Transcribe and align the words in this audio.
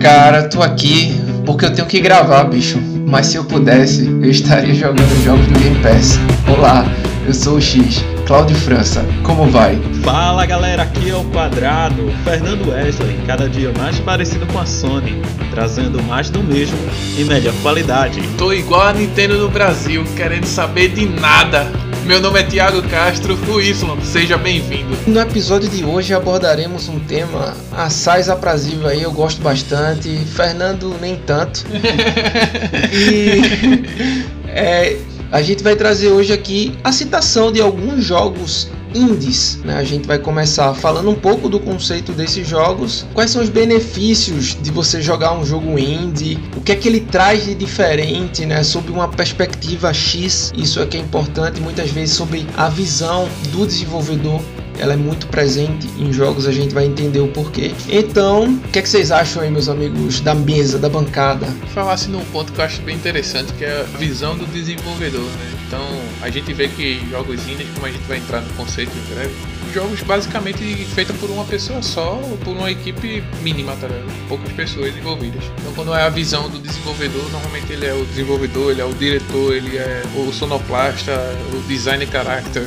Cara, 0.00 0.44
tô 0.44 0.62
aqui 0.62 1.14
porque 1.44 1.66
eu 1.66 1.74
tenho 1.74 1.86
que 1.86 2.00
gravar, 2.00 2.44
bicho. 2.44 2.80
Mas 3.06 3.26
se 3.26 3.36
eu 3.36 3.44
pudesse, 3.44 4.06
eu 4.06 4.30
estaria 4.30 4.74
jogando 4.74 5.22
jogos 5.22 5.46
do 5.46 5.58
Game 5.58 5.78
Pass. 5.82 6.18
Olá, 6.48 6.86
eu 7.26 7.34
sou 7.34 7.56
o 7.56 7.60
X, 7.60 8.02
Cláudio 8.26 8.56
França. 8.56 9.04
Como 9.22 9.44
vai? 9.50 9.78
Fala 10.02 10.46
galera, 10.46 10.84
aqui 10.84 11.10
é 11.10 11.14
o 11.14 11.24
Quadrado, 11.24 12.10
Fernando 12.24 12.70
Wesley, 12.70 13.20
cada 13.26 13.46
dia 13.46 13.74
mais 13.76 14.00
parecido 14.00 14.46
com 14.46 14.58
a 14.58 14.64
Sony, 14.64 15.20
trazendo 15.50 16.02
mais 16.04 16.30
do 16.30 16.42
mesmo 16.42 16.78
e 17.18 17.24
melhor 17.24 17.52
qualidade. 17.60 18.22
Tô 18.38 18.54
igual 18.54 18.88
a 18.88 18.92
Nintendo 18.94 19.36
no 19.36 19.50
Brasil, 19.50 20.02
querendo 20.16 20.46
saber 20.46 20.88
de 20.94 21.04
nada. 21.06 21.70
Meu 22.10 22.20
nome 22.20 22.40
é 22.40 22.42
Thiago 22.42 22.82
Castro, 22.88 23.38
o 23.48 23.60
Y, 23.60 23.72
seja 24.02 24.36
bem-vindo. 24.36 24.98
No 25.06 25.20
episódio 25.20 25.68
de 25.68 25.84
hoje 25.84 26.12
abordaremos 26.12 26.88
um 26.88 26.98
tema 26.98 27.56
assaz 27.70 28.28
aprazível 28.28 28.88
aí, 28.88 29.00
eu 29.00 29.12
gosto 29.12 29.40
bastante, 29.40 30.08
Fernando 30.34 30.92
nem 31.00 31.14
tanto. 31.18 31.64
e 32.92 33.84
é, 34.48 34.96
a 35.30 35.40
gente 35.40 35.62
vai 35.62 35.76
trazer 35.76 36.08
hoje 36.08 36.32
aqui 36.32 36.76
a 36.82 36.90
citação 36.90 37.52
de 37.52 37.60
alguns 37.60 38.04
jogos 38.04 38.68
indies. 38.94 39.58
Né? 39.64 39.76
A 39.76 39.84
gente 39.84 40.06
vai 40.06 40.18
começar 40.18 40.72
falando 40.74 41.10
um 41.10 41.14
pouco 41.14 41.48
do 41.48 41.60
conceito 41.60 42.12
desses 42.12 42.46
jogos, 42.46 43.06
quais 43.14 43.30
são 43.30 43.42
os 43.42 43.48
benefícios 43.48 44.56
de 44.60 44.70
você 44.70 45.00
jogar 45.00 45.32
um 45.32 45.44
jogo 45.44 45.78
indie, 45.78 46.38
o 46.56 46.60
que 46.60 46.72
é 46.72 46.76
que 46.76 46.88
ele 46.88 47.00
traz 47.00 47.44
de 47.44 47.54
diferente, 47.54 48.44
né? 48.46 48.62
sob 48.62 48.90
uma 48.90 49.08
perspectiva 49.08 49.92
X. 49.92 50.52
Isso 50.56 50.80
é 50.80 50.86
que 50.86 50.96
é 50.96 51.00
importante, 51.00 51.60
muitas 51.60 51.90
vezes 51.90 52.14
sobre 52.14 52.46
a 52.56 52.68
visão 52.68 53.28
do 53.52 53.66
desenvolvedor 53.66 54.40
ela 54.80 54.94
é 54.94 54.96
muito 54.96 55.26
presente 55.26 55.86
em 55.98 56.12
jogos, 56.12 56.48
a 56.48 56.52
gente 56.52 56.72
vai 56.72 56.86
entender 56.86 57.20
o 57.20 57.28
porquê. 57.28 57.72
Então, 57.88 58.54
o 58.54 58.68
que, 58.68 58.78
é 58.78 58.82
que 58.82 58.88
vocês 58.88 59.12
acham 59.12 59.42
aí, 59.42 59.50
meus 59.50 59.68
amigos, 59.68 60.20
da 60.20 60.34
mesa, 60.34 60.78
da 60.78 60.88
bancada? 60.88 61.46
Falasse 61.74 62.08
num 62.08 62.24
ponto 62.26 62.52
que 62.52 62.58
eu 62.58 62.64
acho 62.64 62.80
bem 62.82 62.96
interessante, 62.96 63.52
que 63.52 63.64
é 63.64 63.80
a 63.80 63.98
visão 63.98 64.36
do 64.36 64.46
desenvolvedor, 64.46 65.20
né? 65.20 65.52
Então, 65.66 65.86
a 66.22 66.30
gente 66.30 66.52
vê 66.52 66.66
que 66.66 67.00
jogos 67.10 67.46
indies, 67.46 67.68
como 67.74 67.86
a 67.86 67.90
gente 67.90 68.04
vai 68.08 68.16
entrar 68.16 68.40
no 68.40 68.52
conceito 68.54 68.90
em 68.90 69.14
breve, 69.14 69.34
jogos 69.72 70.02
basicamente 70.02 70.64
feitos 70.86 71.16
por 71.18 71.30
uma 71.30 71.44
pessoa 71.44 71.82
só, 71.82 72.14
ou 72.14 72.36
por 72.38 72.56
uma 72.56 72.70
equipe 72.70 73.22
mínima, 73.42 73.76
tá 73.76 73.86
ligado? 73.86 74.28
Poucas 74.28 74.50
pessoas 74.52 74.96
envolvidas. 74.96 75.44
Então, 75.60 75.72
quando 75.74 75.94
é 75.94 76.02
a 76.02 76.08
visão 76.08 76.48
do 76.48 76.58
desenvolvedor, 76.58 77.30
normalmente 77.30 77.72
ele 77.72 77.86
é 77.86 77.94
o 77.94 78.04
desenvolvedor, 78.06 78.72
ele 78.72 78.80
é 78.80 78.84
o 78.84 78.94
diretor, 78.94 79.54
ele 79.54 79.76
é 79.76 80.02
o 80.16 80.32
sonoplasta, 80.32 81.12
o 81.52 81.60
design 81.68 82.04
character, 82.06 82.66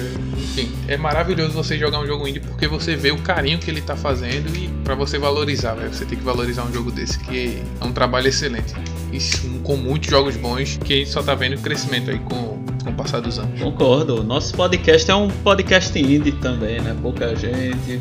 enfim, 0.54 0.72
é 0.88 0.96
maravilhoso 0.96 1.52
você 1.52 1.80
jogar 1.80 2.00
um 2.00 2.06
jogo 2.06 2.28
indie 2.28 2.40
porque 2.40 2.68
você 2.68 2.96
vê 2.96 3.12
o 3.12 3.18
carinho 3.18 3.58
que 3.58 3.72
ele 3.72 3.82
tá 3.82 3.96
fazendo 3.96 4.56
e 4.56 4.68
para 4.84 4.94
você 4.94 5.18
valorizar, 5.18 5.74
véio, 5.74 5.92
você 5.92 6.06
tem 6.06 6.18
que 6.18 6.24
valorizar 6.24 6.64
um 6.64 6.72
jogo 6.72 6.92
desse 6.92 7.18
que 7.18 7.60
é 7.82 7.86
um 7.86 7.92
trabalho 7.92 8.28
excelente. 8.28 8.74
Isso, 9.12 9.48
com 9.64 9.76
muitos 9.76 10.10
jogos 10.10 10.36
bons 10.38 10.78
que 10.78 10.94
a 10.94 10.96
gente 10.98 11.10
só 11.10 11.24
tá 11.24 11.34
vendo 11.34 11.60
crescimento 11.60 12.12
aí 12.12 12.20
com, 12.20 12.64
com 12.84 12.90
o 12.90 12.94
passar 12.94 13.20
dos 13.20 13.40
anos. 13.40 13.60
Concordo. 13.60 14.24
Nosso 14.24 14.54
podcast 14.54 15.10
é 15.10 15.16
um 15.16 15.28
podcast 15.28 15.98
indie 15.98 16.32
também, 16.34 16.80
né? 16.82 16.96
Pouca 17.02 17.36
gente, 17.36 18.00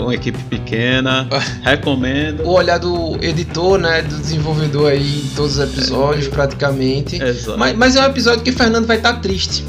uma 0.00 0.14
equipe 0.14 0.42
pequena. 0.44 1.28
Recomendo. 1.62 2.44
O 2.44 2.52
olhar 2.52 2.78
do 2.78 3.18
editor, 3.22 3.78
né? 3.78 4.02
Do 4.02 4.16
desenvolvedor 4.18 4.90
aí 4.90 5.20
em 5.20 5.28
todos 5.34 5.58
os 5.58 5.64
episódios, 5.70 6.26
é, 6.26 6.30
praticamente. 6.30 7.22
Exato. 7.22 7.58
Mas, 7.58 7.76
mas 7.76 7.96
é 7.96 8.02
um 8.02 8.06
episódio 8.06 8.42
que 8.42 8.50
o 8.50 8.54
Fernando 8.54 8.86
vai 8.86 8.96
estar 8.96 9.14
tá 9.14 9.20
triste 9.20 9.64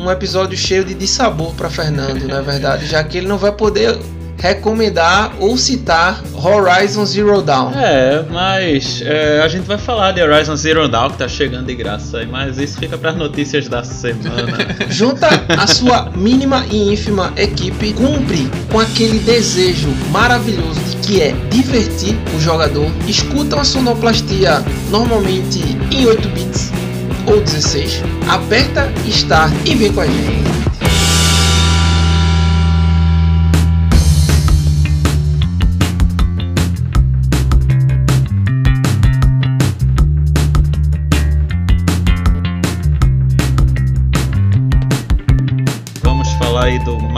um 0.00 0.10
episódio 0.10 0.56
cheio 0.56 0.84
de 0.84 0.94
dissabor 0.94 1.54
para 1.54 1.68
Fernando, 1.68 2.26
na 2.26 2.38
é 2.38 2.42
verdade, 2.42 2.86
já 2.86 3.04
que 3.04 3.18
ele 3.18 3.28
não 3.28 3.36
vai 3.36 3.52
poder 3.52 3.98
recomendar 4.38 5.32
ou 5.38 5.56
citar 5.58 6.22
Horizon 6.34 7.04
Zero 7.04 7.42
Dawn. 7.42 7.72
É, 7.74 8.24
mas 8.30 9.02
é, 9.04 9.42
a 9.42 9.48
gente 9.48 9.66
vai 9.66 9.76
falar 9.76 10.12
de 10.12 10.22
Horizon 10.22 10.56
Zero 10.56 10.88
Dawn 10.88 11.10
que 11.10 11.18
tá 11.18 11.28
chegando 11.28 11.66
de 11.66 11.74
graça 11.74 12.18
aí, 12.18 12.26
mas 12.26 12.56
isso 12.56 12.78
fica 12.78 12.96
para 12.96 13.10
as 13.10 13.16
notícias 13.16 13.68
da 13.68 13.84
semana. 13.84 14.56
Junta 14.88 15.28
a 15.48 15.66
sua 15.66 16.10
mínima 16.16 16.64
e 16.70 16.92
ínfima 16.92 17.32
equipe, 17.36 17.92
cumpre 17.92 18.50
com 18.70 18.80
aquele 18.80 19.18
desejo 19.18 19.90
maravilhoso 20.10 20.80
de 20.80 20.96
que 21.06 21.20
é 21.20 21.32
divertir 21.50 22.16
o 22.34 22.40
jogador. 22.40 22.90
Escuta 23.06 23.56
uma 23.56 23.64
sonoplastia 23.64 24.64
normalmente 24.90 25.60
em 25.90 26.06
8 26.06 26.28
bits 26.30 26.79
ou 27.30 27.40
16, 27.40 28.02
aperta 28.28 28.92
Start 29.06 29.52
e 29.64 29.74
vem 29.76 29.92
com 29.92 30.00
a 30.00 30.06
gente. 30.06 30.89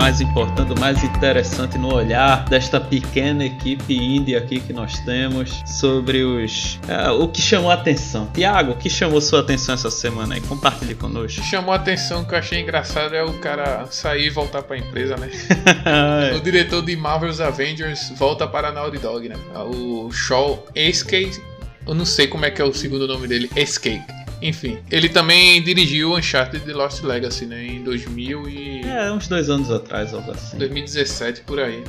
Mais 0.03 0.21
importante, 0.21 0.73
o 0.73 0.81
mais 0.81 1.05
interessante 1.05 1.79
no 1.79 1.95
olhar 1.95 2.45
desta 2.47 2.81
pequena 2.81 3.45
equipe 3.45 3.95
índia 3.95 4.37
aqui 4.37 4.59
que 4.59 4.73
nós 4.73 4.99
temos 4.99 5.63
sobre 5.65 6.25
os 6.25 6.81
é, 6.89 7.09
o 7.11 7.29
que 7.29 7.41
chamou 7.41 7.71
a 7.71 7.75
atenção. 7.75 8.27
Tiago, 8.35 8.73
o 8.73 8.77
que 8.77 8.91
chamou 8.91 9.21
sua 9.21 9.39
atenção 9.39 9.77
essa 9.77 9.93
semana 9.93 10.35
aí? 10.35 10.41
Compartilhe 10.41 10.97
conosco. 10.97 11.41
Chamou 11.45 11.73
a 11.73 11.77
atenção 11.77 12.25
que 12.25 12.35
eu 12.35 12.39
achei 12.41 12.61
engraçado 12.61 13.15
é 13.15 13.23
o 13.23 13.35
cara 13.35 13.87
sair 13.93 14.27
e 14.27 14.31
voltar 14.31 14.65
para 14.65 14.75
a 14.75 14.79
empresa, 14.81 15.17
né? 15.17 15.31
o 16.37 16.41
diretor 16.41 16.85
de 16.85 16.97
Marvel's 16.97 17.41
Avengers 17.41 18.13
volta 18.17 18.45
para 18.49 18.71
a 18.71 18.73
Naughty 18.73 18.99
Dog, 18.99 19.29
né? 19.29 19.37
O 19.55 20.11
Shaw 20.11 20.67
Escape, 20.75 21.41
eu 21.87 21.95
não 21.95 22.05
sei 22.05 22.27
como 22.27 22.45
é 22.45 22.51
que 22.51 22.61
é 22.61 22.65
o 22.65 22.75
segundo 22.75 23.07
nome 23.07 23.29
dele, 23.29 23.49
Escape. 23.55 24.22
Enfim, 24.43 24.79
ele 24.91 25.09
também 25.09 25.63
dirigiu 25.63 26.15
Uncharted 26.15 26.65
The 26.65 26.73
Lost 26.73 27.03
Legacy, 27.03 27.47
né? 27.47 27.65
Em 27.65 27.83
2000 27.83 28.49
e... 28.49 28.81
É, 28.83 29.13
uns 29.13 29.29
dois 29.29 29.49
anos 29.49 29.71
atrás, 29.71 30.13
algo 30.13 30.33
assim. 30.33 30.59
2017, 30.59 31.43
por 31.43 31.61
aí. 31.61 31.85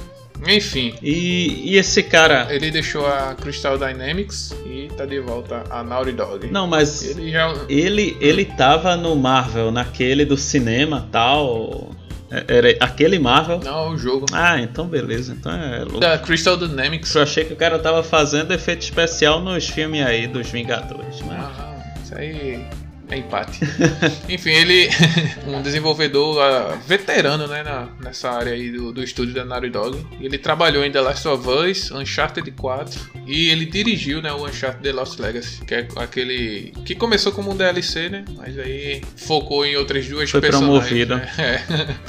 Enfim. 0.47 0.93
E, 1.01 1.71
e, 1.71 1.77
esse 1.77 2.03
cara. 2.03 2.47
Ele 2.49 2.69
deixou 2.69 3.05
a 3.05 3.33
Crystal 3.35 3.77
Dynamics 3.77 4.53
e 4.65 4.89
tá 4.95 5.05
de 5.05 5.19
volta 5.19 5.63
a 5.69 5.83
Naughty 5.83 6.11
Dog. 6.11 6.47
Não, 6.51 6.67
mas. 6.67 7.03
Ele 7.03 7.31
já. 7.31 7.53
Ele, 7.69 8.17
ele 8.19 8.45
tava 8.45 8.95
no 8.97 9.15
Marvel, 9.15 9.71
naquele 9.71 10.25
do 10.25 10.35
cinema 10.35 11.07
tal. 11.11 11.91
É, 12.29 12.57
era 12.57 12.77
aquele 12.79 13.19
Marvel? 13.19 13.59
Não, 13.63 13.93
o 13.93 13.97
jogo. 13.97 14.25
Ah, 14.33 14.59
então 14.59 14.87
beleza. 14.87 15.33
Então 15.33 15.51
é 15.51 15.79
louco. 15.79 15.99
Da 15.99 16.17
Crystal 16.17 16.57
Dynamics. 16.57 17.13
Eu 17.15 17.21
achei 17.21 17.45
que 17.45 17.53
o 17.53 17.57
cara 17.57 17.79
tava 17.79 18.03
fazendo 18.03 18.53
efeito 18.53 18.81
especial 18.81 19.39
nos 19.39 19.69
filmes 19.69 20.05
aí 20.05 20.27
dos 20.27 20.49
Vingadores. 20.49 21.21
Mas... 21.21 21.39
Ah. 21.39 21.72
Isso 22.03 22.17
aí 22.17 22.67
é 23.13 23.18
empate. 23.18 23.59
Enfim, 24.28 24.51
ele 24.51 24.90
um 25.47 25.62
desenvolvedor 25.62 26.38
uh, 26.38 26.78
veterano 26.88 27.47
né, 27.47 27.63
na, 27.63 27.88
nessa 28.01 28.31
área 28.31 28.53
aí 28.53 28.72
do, 28.72 28.91
do 28.91 29.03
estúdio 29.03 29.34
da 29.34 29.46
Naughty 29.46 29.69
Dog. 29.69 30.06
Ele 30.19 30.38
trabalhou 30.38 30.84
em 30.84 30.91
The 30.91 31.01
Last 31.01 31.28
of 31.28 31.47
Us, 31.47 31.91
Uncharted 31.91 32.50
4 32.51 33.00
e 33.25 33.50
ele 33.50 33.66
dirigiu 33.66 34.22
né, 34.22 34.31
o 34.31 34.46
Uncharted 34.46 34.84
The 34.84 34.91
Lost 34.91 35.19
Legacy, 35.19 35.63
que 35.66 35.75
é 35.75 35.88
aquele 35.96 36.74
que 36.85 36.96
começou 36.96 37.31
como 37.31 37.51
um 37.51 37.56
DLC, 37.56 38.09
né? 38.09 38.25
Mas 38.35 38.57
aí 38.57 39.01
focou 39.16 39.66
em 39.66 39.75
outras 39.75 40.07
duas 40.07 40.30
Foi 40.30 40.41
personagens. 40.41 41.07
Promovido. 41.07 41.16
Né? 41.16 41.31
É. 41.44 41.57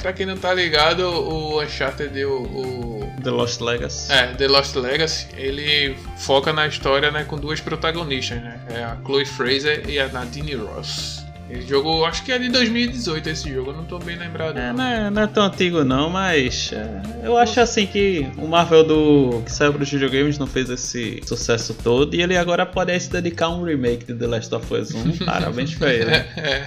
pra 0.01 0.13
quem 0.13 0.25
não 0.25 0.37
tá 0.37 0.53
ligado, 0.53 1.01
o 1.01 1.61
Uncharted 1.61 2.23
o, 2.25 2.41
o 2.41 2.95
The 3.23 3.29
Lost 3.31 3.59
Legacy. 3.59 4.11
É, 4.11 4.27
The 4.27 4.47
Lost 4.47 4.75
Legacy, 4.75 5.27
ele 5.35 5.95
foca 6.17 6.53
na 6.53 6.67
história 6.67 7.11
né, 7.11 7.23
com 7.23 7.37
duas 7.37 7.59
protagonistas, 7.59 8.41
né? 8.41 8.59
É 8.69 8.83
a 8.83 8.97
Chloe 9.03 9.25
Fraser 9.25 9.83
e 9.89 9.99
a 9.99 10.07
Nadine 10.07 10.55
Ross. 10.55 10.94
Ele 11.47 11.61
jogou, 11.67 12.05
acho 12.05 12.23
que 12.23 12.31
é 12.31 12.39
de 12.39 12.49
2018 12.49 13.29
esse 13.29 13.53
jogo, 13.53 13.69
eu 13.69 13.77
não 13.77 13.85
tô 13.85 13.99
bem 13.99 14.17
lembrado. 14.17 14.57
É, 14.57 14.73
não. 14.73 14.83
é, 14.83 15.09
não 15.11 15.21
é 15.21 15.27
tão 15.27 15.43
antigo 15.43 15.83
não, 15.83 16.09
mas 16.09 16.71
é, 16.73 17.01
eu 17.23 17.37
acho 17.37 17.59
assim 17.59 17.85
que 17.85 18.27
o 18.37 18.47
Marvel 18.47 18.83
do 18.83 19.41
que 19.45 19.51
saiu 19.51 19.71
pros 19.71 19.91
videogames 19.91 20.39
não 20.39 20.47
fez 20.47 20.71
esse 20.71 21.21
sucesso 21.23 21.75
todo 21.75 22.15
e 22.15 22.21
ele 22.21 22.35
agora 22.35 22.65
pode 22.65 22.99
se 22.99 23.11
dedicar 23.11 23.45
a 23.45 23.49
um 23.49 23.63
remake 23.63 24.05
de 24.05 24.15
The 24.15 24.25
Last 24.25 24.55
of 24.55 24.73
Us 24.73 24.91
1. 24.93 25.17
Parabéns 25.23 25.75
pra 25.75 25.93
ele. 25.93 26.09
É, 26.09 26.27
é, 26.35 26.65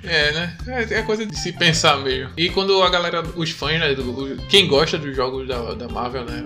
é, 0.28 0.32
né? 0.32 0.56
É, 0.66 0.94
é, 0.94 1.02
coisa 1.02 1.26
de 1.26 1.36
se 1.38 1.52
pensar 1.52 1.98
mesmo. 1.98 2.30
E 2.38 2.48
quando 2.48 2.82
a 2.82 2.88
galera, 2.88 3.22
os 3.36 3.50
fãs, 3.50 3.78
né, 3.78 3.94
do, 3.94 4.36
quem 4.48 4.66
gosta 4.66 4.96
dos 4.96 5.14
jogos 5.14 5.46
da, 5.46 5.74
da 5.74 5.88
Marvel, 5.88 6.24
né, 6.24 6.42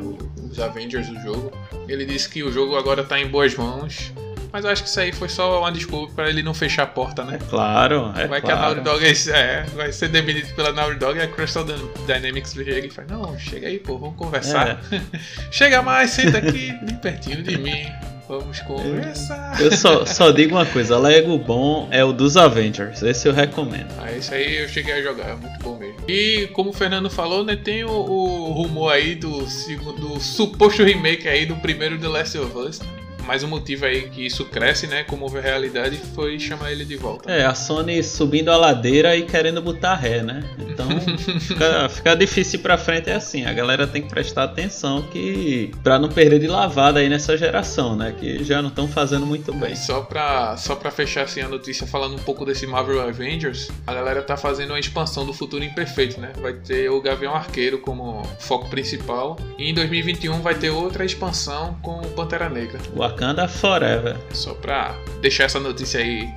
os 0.51 0.59
Avengers 0.59 1.07
do 1.09 1.21
jogo, 1.21 1.53
ele 1.89 2.05
disse 2.05 2.29
que 2.29 2.43
o 2.43 2.51
jogo 2.51 2.77
agora 2.77 3.05
tá 3.05 3.21
em 3.21 3.29
boas 3.29 3.55
mãos 3.55 4.13
mas 4.55 4.65
eu 4.65 4.71
acho 4.71 4.85
que 4.85 4.89
isso 4.89 5.01
aí 5.01 5.11
foi 5.11 5.29
só 5.29 5.59
uma 5.59 5.73
desculpa 5.73 6.13
para 6.15 6.31
ele 6.31 6.41
não 6.41 6.55
fechar 6.55 6.85
a 6.85 6.87
porta, 6.87 7.25
né? 7.25 7.41
É 7.43 7.51
claro, 7.51 8.13
é 8.17 8.29
Vai 8.29 8.41
claro. 8.41 8.43
que 8.43 8.53
a 8.53 8.57
Naughty 8.57 8.81
Dog 8.83 9.05
é, 9.05 9.37
é, 9.37 9.63
vai 9.75 9.91
ser 9.91 10.07
demitido 10.07 10.55
pela 10.55 10.71
Naughty 10.71 10.97
Dog 10.97 11.19
e 11.19 11.23
a 11.23 11.27
Crystal 11.27 11.65
Dynamics 12.07 12.53
chega 12.55 12.87
e 12.87 12.89
fala, 12.89 13.09
não, 13.11 13.37
chega 13.37 13.67
aí, 13.67 13.81
pô, 13.81 13.99
vamos 13.99 14.15
conversar. 14.17 14.81
É. 14.93 15.01
chega 15.51 15.83
mais, 15.83 16.11
senta 16.11 16.39
aqui 16.39 16.73
bem 16.85 16.95
pertinho 16.95 17.43
de 17.43 17.59
mim. 17.59 17.85
Vamos 18.29 18.61
conversar. 18.61 19.61
Eu 19.61 19.73
só, 19.73 20.07
só 20.07 20.31
digo 20.31 20.55
uma 20.55 20.65
coisa: 20.65 20.97
Lego 20.99 21.37
bom 21.37 21.89
é 21.91 22.03
o 22.03 22.13
dos 22.13 22.39
Avengers. 22.39 23.03
Esse 23.03 23.29
eu 23.29 23.35
recomendo. 23.35 23.89
Ah, 23.99 24.11
esse 24.13 24.33
aí 24.33 24.63
eu 24.63 24.69
cheguei 24.69 24.95
a 24.95 25.03
jogar, 25.03 25.31
é 25.31 25.35
muito 25.35 25.59
bom 25.63 25.77
mesmo. 25.77 25.97
E 26.09 26.49
como 26.55 26.71
o 26.71 26.73
Fernando 26.73 27.11
falou, 27.11 27.45
né, 27.45 27.55
tem 27.55 27.85
o, 27.85 27.91
o 27.91 28.53
rumor 28.53 28.93
aí 28.93 29.15
do, 29.15 29.41
do 29.41 30.21
suposto 30.21 30.83
remake 30.85 31.29
aí 31.29 31.45
do 31.45 31.57
primeiro 31.57 31.99
The 31.99 32.09
Last 32.09 32.39
of 32.39 32.57
Us. 32.57 32.81
Mais 33.25 33.43
um 33.43 33.49
motivo 33.49 33.87
aí 33.87 34.09
que 34.09 34.25
isso 34.25 34.45
cresce, 34.45 34.87
né? 34.87 35.03
Como 35.05 35.25
houve 35.25 35.41
realidade, 35.41 35.97
foi 36.15 36.39
chamar 36.39 36.73
ele 36.73 36.85
de 36.85 36.97
volta. 36.97 37.31
É, 37.31 37.45
a 37.45 37.55
Sony 37.55 38.03
subindo 38.03 38.51
a 38.51 38.57
ladeira 38.57 39.17
e 39.17 39.23
querendo 39.23 39.61
botar 39.61 39.95
ré, 39.95 40.23
né? 40.23 40.45
Então 40.59 40.87
fica, 41.41 41.89
fica 41.89 42.15
difícil 42.15 42.61
ir 42.61 42.63
pra 42.63 42.77
frente 42.77 43.11
é 43.11 43.15
assim. 43.15 43.45
A 43.47 43.53
galera 43.53 43.87
tem 43.87 44.03
que 44.03 44.09
prestar 44.09 44.45
atenção 44.45 45.03
que 45.03 45.73
pra 45.83 45.99
não 45.99 46.09
perder 46.09 46.39
de 46.39 46.47
lavada 46.47 47.01
aí 47.01 47.09
nessa 47.09 47.37
geração, 47.37 47.97
né? 47.97 48.15
Que 48.19 48.45
já 48.45 48.61
não 48.61 48.69
estão 48.69 48.87
fazendo 48.87 49.27
muito 49.27 49.53
bem. 49.53 49.75
Só 49.75 50.03
pra, 50.03 50.57
só 50.57 50.77
pra 50.77 50.91
fechar 50.91 51.23
assim 51.23 51.41
a 51.41 51.49
notícia 51.49 51.87
falando 51.87 52.15
um 52.15 52.19
pouco 52.19 52.45
desse 52.45 52.67
Marvel 52.67 53.01
Avengers, 53.01 53.71
a 53.87 53.95
galera 53.95 54.23
tá 54.23 54.37
fazendo 54.37 54.71
uma 54.71 54.79
expansão 54.79 55.25
do 55.25 55.33
futuro 55.33 55.65
imperfeito, 55.65 56.21
né? 56.21 56.33
Vai 56.41 56.53
ter 56.53 56.91
o 56.91 57.01
Gavião 57.01 57.35
Arqueiro 57.35 57.79
como 57.79 58.23
foco 58.39 58.69
principal. 58.69 59.39
E 59.59 59.71
em 59.71 59.75
2021 59.75 60.41
vai 60.41 60.55
ter 60.55 60.71
outra 60.71 61.05
expansão 61.05 61.77
com 61.83 62.01
o 62.01 62.09
Pantera 62.11 62.49
Negra. 62.49 62.79
Wakanda 63.15 63.47
Forever. 63.47 64.17
Só 64.33 64.55
pra 64.55 64.95
deixar 65.21 65.45
essa 65.45 65.61
notícia 65.61 66.01
aí 66.01 66.29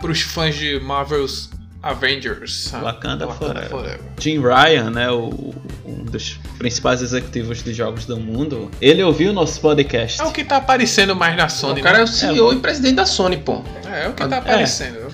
pros 0.00 0.20
fãs 0.20 0.56
de 0.56 0.78
Marvel's 0.80 1.50
Avengers. 1.82 2.64
sabe? 2.64 2.84
Wakanda 2.84 3.28
Forever. 3.28 4.00
Jim 4.18 4.40
Ryan, 4.40 4.90
né, 4.90 5.10
o, 5.10 5.54
um 5.86 6.04
dos 6.04 6.38
principais 6.58 7.02
executivos 7.02 7.62
de 7.62 7.72
jogos 7.72 8.04
do 8.04 8.18
mundo, 8.18 8.68
ele 8.80 9.02
ouviu 9.02 9.30
o 9.30 9.32
nosso 9.32 9.60
podcast. 9.60 10.20
É 10.20 10.24
o 10.24 10.32
que 10.32 10.42
tá 10.44 10.56
aparecendo 10.56 11.14
mais 11.14 11.36
na 11.36 11.48
Sony, 11.48 11.80
O 11.80 11.84
cara 11.84 11.98
é 11.98 12.00
né? 12.00 12.04
o 12.04 12.08
CEO 12.08 12.52
e 12.52 12.56
presidente 12.58 12.96
da 12.96 13.06
Sony, 13.06 13.36
pô. 13.36 13.62
É, 13.86 14.06
é 14.06 14.08
o 14.08 14.12
que 14.12 14.26
tá 14.26 14.38
aparecendo. 14.38 14.98
É. 14.98 15.07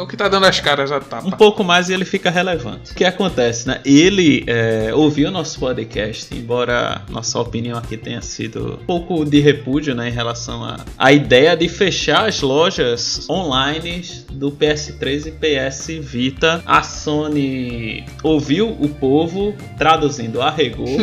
o 0.00 0.06
que 0.06 0.16
tá 0.16 0.28
dando 0.28 0.46
as 0.46 0.60
caras 0.60 0.90
a 0.90 1.00
tapa. 1.00 1.26
Um 1.26 1.30
pouco 1.30 1.62
mais 1.62 1.88
e 1.88 1.94
ele 1.94 2.04
fica 2.04 2.30
relevante. 2.30 2.92
O 2.92 2.94
que 2.94 3.04
acontece, 3.04 3.66
né? 3.66 3.80
Ele 3.84 4.44
é, 4.46 4.92
ouviu 4.94 5.28
o 5.28 5.30
nosso 5.30 5.58
podcast, 5.58 6.34
embora 6.34 7.02
nossa 7.08 7.38
opinião 7.38 7.78
aqui 7.78 7.96
tenha 7.96 8.22
sido 8.22 8.78
um 8.82 8.86
pouco 8.86 9.24
de 9.24 9.40
repúdio, 9.40 9.94
né, 9.94 10.08
em 10.08 10.12
relação 10.12 10.64
à 10.64 10.78
a, 10.96 11.12
ideia 11.12 11.56
de 11.56 11.68
fechar 11.68 12.28
as 12.28 12.40
lojas 12.40 13.28
online 13.28 14.02
do 14.30 14.50
PS3 14.50 15.26
e 15.26 15.30
PS 15.32 15.88
Vita. 16.00 16.62
A 16.64 16.82
Sony 16.82 18.04
ouviu 18.22 18.68
o 18.68 18.88
povo, 18.88 19.54
traduzindo, 19.76 20.40
arregou 20.40 20.98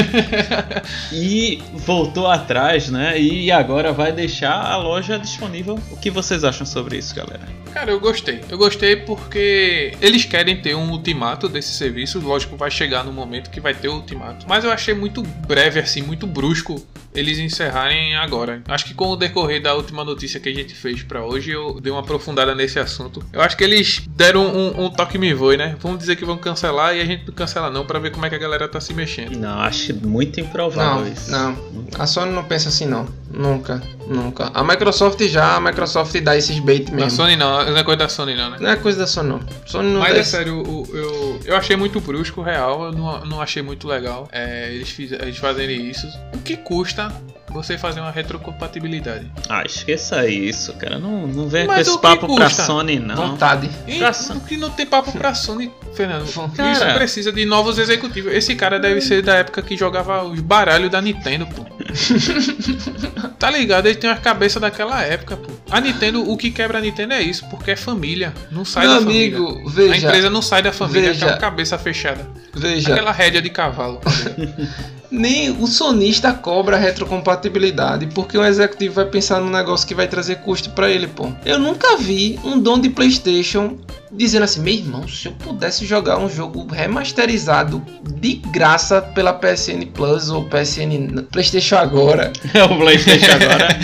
e 1.11 1.61
voltou 1.73 2.27
atrás, 2.27 2.89
né? 2.89 3.19
E 3.19 3.51
agora 3.51 3.91
vai 3.91 4.11
deixar 4.11 4.65
a 4.65 4.77
loja 4.77 5.17
disponível. 5.19 5.79
O 5.91 5.97
que 5.97 6.09
vocês 6.09 6.43
acham 6.43 6.65
sobre 6.65 6.97
isso, 6.97 7.15
galera? 7.15 7.66
Cara, 7.77 7.91
eu 7.91 7.99
gostei. 7.99 8.41
Eu 8.49 8.57
gostei 8.57 8.95
porque 8.95 9.93
eles 10.01 10.25
querem 10.25 10.59
ter 10.59 10.75
um 10.75 10.89
ultimato 10.89 11.47
desse 11.47 11.75
serviço. 11.75 12.19
Lógico, 12.19 12.57
vai 12.57 12.71
chegar 12.71 13.03
no 13.03 13.13
momento 13.13 13.51
que 13.51 13.61
vai 13.61 13.75
ter 13.75 13.87
o 13.87 13.93
ultimato. 13.97 14.47
Mas 14.49 14.63
eu 14.63 14.71
achei 14.71 14.95
muito 14.95 15.21
breve, 15.21 15.79
assim, 15.79 16.01
muito 16.01 16.25
brusco 16.25 16.83
eles 17.13 17.39
encerrarem 17.39 18.15
agora. 18.15 18.61
Acho 18.67 18.85
que 18.85 18.93
com 18.93 19.09
o 19.09 19.15
decorrer 19.15 19.61
da 19.61 19.73
última 19.73 20.03
notícia 20.03 20.39
que 20.39 20.49
a 20.49 20.53
gente 20.53 20.73
fez 20.75 21.01
pra 21.01 21.25
hoje, 21.25 21.51
eu 21.51 21.79
dei 21.79 21.91
uma 21.91 22.01
aprofundada 22.01 22.53
nesse 22.53 22.79
assunto. 22.79 23.23
Eu 23.33 23.41
acho 23.41 23.57
que 23.57 23.63
eles 23.63 24.03
deram 24.09 24.45
um, 24.45 24.85
um 24.85 24.89
toque 24.89 25.17
me 25.17 25.33
voe, 25.33 25.57
né? 25.57 25.75
Vamos 25.79 25.97
dizer 25.99 26.15
que 26.15 26.23
vão 26.25 26.37
cancelar 26.37 26.95
e 26.95 27.01
a 27.01 27.05
gente 27.05 27.25
não 27.27 27.33
cancela 27.33 27.69
não 27.69 27.85
pra 27.85 27.97
ver 27.99 28.11
como 28.11 28.25
é 28.25 28.29
que 28.29 28.35
a 28.35 28.39
galera 28.39 28.67
tá 28.67 28.79
se 28.79 28.93
mexendo. 28.93 29.35
Não, 29.37 29.59
acho 29.61 29.95
muito 30.05 30.39
improvável 30.39 31.05
Não, 31.05 31.11
isso. 31.11 31.31
não. 31.31 31.57
A 31.97 32.05
Sony 32.05 32.31
não 32.31 32.43
pensa 32.43 32.69
assim, 32.69 32.85
não. 32.85 33.07
Nunca, 33.37 33.81
nunca. 34.07 34.49
A 34.53 34.63
Microsoft 34.63 35.21
já, 35.27 35.55
a 35.55 35.61
Microsoft 35.61 36.19
dá 36.21 36.35
esses 36.35 36.57
bait 36.59 36.85
Da 36.85 36.91
mesmo. 36.95 37.11
Sony 37.11 37.35
não, 37.35 37.63
não 37.69 37.77
é 37.77 37.83
coisa 37.83 37.97
da 37.99 38.09
Sony 38.09 38.35
não, 38.35 38.49
né? 38.49 38.57
Não 38.59 38.69
é 38.69 38.75
coisa 38.75 38.97
da 38.99 39.07
Sony, 39.07 39.29
não. 39.29 39.39
Sony 39.65 39.89
não 39.93 39.99
Mas 39.99 40.11
dá 40.13 40.17
é 40.17 40.21
esse- 40.21 40.31
sério, 40.31 40.63
eu, 40.65 40.95
eu, 40.95 41.39
eu 41.45 41.55
achei 41.55 41.75
muito 41.75 41.99
brusco, 42.01 42.41
real. 42.41 42.85
Eu 42.85 42.91
não, 42.93 43.25
não 43.25 43.41
achei 43.41 43.61
muito 43.61 43.87
legal 43.87 44.27
é, 44.31 44.73
eles, 44.73 44.89
fiz, 44.89 45.11
eles 45.11 45.37
fazerem 45.37 45.87
isso. 45.89 46.07
O 46.33 46.39
que 46.39 46.57
custa 46.57 47.11
você 47.49 47.77
fazer 47.77 47.99
uma 48.01 48.11
retrocompatibilidade? 48.11 49.31
Ah, 49.49 49.63
esqueça 49.65 50.27
isso, 50.27 50.73
cara. 50.73 50.97
Não, 50.99 51.27
não 51.27 51.47
vem 51.47 51.65
com 51.65 51.71
Mas 51.73 51.87
esse 51.87 51.95
o 51.95 51.99
que 51.99 52.01
papo 52.07 52.35
pra 52.35 52.45
custa? 52.47 52.63
Sony, 52.63 52.99
não. 52.99 53.15
Vontade. 53.15 53.69
E 53.87 53.99
Pra- 53.99 54.11
o 54.35 54.39
que 54.41 54.57
não 54.57 54.69
tem 54.71 54.85
papo 54.85 55.11
pra 55.11 55.33
Sony, 55.33 55.71
Fernando? 55.93 56.27
Cara. 56.55 56.71
Isso 56.71 56.85
precisa 56.95 57.31
de 57.31 57.45
novos 57.45 57.77
executivos. 57.77 58.33
Esse 58.33 58.55
cara 58.55 58.79
deve 58.79 58.99
ser 59.01 59.21
da 59.21 59.35
época 59.35 59.61
que 59.61 59.77
jogava 59.77 60.23
os 60.23 60.39
baralhos 60.39 60.89
da 60.89 61.01
Nintendo, 61.01 61.45
pô. 61.47 61.65
tá 63.39 63.49
ligado? 63.51 63.85
Ele 63.87 63.95
tem 63.95 64.09
uma 64.09 64.17
cabeça 64.17 64.59
daquela 64.59 65.01
época, 65.01 65.37
pô. 65.37 65.51
A 65.69 65.79
Nintendo, 65.81 66.29
o 66.29 66.37
que 66.37 66.51
quebra 66.51 66.77
a 66.77 66.81
Nintendo 66.81 67.13
é 67.13 67.21
isso, 67.21 67.45
porque 67.49 67.71
é 67.71 67.75
família. 67.75 68.33
Não 68.51 68.63
sai 68.65 68.87
Meu 68.87 68.95
da 68.95 69.01
família. 69.01 69.37
amigo, 69.37 69.69
veja. 69.69 69.93
A 69.93 69.97
empresa 69.97 70.29
não 70.29 70.41
sai 70.41 70.61
da 70.61 70.71
família, 70.71 71.11
Veja. 71.13 71.25
aquela 71.25 71.37
cabeça 71.39 71.77
fechada. 71.77 72.27
Veja, 72.53 72.91
Aquela 72.93 73.11
rédea 73.11 73.41
de 73.41 73.49
cavalo. 73.49 74.01
nem 75.09 75.51
o 75.51 75.67
sonista 75.67 76.33
cobra 76.33 76.77
retrocompatibilidade, 76.77 78.07
porque 78.07 78.37
o 78.37 78.43
executivo 78.43 78.95
vai 78.95 79.05
pensar 79.05 79.39
num 79.39 79.49
negócio 79.49 79.87
que 79.87 79.95
vai 79.95 80.07
trazer 80.07 80.37
custo 80.37 80.69
pra 80.71 80.89
ele, 80.89 81.07
pô. 81.07 81.31
Eu 81.45 81.59
nunca 81.59 81.97
vi 81.97 82.39
um 82.43 82.59
dono 82.59 82.81
de 82.81 82.89
PlayStation 82.89 83.77
dizendo 84.11 84.43
assim: 84.43 84.61
"Meu 84.61 84.73
irmão, 84.73 85.07
se 85.07 85.27
eu 85.27 85.31
pudesse 85.33 85.85
jogar 85.85 86.17
um 86.17 86.29
jogo 86.29 86.65
remasterizado 86.67 87.83
de 88.19 88.35
graça 88.51 89.01
pela 89.01 89.33
PSN 89.33 89.85
Plus 89.93 90.29
ou 90.29 90.45
PSN 90.45 91.23
PlayStation 91.31 91.75
agora, 91.75 92.31
É 92.53 92.63
o 92.63 92.77
PlayStation 92.77 93.31
agora. 93.31 93.79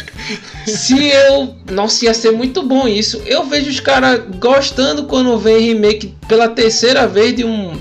se 0.66 1.08
eu. 1.08 1.54
Nossa, 1.70 2.04
ia 2.04 2.14
ser 2.14 2.32
muito 2.32 2.62
bom 2.62 2.86
isso. 2.86 3.22
Eu 3.26 3.44
vejo 3.44 3.70
os 3.70 3.80
caras 3.80 4.22
gostando 4.38 5.04
quando 5.04 5.38
vem 5.38 5.60
remake 5.60 6.14
pela 6.28 6.48
terceira 6.48 7.06
vez 7.06 7.36
de 7.36 7.44
um 7.44 7.72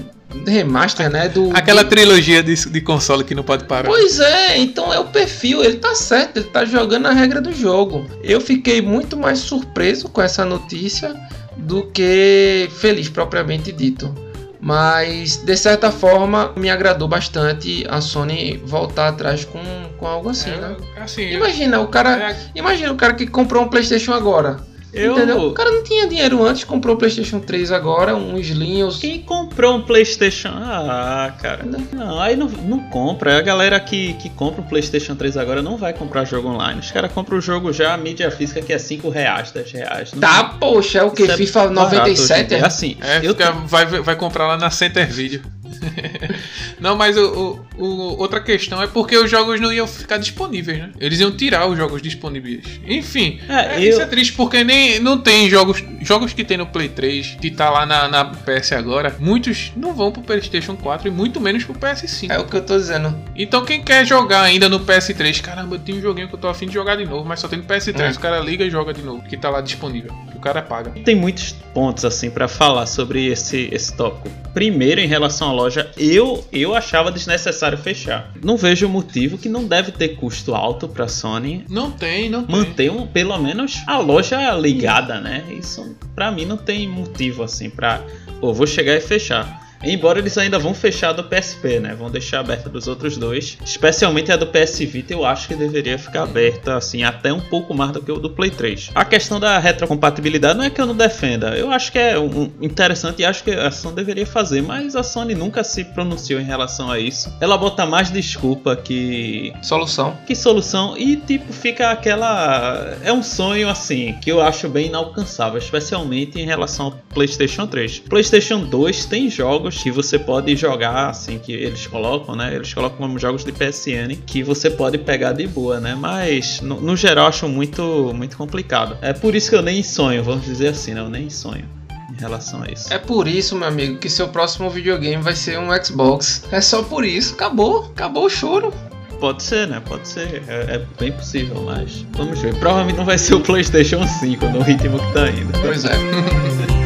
remaster, 0.45 1.09
né? 1.09 1.27
Do, 1.29 1.51
Aquela 1.55 1.83
do- 1.83 1.89
trilogia 1.89 2.41
de, 2.43 2.55
de 2.55 2.81
console 2.81 3.23
que 3.23 3.33
não 3.35 3.43
pode 3.43 3.63
parar. 3.65 3.87
Pois 3.87 4.19
é, 4.19 4.57
então 4.57 4.93
é 4.93 4.99
o 4.99 5.05
perfil, 5.05 5.63
ele 5.63 5.77
tá 5.77 5.95
certo, 5.95 6.37
ele 6.37 6.45
tá 6.49 6.65
jogando 6.65 7.07
a 7.07 7.11
regra 7.11 7.41
do 7.41 7.51
jogo. 7.53 8.05
Eu 8.23 8.39
fiquei 8.39 8.81
muito 8.81 9.17
mais 9.17 9.39
surpreso 9.39 10.07
com 10.09 10.21
essa 10.21 10.45
notícia 10.45 11.13
do 11.57 11.83
que 11.87 12.69
feliz 12.79 13.09
propriamente 13.09 13.71
dito. 13.71 14.13
Mas 14.61 15.37
de 15.37 15.55
certa 15.55 15.89
forma 15.89 16.51
me 16.57 16.69
agradou 16.69 17.07
bastante 17.07 17.85
a 17.89 18.01
Sony 18.01 18.61
voltar 18.65 19.07
atrás 19.07 19.45
com, 19.45 19.61
com 19.97 20.05
algo 20.05 20.29
assim, 20.29 20.49
né? 20.51 20.75
É, 20.97 21.01
assim, 21.01 21.29
Imagina 21.31 21.79
o 21.79 21.87
cara, 21.87 22.31
é, 22.31 22.37
imagina 22.53 22.91
o 22.91 22.95
cara 22.97 23.13
que 23.13 23.25
comprou 23.25 23.63
um 23.63 23.69
PlayStation 23.69 24.11
agora. 24.11 24.57
Eu- 24.91 25.11
Entendeu? 25.11 25.39
O 25.47 25.53
cara 25.53 25.71
não 25.71 25.83
tinha 25.83 26.07
dinheiro 26.07 26.43
antes, 26.43 26.63
comprou 26.63 26.95
o 26.95 26.97
PlayStation 26.97 27.39
3 27.39 27.71
agora, 27.71 28.15
um 28.15 28.37
Slim, 28.39 28.81
os... 28.83 28.97
Quem 28.97 29.21
comprou 29.21 29.75
um 29.75 29.81
PlayStation? 29.83 30.49
Ah, 30.51 31.31
cara. 31.39 31.63
Não. 31.63 31.79
Não, 31.93 32.19
aí 32.19 32.35
não, 32.35 32.47
não 32.47 32.79
compra. 32.89 33.37
A 33.37 33.41
galera 33.41 33.79
que, 33.79 34.13
que 34.13 34.29
compra 34.31 34.61
um 34.61 34.65
PlayStation 34.65 35.15
3 35.15 35.37
agora 35.37 35.61
não 35.61 35.77
vai 35.77 35.93
comprar 35.93 36.25
jogo 36.25 36.49
online. 36.49 36.79
Os 36.79 36.89
caras 36.91 37.11
compram 37.11 37.37
o 37.37 37.41
jogo 37.41 37.71
já, 37.71 37.93
a 37.93 37.97
mídia 37.97 38.31
física, 38.31 38.61
que 38.61 38.73
é 38.73 38.79
5 38.79 39.09
reais, 39.09 39.51
10 39.51 39.71
reais. 39.71 40.13
Não- 40.13 40.21
Tá, 40.21 40.43
poxa, 40.59 40.99
é 40.99 41.03
o 41.03 41.11
que? 41.11 41.21
Isso 41.23 41.31
é 41.33 41.37
FIFA 41.37 41.65
em 41.65 41.69
97? 41.69 42.47
dia. 42.49 42.57
É? 42.57 42.65
Assim, 42.65 42.97
É, 43.01 43.17
eu 43.17 43.35
fica- 43.35 43.51
vai, 43.51 43.85
vai 43.85 44.15
comprar 44.15 44.47
lá 44.47 44.57
na 44.57 44.71
Center 44.71 45.07
Video. 45.07 45.41
não, 46.79 46.95
mas 46.95 47.15
o, 47.17 47.25
o- 47.27 47.68
o- 47.83 48.17
outra 48.19 48.39
questão 48.39 48.81
é 48.81 48.87
porque 48.87 49.17
os 49.17 49.29
jogos 49.29 49.59
não 49.59 49.71
iam 49.71 49.87
ficar 49.87 50.17
disponíveis, 50.17 50.77
né? 50.79 50.91
Eles 50.99 51.19
iam 51.19 51.31
tirar 51.31 51.65
os 51.67 51.77
jogos 51.77 52.01
disponíveis. 52.01 52.63
Enfim, 52.87 53.39
É, 53.47 53.75
é, 53.75 53.85
eu- 53.85 53.89
isso 53.89 54.01
é 54.01 54.05
triste 54.05 54.33
porque 54.33 54.63
nem 54.63 54.99
não 54.99 55.17
tem 55.17 55.49
jogos 55.49 55.83
jogos 56.01 56.33
que 56.33 56.43
tem 56.43 56.57
no 56.57 56.65
Play 56.65 56.89
3 56.89 57.37
que 57.41 57.51
tá 57.51 57.69
lá 57.69 57.85
na, 57.85 58.07
na 58.07 58.25
PS 58.25 58.73
agora. 58.73 59.15
Muitos 59.19 59.71
não 59.75 59.93
vão 59.93 60.11
pro 60.11 60.21
PlayStation 60.21 60.75
4 60.75 61.07
e 61.07 61.11
muito 61.11 61.39
menos 61.41 61.63
pro 61.63 61.73
PS5. 61.73 62.31
É 62.31 62.37
o 62.39 62.45
que 62.45 62.55
eu 62.55 62.61
tô 62.61 62.77
dizendo. 62.77 63.15
Então 63.35 63.63
quem 63.65 63.81
quer 63.83 64.05
jogar 64.05 64.41
ainda 64.43 64.67
no 64.69 64.79
PS3, 64.79 65.41
caramba, 65.41 65.75
eu 65.75 65.79
tenho 65.79 65.97
um 65.97 66.01
joguinho 66.01 66.27
que 66.27 66.35
eu 66.35 66.39
tô 66.39 66.47
afim 66.47 66.67
de 66.67 66.73
jogar 66.73 66.95
de 66.95 67.05
novo, 67.05 67.25
mas 67.27 67.39
só 67.39 67.47
tem 67.47 67.59
no 67.59 67.65
PS3. 67.65 68.15
É. 68.15 68.17
O 68.17 68.19
cara 68.19 68.39
liga 68.39 68.63
e 68.65 68.69
joga 68.69 68.93
de 68.93 69.01
novo, 69.01 69.21
que 69.23 69.37
tá 69.37 69.49
lá 69.49 69.61
disponível. 69.61 70.11
O 70.35 70.39
cara 70.39 70.61
paga. 70.61 70.91
Tem 71.03 71.15
muitos 71.15 71.51
pontos 71.73 72.05
assim 72.05 72.29
pra 72.29 72.47
falar 72.47 72.85
sobre 72.85 73.27
esse, 73.27 73.67
esse 73.71 73.95
tópico. 73.95 74.29
Primeiro, 74.53 74.99
em 75.01 75.07
relação 75.07 75.49
à 75.49 75.53
loja, 75.53 75.91
eu 75.97 76.45
eu 76.51 76.73
achava 76.75 77.11
desnecessário 77.11 77.68
fechar. 77.77 78.31
Não 78.43 78.57
vejo 78.57 78.87
motivo 78.89 79.37
que 79.37 79.49
não 79.49 79.65
deve 79.65 79.91
ter 79.91 80.09
custo 80.09 80.53
alto 80.55 80.87
pra 80.87 81.07
Sony 81.07 81.65
Não 81.69 81.91
tem, 81.91 82.29
não 82.29 82.43
tem. 82.45 82.55
manter 82.55 82.91
um, 82.91 83.05
pelo 83.07 83.37
menos 83.37 83.81
a 83.87 83.97
loja 83.97 84.51
ligada, 84.55 85.19
né? 85.19 85.43
Isso 85.49 85.95
pra 86.15 86.31
mim 86.31 86.45
não 86.45 86.57
tem 86.57 86.87
motivo 86.87 87.43
assim 87.43 87.69
pra, 87.69 88.01
pô, 88.39 88.53
vou 88.53 88.67
chegar 88.67 88.95
e 88.95 89.01
fechar. 89.01 89.68
Embora 89.83 90.19
eles 90.19 90.37
ainda 90.37 90.59
vão 90.59 90.73
fechar 90.73 91.13
do 91.13 91.23
PSP, 91.23 91.79
né? 91.79 91.95
Vão 91.97 92.09
deixar 92.09 92.39
aberta 92.41 92.69
dos 92.69 92.87
outros 92.87 93.17
dois. 93.17 93.57
Especialmente 93.63 94.31
a 94.31 94.35
do 94.35 94.47
PS 94.47 94.79
Vita, 94.79 95.13
eu 95.13 95.25
acho 95.25 95.47
que 95.47 95.55
deveria 95.55 95.97
ficar 95.97 96.23
aberta, 96.23 96.75
assim, 96.75 97.03
até 97.03 97.31
um 97.31 97.39
pouco 97.39 97.73
mais 97.73 97.91
do 97.91 98.01
que 98.01 98.11
o 98.11 98.17
do 98.19 98.29
Play 98.29 98.49
3. 98.51 98.91
A 98.93 99.05
questão 99.05 99.39
da 99.39 99.57
retrocompatibilidade 99.59 100.57
não 100.57 100.65
é 100.65 100.69
que 100.69 100.81
eu 100.81 100.85
não 100.85 100.95
defenda. 100.95 101.55
Eu 101.57 101.71
acho 101.71 101.91
que 101.91 101.97
é 101.99 102.19
um- 102.19 102.51
interessante 102.61 103.21
e 103.21 103.25
acho 103.25 103.43
que 103.43 103.51
a 103.51 103.71
Sony 103.71 103.95
deveria 103.95 104.25
fazer, 104.25 104.61
mas 104.61 104.95
a 104.95 105.03
Sony 105.03 105.33
nunca 105.35 105.63
se 105.63 105.83
pronunciou 105.83 106.39
em 106.39 106.45
relação 106.45 106.91
a 106.91 106.99
isso. 106.99 107.33
Ela 107.39 107.57
bota 107.57 107.85
mais 107.85 108.11
desculpa 108.11 108.75
que 108.75 109.53
Solução. 109.61 110.17
que 110.27 110.35
solução 110.35 110.97
e 110.97 111.15
tipo 111.15 111.51
fica 111.53 111.91
aquela 111.91 112.97
é 113.03 113.11
um 113.13 113.23
sonho 113.23 113.69
assim 113.69 114.13
que 114.21 114.31
eu 114.31 114.41
acho 114.41 114.67
bem 114.69 114.87
inalcançável 114.87 115.57
especialmente 115.57 116.39
em 116.39 116.45
relação 116.45 116.87
ao 116.87 116.91
PlayStation 117.13 117.65
3 117.67 117.99
PlayStation 117.99 118.59
2 118.65 119.05
tem 119.05 119.29
jogos 119.29 119.68
jogos 119.69 119.83
que 119.83 119.91
você 119.91 120.17
pode 120.17 120.55
jogar, 120.55 121.09
assim, 121.09 121.37
que 121.37 121.53
eles 121.53 121.85
colocam, 121.87 122.35
né? 122.35 122.53
Eles 122.55 122.73
colocam 122.73 122.97
como 122.97 123.19
jogos 123.19 123.43
de 123.43 123.51
PSN 123.51 124.15
que 124.25 124.43
você 124.43 124.69
pode 124.69 124.97
pegar 124.97 125.33
de 125.33 125.47
boa, 125.47 125.79
né? 125.79 125.95
Mas 125.95 126.59
no, 126.61 126.81
no 126.81 126.97
geral 126.97 127.27
acho 127.27 127.47
muito, 127.47 128.11
muito 128.13 128.35
complicado. 128.35 128.97
É 129.01 129.13
por 129.13 129.35
isso 129.35 129.49
que 129.49 129.55
eu 129.55 129.61
nem 129.61 129.83
sonho, 129.83 130.23
vamos 130.23 130.45
dizer 130.45 130.69
assim, 130.69 130.93
né? 130.93 131.01
Eu 131.01 131.09
nem 131.09 131.29
sonho 131.29 131.65
em 132.11 132.19
relação 132.19 132.63
a 132.63 132.71
isso. 132.71 132.91
É 132.93 132.97
por 132.97 133.27
isso, 133.27 133.55
meu 133.55 133.67
amigo, 133.67 133.97
que 133.97 134.09
seu 134.09 134.27
próximo 134.29 134.69
videogame 134.69 135.21
vai 135.21 135.35
ser 135.35 135.59
um 135.59 135.69
Xbox. 135.83 136.43
É 136.51 136.59
só 136.59 136.81
por 136.81 137.05
isso. 137.05 137.35
Acabou, 137.35 137.85
acabou 137.85 138.25
o 138.25 138.29
choro. 138.29 138.73
Pode 139.19 139.43
ser, 139.43 139.67
né? 139.67 139.81
Pode 139.85 140.07
ser. 140.07 140.41
É, 140.47 140.75
é, 140.75 140.85
bem 140.97 141.11
possível, 141.11 141.61
mas 141.65 142.05
vamos 142.11 142.39
ver. 142.39 142.55
Provavelmente 142.55 142.97
não 142.97 143.05
vai 143.05 143.17
ser 143.17 143.35
o 143.35 143.41
PlayStation 143.41 144.05
5 144.07 144.45
no 144.47 144.61
ritmo 144.61 144.97
que 144.97 145.13
tá 145.13 145.29
indo. 145.29 145.51
Pois 145.61 145.83
é. 145.83 145.91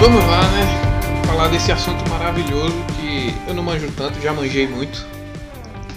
Vamos 0.00 0.24
lá, 0.26 0.40
né? 0.48 1.22
Falar 1.26 1.48
desse 1.48 1.70
assunto 1.72 2.08
maravilhoso 2.08 2.74
que 2.98 3.34
eu 3.46 3.52
não 3.52 3.62
manjo 3.62 3.90
tanto, 3.92 4.18
já 4.22 4.32
manjei 4.32 4.66
muito. 4.66 5.15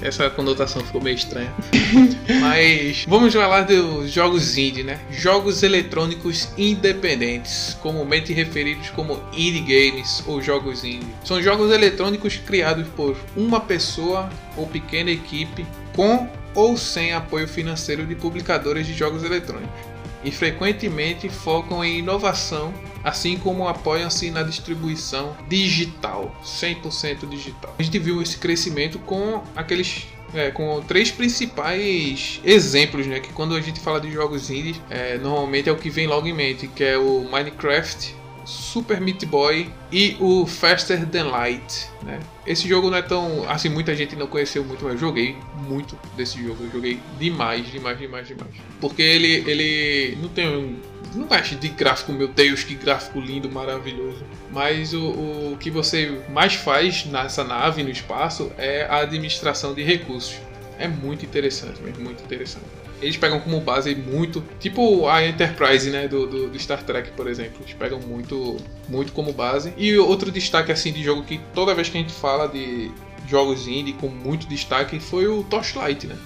Essa 0.01 0.29
conotação 0.29 0.84
ficou 0.84 1.01
meio 1.01 1.15
estranha. 1.15 1.53
Mas 2.39 3.06
vamos 3.08 3.34
falar 3.34 3.62
dos 3.62 4.12
jogos 4.12 4.58
indie, 4.58 4.84
né? 4.84 5.00
Jogos 5.12 5.63
eletrônicos 5.63 6.50
independentes, 6.58 7.77
comumente 7.82 8.34
referidos 8.34 8.89
como 8.91 9.22
indie 9.34 9.62
games 9.62 10.24
ou 10.25 10.41
jogos 10.41 10.84
indie. 10.84 11.08
São 11.24 11.41
jogos 11.41 11.72
eletrônicos 11.72 12.38
criados 12.38 12.88
por 12.96 13.18
uma 13.36 13.60
pessoa 13.60 14.29
ou 14.56 14.68
pequena 14.68 15.12
equipe 15.12 15.65
com 15.96 16.27
ou 16.56 16.77
sem 16.77 17.13
apoio 17.13 17.48
financeiro 17.48 18.06
de 18.06 18.15
publicadores 18.15 18.88
de 18.88 18.94
jogos 18.94 19.24
eletrônicos 19.24 19.88
e 20.24 20.32
frequentemente 20.32 21.30
focam 21.30 21.84
em 21.84 22.00
inovação, 22.00 22.74
assim 23.04 23.38
como 23.38 23.68
apoiam-se 23.68 24.30
na 24.32 24.44
distribuição 24.44 25.36
digital, 25.48 26.36
100% 26.44 27.28
digital. 27.28 27.74
A 27.78 27.84
gente 27.84 27.98
viu 28.00 28.22
esse 28.22 28.38
crescimento 28.38 29.00
com 29.00 29.44
aqueles 29.56 30.08
é, 30.34 30.52
com 30.52 30.82
três 30.82 31.10
principais 31.10 32.40
exemplos, 32.44 33.08
né? 33.08 33.20
Que 33.20 33.34
quando 33.34 33.56
a 33.56 33.62
gente 33.62 33.80
fala 33.80 34.00
de 34.00 34.12
jogos 34.12 34.50
indie, 34.50 34.80
é, 34.90 35.18
normalmente 35.18 35.70
é 35.70 35.72
o 35.72 35.76
que 35.76 35.90
vem 35.90 36.06
logo 36.06 36.28
em 36.28 36.34
mente, 36.34 36.68
que 36.68 36.84
é 36.84 36.98
o 36.98 37.28
Minecraft, 37.32 38.16
Super 38.50 39.00
Meat 39.00 39.25
Boy 39.27 39.72
e 39.91 40.18
o 40.20 40.44
Faster 40.48 41.06
Than 41.06 41.25
Light, 41.25 41.88
né? 42.01 42.20
Esse 42.48 42.68
jogo 42.68 42.89
não 42.89 42.98
é 42.98 43.01
tão. 43.03 43.48
Assim, 43.48 43.70
muita 43.70 43.96
gente 43.96 44.15
não 44.15 44.25
conheceu 44.25 44.63
muito, 44.63 44.84
mas 44.84 44.94
eu 44.94 45.00
joguei 45.00 45.38
muito 45.68 45.96
desse 46.18 46.41
jogo. 46.41 46.63
Eu 46.63 46.72
joguei 46.72 47.00
demais, 47.20 47.72
demais, 47.72 48.00
demais, 48.00 48.27
demais. 48.27 48.51
Porque 48.82 49.03
ele, 49.03 49.44
ele 49.50 50.18
não 50.20 50.29
tem 50.29 50.48
um. 50.48 50.79
Não 51.13 51.27
acho 51.29 51.56
de 51.56 51.70
gráfico, 51.70 52.12
meu 52.12 52.27
Deus, 52.27 52.63
que 52.63 52.74
gráfico 52.74 53.20
lindo, 53.20 53.51
maravilhoso. 53.51 54.24
Mas 54.51 54.94
o, 54.94 55.51
o 55.53 55.58
que 55.60 55.70
você 55.70 56.20
mais 56.29 56.56
faz 56.56 57.06
nessa 57.06 57.44
nave, 57.44 57.84
no 57.84 57.89
espaço, 57.89 58.51
é 58.58 58.86
a 58.89 58.98
administração 58.98 59.75
de 59.75 59.84
recursos. 59.84 60.38
É 60.79 60.88
muito 60.88 61.24
interessante, 61.24 61.82
mesmo, 61.82 62.03
muito 62.03 62.24
interessante 62.24 62.65
eles 63.01 63.18
pegam 63.18 63.39
como 63.39 63.60
base 63.60 63.94
muito, 63.96 64.44
tipo 64.60 65.08
a 65.08 65.25
Enterprise, 65.25 65.89
né, 65.89 66.08
do, 66.08 66.27
do, 66.27 66.50
do, 66.50 66.60
Star 66.60 66.84
Trek, 66.84 67.12
por 67.12 67.27
exemplo. 67.27 67.60
Eles 67.62 67.74
pegam 67.74 68.00
muito, 68.00 68.58
muito 68.88 69.12
como 69.12 69.34
base. 69.34 69.74
E 69.77 69.98
outro 69.98 70.32
destaque 70.32 70.72
assim 70.72 70.91
de 70.91 71.03
jogo 71.03 71.24
que 71.24 71.39
toda 71.53 71.74
vez 71.74 71.89
que 71.89 71.98
a 71.98 72.01
gente 72.01 72.13
fala 72.13 72.48
de 72.48 72.91
jogos 73.27 73.68
indie 73.68 73.94
com 73.94 74.08
muito 74.08 74.48
destaque 74.48 75.00
foi 75.00 75.27
o 75.27 75.44
Torchlight, 75.44 76.08
né? 76.08 76.18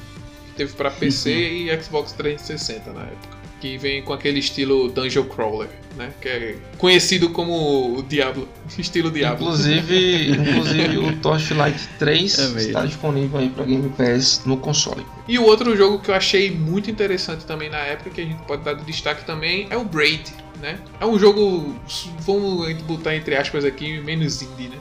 Que 0.47 0.53
teve 0.53 0.73
para 0.73 0.89
PC 0.89 1.29
uhum. 1.29 1.37
e 1.73 1.81
Xbox 1.81 2.13
360 2.13 2.91
na 2.93 3.01
época 3.01 3.42
que 3.63 3.77
vem 3.77 4.03
com 4.03 4.11
aquele 4.11 4.39
estilo 4.39 4.89
Dungeon 4.89 5.23
Crawler, 5.23 5.69
né? 5.95 6.11
Que 6.19 6.27
é 6.27 6.55
conhecido 6.77 7.29
como 7.29 7.97
o 7.97 8.03
Diablo, 8.03 8.45
estilo 8.77 9.09
Diablo. 9.09 9.45
Inclusive, 9.45 10.31
inclusive 10.35 10.97
o 10.97 11.15
Torchlight 11.21 11.87
3 11.97 12.39
é 12.39 12.61
está 12.61 12.85
disponível 12.85 13.39
aí 13.39 13.47
para 13.47 13.63
Game 13.63 13.87
Pass 13.91 14.41
no 14.45 14.57
console. 14.57 15.05
E 15.29 15.39
o 15.39 15.45
outro 15.45 15.77
jogo 15.77 15.99
que 15.99 16.11
eu 16.11 16.15
achei 16.15 16.51
muito 16.51 16.91
interessante 16.91 17.45
também 17.45 17.69
na 17.69 17.77
época, 17.77 18.09
que 18.09 18.19
a 18.19 18.25
gente 18.25 18.43
pode 18.43 18.63
dar 18.63 18.73
de 18.73 18.83
destaque 18.83 19.25
também, 19.25 19.65
é 19.69 19.77
o 19.77 19.85
Braid, 19.85 20.33
né? 20.61 20.77
É 20.99 21.05
um 21.05 21.17
jogo, 21.17 21.73
vamos 22.19 22.73
botar 22.81 23.15
entre 23.15 23.37
aspas 23.37 23.63
aqui, 23.63 23.97
menos 24.01 24.41
indie, 24.41 24.67
né? 24.67 24.77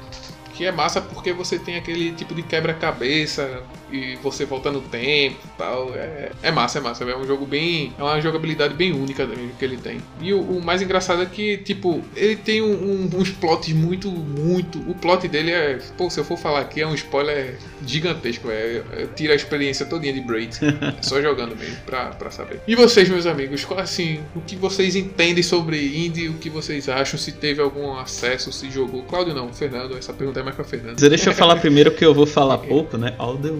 que 0.54 0.66
é 0.66 0.72
massa 0.72 1.00
porque 1.00 1.32
você 1.32 1.58
tem 1.58 1.76
aquele 1.76 2.12
tipo 2.12 2.34
de 2.34 2.42
quebra-cabeça 2.42 3.62
e 3.92 4.16
você 4.16 4.44
volta 4.44 4.70
no 4.70 4.80
tempo 4.80 5.36
e 5.44 5.58
tal. 5.58 5.94
É, 5.94 6.30
é 6.42 6.50
massa, 6.50 6.78
é 6.78 6.80
massa. 6.80 7.04
É 7.04 7.16
um 7.16 7.26
jogo 7.26 7.46
bem. 7.46 7.92
É 7.98 8.02
uma 8.02 8.20
jogabilidade 8.20 8.74
bem 8.74 8.92
única 8.92 9.26
que 9.58 9.64
ele 9.64 9.76
tem. 9.76 10.00
E 10.20 10.32
o, 10.32 10.40
o 10.40 10.62
mais 10.62 10.82
engraçado 10.82 11.22
é 11.22 11.26
que, 11.26 11.58
tipo, 11.58 12.02
ele 12.16 12.36
tem 12.36 12.62
um, 12.62 12.72
um, 12.72 13.10
uns 13.18 13.30
plots 13.30 13.72
muito, 13.72 14.10
muito. 14.10 14.78
O 14.90 14.94
plot 14.94 15.28
dele 15.28 15.50
é. 15.50 15.78
Pô, 15.96 16.08
se 16.08 16.18
eu 16.18 16.24
for 16.24 16.38
falar 16.38 16.60
aqui, 16.60 16.80
é 16.80 16.86
um 16.86 16.94
spoiler 16.94 17.56
gigantesco. 17.86 18.50
É, 18.50 18.82
é 18.92 19.06
tira 19.14 19.32
a 19.32 19.36
experiência 19.36 19.86
todinha 19.86 20.12
de 20.12 20.20
Braid. 20.20 20.58
é 20.62 21.02
só 21.02 21.20
jogando 21.20 21.56
mesmo 21.56 21.76
pra, 21.84 22.06
pra 22.06 22.30
saber. 22.30 22.60
E 22.66 22.74
vocês, 22.74 23.08
meus 23.08 23.26
amigos, 23.26 23.64
qual 23.64 23.80
assim, 23.80 24.20
o 24.34 24.40
que 24.40 24.56
vocês 24.56 24.96
entendem 24.96 25.42
sobre 25.42 26.06
indie? 26.06 26.28
O 26.28 26.34
que 26.34 26.48
vocês 26.48 26.88
acham? 26.88 27.18
Se 27.18 27.32
teve 27.32 27.60
algum 27.60 27.96
acesso, 27.98 28.52
se 28.52 28.70
jogou? 28.70 29.02
Cláudio 29.02 29.34
não, 29.34 29.52
Fernando, 29.52 29.96
essa 29.96 30.12
pergunta 30.12 30.40
é 30.40 30.42
mais 30.42 30.56
pra 30.56 30.64
Fernando. 30.64 30.96
Deixa 30.96 31.30
eu 31.30 31.34
falar 31.34 31.56
primeiro 31.56 31.90
que 31.90 32.04
eu 32.04 32.14
vou 32.14 32.26
falar 32.26 32.58
pouco, 32.66 32.96
né? 32.96 33.14
All 33.18 33.36
the 33.36 33.50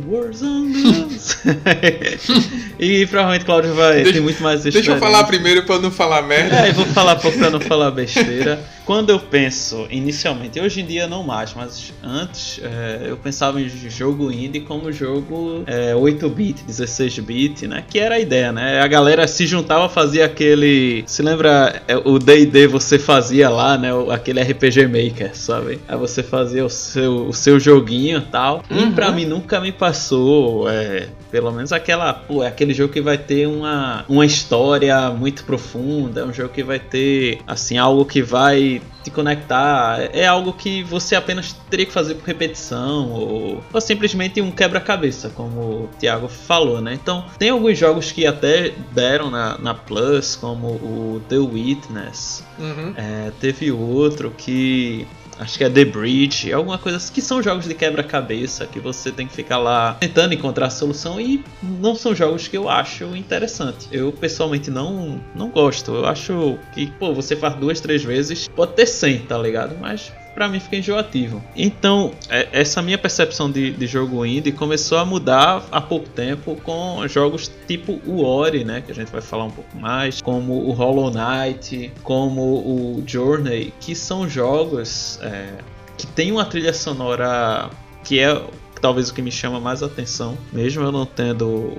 On 0.43 1.09
E 2.79 3.07
provavelmente 3.07 3.45
Cláudio 3.45 3.75
vai 3.75 3.97
deixa, 3.97 4.12
ter 4.12 4.21
muito 4.21 4.43
mais 4.43 4.62
Deixa 4.62 4.93
eu 4.93 4.99
falar 4.99 5.25
primeiro 5.25 5.64
pra 5.64 5.79
não 5.79 5.91
falar 5.91 6.23
merda. 6.23 6.67
É, 6.67 6.71
eu 6.71 6.75
vou 6.75 6.87
falar 6.87 7.17
pouco 7.17 7.38
pra 7.38 7.50
não 7.50 7.61
falar 7.61 7.91
besteira. 7.91 8.61
Quando 8.85 9.11
eu 9.11 9.19
penso 9.19 9.87
inicialmente, 9.91 10.61
hoje 10.61 10.81
em 10.81 10.87
dia 10.87 11.07
não 11.07 11.23
mais, 11.23 11.55
mas 11.55 11.93
antes 12.03 12.61
é, 12.62 13.07
eu 13.07 13.17
pensava 13.17 13.61
em 13.61 13.69
jogo 13.69 14.31
indie 14.31 14.61
como 14.61 14.91
jogo 14.91 15.62
é, 15.67 15.95
8-bit, 15.95 16.65
16-bit, 16.69 17.69
né? 17.69 17.85
Que 17.89 17.99
era 17.99 18.17
a 18.17 18.21
ideia, 18.21 18.51
né? 18.51 18.81
A 18.81 18.87
galera 18.87 19.27
se 19.29 19.47
juntava, 19.47 19.89
fazia 19.89 20.25
aquele. 20.25 21.05
Se 21.07 21.23
lembra 21.23 21.83
é, 21.87 21.97
o 21.97 22.19
DD 22.19 22.67
você 22.67 22.99
fazia 22.99 23.49
lá, 23.49 23.79
né? 23.79 23.91
Aquele 24.11 24.43
RPG 24.43 24.87
Maker, 24.87 25.37
sabe? 25.37 25.81
Aí 25.87 25.97
você 25.97 26.23
fazia 26.23 26.65
o 26.65 26.71
seu, 26.71 27.29
o 27.29 27.33
seu 27.33 27.61
joguinho 27.61 28.19
e 28.19 28.23
tal. 28.23 28.62
Uhum. 28.69 28.89
E 28.89 28.93
pra 28.93 29.12
mim 29.12 29.25
nunca 29.25 29.61
me 29.61 29.71
passou, 29.71 30.69
é, 30.69 31.09
pelo 31.31 31.53
menos 31.53 31.73
aquela. 31.73 32.12
Pô, 32.12 32.43
é 32.43 32.49
aquele 32.49 32.75
jogo 32.75 32.93
que 32.93 33.01
vai 33.01 33.17
ter 33.17 33.47
uma, 33.47 34.05
uma 34.09 34.27
história 34.27 35.11
muito 35.11 35.45
profunda, 35.45 36.23
é 36.23 36.25
um 36.25 36.33
jogo 36.33 36.49
que 36.49 36.62
vai 36.62 36.79
ter, 36.79 37.39
assim, 37.47 37.79
algo 37.79 38.05
que 38.05 38.23
vai 38.23 38.72
te 39.02 39.11
conectar. 39.11 39.99
É 40.12 40.26
algo 40.26 40.52
que 40.52 40.83
você 40.83 41.14
apenas 41.14 41.52
teria 41.69 41.87
que 41.87 41.93
fazer 41.93 42.14
por 42.14 42.26
repetição 42.26 43.11
ou, 43.11 43.64
ou 43.73 43.81
simplesmente 43.81 44.41
um 44.41 44.50
quebra-cabeça, 44.50 45.31
como 45.31 45.61
o 45.61 45.91
Thiago 45.99 46.29
falou, 46.29 46.81
né? 46.81 46.95
Então, 46.95 47.25
tem 47.38 47.50
alguns 47.50 47.76
jogos 47.76 48.12
que 48.12 48.26
até 48.26 48.73
deram 48.93 49.31
na, 49.31 49.59
na 49.59 49.75
Plus, 49.75 50.37
como 50.37 50.69
o 50.69 51.23
The 51.29 51.38
Witness. 51.38 52.45
Uhum. 52.59 52.95
É, 52.97 53.33
teve 53.41 53.73
outro 53.73 54.31
que 54.31 55.07
acho 55.39 55.59
que 55.59 55.65
é 55.65 55.71
The 55.71 55.85
Bridge, 55.85 56.53
alguma 56.53 56.79
coisa 56.79 56.99
assim, 56.99 57.12
que 57.12 57.21
são 57.21 57.43
jogos 57.43 57.67
de 57.67 57.75
quebra-cabeça 57.75 58.67
que 58.67 58.79
você 58.79 59.11
tem 59.11 59.27
que 59.27 59.33
ficar 59.33 59.59
lá 59.59 59.95
tentando 59.95 60.35
encontrar 60.35 60.67
a 60.67 60.71
solução 60.71 61.21
e 61.21 61.45
não 61.62 61.95
são 61.95 62.15
jogos 62.15 62.49
que 62.49 62.57
eu 62.57 62.69
acho 62.69 63.05
interessante. 63.17 63.89
Eu 63.91 64.12
pessoalmente 64.12 64.71
não 64.71 65.21
não 65.35 65.49
gosto. 65.49 65.95
Eu 65.95 66.07
acho 66.07 66.59
que, 66.73 66.87
pô, 66.87 67.12
você 67.12 67.37
faz 67.37 67.55
duas, 67.55 67.81
três 67.81 68.03
vezes, 68.05 68.49
pode 68.49 68.73
ter 68.75 68.87
100, 68.87 69.19
tá 69.21 69.39
ligado? 69.39 69.77
Mas 69.81 70.12
para 70.35 70.49
mim 70.49 70.61
fica 70.61 70.77
enjoativo. 70.77 71.43
Então, 71.55 72.12
é, 72.29 72.49
essa 72.53 72.83
minha 72.83 72.99
percepção 72.99 73.51
de, 73.51 73.73
de, 73.73 73.87
jogo 73.87 74.25
indie 74.25 74.53
começou 74.53 74.99
a 74.99 75.05
mudar 75.05 75.65
há 75.71 75.81
pouco 75.81 76.09
tempo 76.09 76.57
com 76.62 77.07
jogos 77.09 77.51
tipo 77.67 78.01
o 78.07 78.25
Ori, 78.25 78.65
né, 78.65 78.81
que 78.81 78.93
a 78.93 78.95
gente 78.95 79.11
vai 79.11 79.21
falar 79.21 79.45
um 79.45 79.51
pouco 79.51 79.77
mais, 79.77 80.21
como 80.21 80.55
o 80.55 80.73
Hollow 80.73 81.11
Knight, 81.11 81.93
como 82.03 82.43
o 82.43 83.05
Journey, 83.07 83.73
que 83.81 83.95
são 83.95 84.29
jogos 84.29 85.19
é, 85.23 85.59
que 85.97 86.07
tem 86.07 86.33
uma 86.33 86.45
trilha 86.45 86.73
sonora 86.73 87.71
que 88.05 88.19
é 88.19 88.43
talvez 88.81 89.11
o 89.11 89.15
que 89.15 89.23
me 89.23 89.31
chama 89.31 89.61
mais 89.61 89.83
atenção, 89.83 90.37
mesmo 90.53 90.83
eu 90.83 90.91
não 90.91 91.07
tendo 91.07 91.77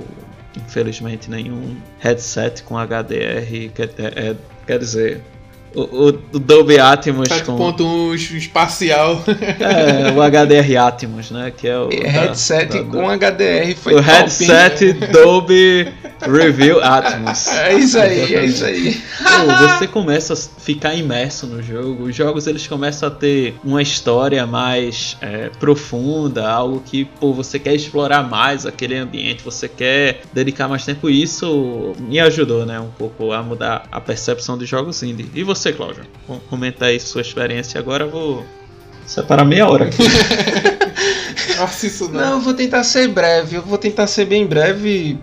infelizmente 0.56 1.30
nenhum 1.30 1.76
headset 2.00 2.64
com 2.64 2.76
HDR, 2.78 3.72
quer, 3.74 3.90
é, 3.98 4.36
quer 4.66 4.80
dizer, 4.80 5.22
o, 5.76 6.08
o 6.08 6.40
Dolby 6.40 6.80
Atmos 6.80 7.30
7.1 7.30 8.16
espacial. 8.38 9.24
É, 9.28 10.12
o 10.12 10.22
HDR 10.22 10.78
Atmos, 10.78 11.32
né? 11.32 11.52
Que 11.56 11.68
é 11.68 11.78
o 11.78 11.90
headset 11.90 12.78
da, 12.78 12.82
da, 12.82 12.90
com 12.90 13.10
HDR 13.10 13.76
foi 13.76 13.94
O 13.94 13.98
top, 13.98 14.08
headset 14.08 14.94
Dolby 14.94 15.88
Review 16.22 16.82
Atmos. 16.84 17.48
É 17.48 17.74
isso 17.74 18.00
aí, 18.00 18.36
é 18.36 18.46
isso 18.46 18.66
aí. 18.66 19.02
Pô, 19.18 19.68
você 19.68 19.88
começa 19.88 20.34
a 20.34 20.36
ficar 20.36 20.94
imerso 20.96 21.48
no 21.48 21.62
jogo. 21.62 22.04
Os 22.04 22.16
jogos 22.16 22.48
eles 22.48 22.68
começam 22.68 23.08
a 23.08 23.12
ter 23.12 23.56
uma 23.64 23.82
história 23.82 24.46
mais 24.46 25.18
é, 25.22 25.50
profunda, 25.60 26.50
algo 26.50 26.82
que 26.86 27.06
pô, 27.06 27.34
você 27.34 27.60
quer 27.60 27.74
explorar 27.74 28.24
mais 28.24 28.66
aquele 28.66 28.96
ambiente, 28.96 29.44
você 29.44 29.68
quer 29.68 30.22
dedicar 30.34 30.68
mais 30.68 30.86
tempo. 30.86 31.10
Isso 31.10 31.94
me 32.00 32.20
ajudou, 32.20 32.66
né, 32.66 32.80
um 32.80 32.90
pouco 32.90 33.32
a 33.32 33.42
mudar 33.42 33.88
a 33.92 34.00
percepção 34.00 34.58
de 34.58 34.66
jogos 34.66 35.02
indie. 35.04 35.30
E 35.34 35.44
você, 35.44 35.63
Cláudio? 35.72 36.04
Comenta 36.50 36.86
aí 36.86 37.00
sua 37.00 37.22
experiência. 37.22 37.80
Agora 37.80 38.06
eu 38.06 38.10
vou 38.10 38.46
separar 39.06 39.46
meia 39.46 39.68
hora 39.68 39.86
aqui. 39.86 40.04
Nossa, 41.58 41.88
isso 41.88 42.10
não. 42.10 42.20
Não, 42.20 42.32
eu 42.34 42.42
vou 42.42 42.54
tentar 42.54 42.84
ser 42.84 43.08
breve, 43.08 43.58
eu 43.58 43.62
vou 43.62 43.78
tentar 43.78 44.08
ser 44.08 44.26
bem 44.26 44.46
breve, 44.46 45.18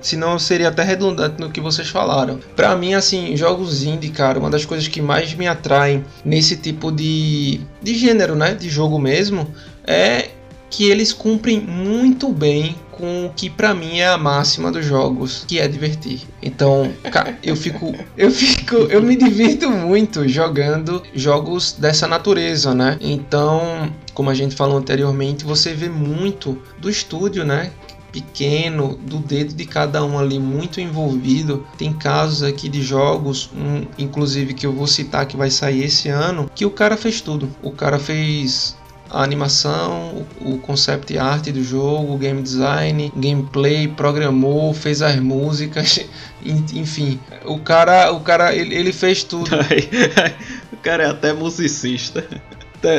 senão 0.00 0.38
seria 0.38 0.68
até 0.68 0.82
redundante 0.82 1.40
no 1.40 1.50
que 1.50 1.60
vocês 1.60 1.88
falaram. 1.88 2.40
Pra 2.54 2.76
mim, 2.76 2.94
assim, 2.94 3.36
jogos 3.36 3.82
indie, 3.82 4.10
cara, 4.10 4.38
uma 4.38 4.50
das 4.50 4.64
coisas 4.64 4.86
que 4.88 5.00
mais 5.00 5.34
me 5.34 5.46
atraem 5.46 6.04
nesse 6.24 6.56
tipo 6.56 6.90
de, 6.90 7.60
de 7.82 7.94
gênero, 7.94 8.34
né, 8.34 8.54
de 8.54 8.68
jogo 8.68 8.98
mesmo, 8.98 9.52
é 9.86 10.28
que 10.72 10.90
eles 10.90 11.12
cumprem 11.12 11.60
muito 11.60 12.30
bem 12.30 12.74
com 12.90 13.26
o 13.26 13.30
que 13.30 13.50
para 13.50 13.74
mim 13.74 13.98
é 13.98 14.08
a 14.08 14.16
máxima 14.16 14.72
dos 14.72 14.84
jogos, 14.84 15.44
que 15.46 15.58
é 15.58 15.68
divertir. 15.68 16.22
Então, 16.42 16.90
cara, 17.10 17.38
eu 17.42 17.54
fico, 17.54 17.94
eu 18.16 18.30
fico, 18.30 18.76
eu 18.76 19.02
me 19.02 19.14
divirto 19.14 19.70
muito 19.70 20.26
jogando 20.26 21.02
jogos 21.14 21.72
dessa 21.72 22.08
natureza, 22.08 22.74
né? 22.74 22.96
Então, 23.00 23.92
como 24.14 24.30
a 24.30 24.34
gente 24.34 24.56
falou 24.56 24.78
anteriormente, 24.78 25.44
você 25.44 25.74
vê 25.74 25.88
muito 25.88 26.60
do 26.78 26.88
estúdio, 26.88 27.44
né? 27.44 27.70
pequeno, 28.12 28.94
do 28.94 29.18
dedo 29.18 29.54
de 29.54 29.64
cada 29.64 30.04
um 30.04 30.18
ali 30.18 30.38
muito 30.38 30.80
envolvido. 30.80 31.66
Tem 31.78 31.92
casos 31.94 32.42
aqui 32.42 32.68
de 32.68 32.82
jogos, 32.82 33.50
um, 33.56 33.86
inclusive 33.96 34.52
que 34.52 34.66
eu 34.66 34.72
vou 34.72 34.86
citar 34.86 35.24
que 35.24 35.34
vai 35.34 35.50
sair 35.50 35.84
esse 35.84 36.10
ano, 36.10 36.50
que 36.54 36.66
o 36.66 36.70
cara 36.70 36.94
fez 36.96 37.22
tudo. 37.22 37.50
O 37.62 37.70
cara 37.70 37.98
fez 37.98 38.76
a 39.12 39.22
animação, 39.22 40.26
o 40.40 40.56
concept 40.56 41.18
art 41.18 41.46
do 41.50 41.62
jogo, 41.62 42.14
o 42.14 42.16
game 42.16 42.40
design, 42.40 43.12
gameplay, 43.14 43.86
programou, 43.86 44.72
fez 44.72 45.02
as 45.02 45.16
músicas, 45.16 46.00
enfim, 46.42 47.20
o 47.44 47.58
cara, 47.58 48.10
o 48.10 48.20
cara, 48.20 48.54
ele, 48.54 48.74
ele 48.74 48.90
fez 48.90 49.22
tudo. 49.22 49.50
o 50.72 50.76
cara 50.78 51.04
é 51.04 51.10
até 51.10 51.34
musicista. 51.34 52.24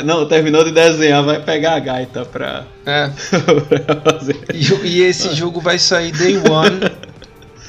Não, 0.05 0.25
terminou 0.27 0.63
de 0.63 0.71
desenhar, 0.71 1.23
vai 1.23 1.41
pegar 1.41 1.73
a 1.73 1.79
gaita 1.79 2.23
pra. 2.23 2.63
É. 2.85 3.09
pra 3.83 4.13
fazer. 4.13 4.39
E, 4.53 4.87
e, 4.87 5.01
esse 5.01 5.33
jogo 5.33 5.59
vai 5.59 5.77
sair 5.77 6.11
day 6.11 6.37
one. 6.37 6.79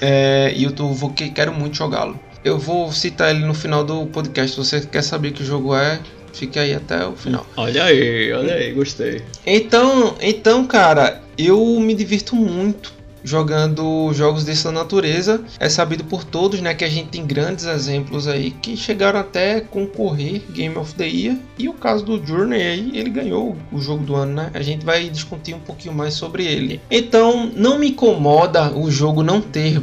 é, 0.00 0.52
e 0.54 0.62
eu 0.62 0.70
tô, 0.70 0.92
vou, 0.92 1.10
quero 1.10 1.52
muito 1.52 1.76
jogá-lo. 1.76 2.20
Eu 2.44 2.58
vou 2.58 2.92
citar 2.92 3.34
ele 3.34 3.44
no 3.44 3.54
final 3.54 3.82
do 3.82 4.06
podcast. 4.06 4.52
Se 4.52 4.56
você 4.58 4.80
quer 4.82 5.02
saber 5.02 5.32
que 5.32 5.42
jogo 5.42 5.74
é, 5.74 5.98
Fique 6.34 6.58
aí 6.58 6.74
até 6.74 7.06
o 7.06 7.12
final. 7.12 7.46
Olha 7.56 7.84
aí, 7.84 8.32
olha 8.32 8.54
aí, 8.54 8.72
gostei. 8.72 9.22
Então, 9.46 10.16
então, 10.20 10.66
cara, 10.66 11.22
eu 11.38 11.80
me 11.80 11.94
divirto 11.94 12.34
muito 12.34 12.92
jogando 13.24 14.12
jogos 14.12 14.44
dessa 14.44 14.70
natureza. 14.70 15.42
É 15.58 15.68
sabido 15.68 16.04
por 16.04 16.22
todos, 16.22 16.60
né, 16.60 16.74
que 16.74 16.84
a 16.84 16.88
gente 16.88 17.08
tem 17.08 17.26
grandes 17.26 17.64
exemplos 17.64 18.28
aí 18.28 18.50
que 18.50 18.76
chegaram 18.76 19.18
até 19.18 19.60
concorrer 19.60 20.42
Game 20.50 20.76
of 20.76 20.94
the 20.94 21.08
Year. 21.08 21.36
E 21.58 21.68
o 21.68 21.72
caso 21.72 22.04
do 22.04 22.24
Journey 22.24 22.62
aí, 22.62 22.90
ele 22.94 23.10
ganhou 23.10 23.56
o 23.72 23.80
jogo 23.80 24.04
do 24.04 24.14
ano, 24.14 24.34
né? 24.34 24.50
A 24.52 24.60
gente 24.60 24.84
vai 24.84 25.08
discutir 25.08 25.54
um 25.54 25.60
pouquinho 25.60 25.94
mais 25.94 26.14
sobre 26.14 26.44
ele. 26.44 26.80
Então, 26.90 27.50
não 27.56 27.78
me 27.78 27.88
incomoda 27.88 28.76
o 28.76 28.90
jogo 28.90 29.22
não 29.22 29.40
ter 29.40 29.80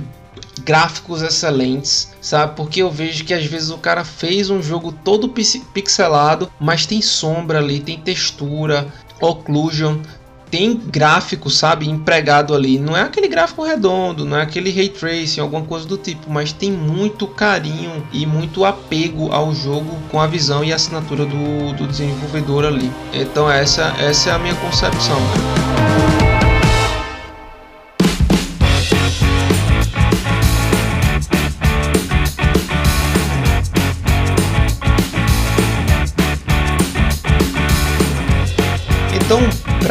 gráficos 0.63 1.21
excelentes, 1.21 2.11
sabe? 2.21 2.55
Porque 2.55 2.81
eu 2.81 2.91
vejo 2.91 3.23
que 3.23 3.33
às 3.33 3.45
vezes 3.45 3.69
o 3.69 3.77
cara 3.77 4.03
fez 4.03 4.49
um 4.49 4.61
jogo 4.61 4.91
todo 4.91 5.29
pixelado, 5.29 6.51
mas 6.59 6.85
tem 6.85 7.01
sombra 7.01 7.59
ali, 7.59 7.79
tem 7.79 7.99
textura, 7.99 8.87
occlusion, 9.21 9.97
tem 10.51 10.75
gráfico, 10.75 11.49
sabe, 11.49 11.89
empregado 11.89 12.53
ali. 12.53 12.77
Não 12.77 12.95
é 12.95 13.01
aquele 13.01 13.29
gráfico 13.29 13.63
redondo, 13.63 14.25
não 14.25 14.37
é 14.37 14.41
aquele 14.41 14.69
ray 14.69 14.89
tracing, 14.89 15.39
alguma 15.39 15.63
coisa 15.63 15.87
do 15.87 15.97
tipo, 15.97 16.29
mas 16.29 16.51
tem 16.51 16.69
muito 16.69 17.25
carinho 17.25 18.05
e 18.11 18.25
muito 18.25 18.65
apego 18.65 19.31
ao 19.31 19.55
jogo 19.55 19.97
com 20.11 20.19
a 20.19 20.27
visão 20.27 20.63
e 20.63 20.73
a 20.73 20.75
assinatura 20.75 21.25
do, 21.25 21.73
do 21.73 21.87
desenvolvedor 21.87 22.65
ali. 22.65 22.91
Então 23.13 23.49
essa, 23.49 23.95
essa 23.97 24.31
é 24.31 24.33
a 24.33 24.39
minha 24.39 24.55
concepção. 24.55 25.17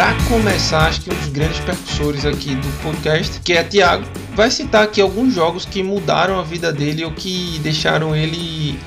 Para 0.00 0.14
começar, 0.30 0.86
acho 0.86 1.02
que 1.02 1.12
um 1.12 1.14
dos 1.14 1.28
grandes 1.28 1.60
percussores 1.60 2.24
aqui 2.24 2.54
do 2.54 2.82
podcast, 2.82 3.38
que 3.40 3.52
é 3.52 3.62
Thiago, 3.62 4.06
vai 4.34 4.50
citar 4.50 4.84
aqui 4.84 4.98
alguns 4.98 5.34
jogos 5.34 5.66
que 5.66 5.82
mudaram 5.82 6.40
a 6.40 6.42
vida 6.42 6.72
dele 6.72 7.04
ou 7.04 7.12
que 7.12 7.60
deixaram 7.62 8.16
ele 8.16 8.80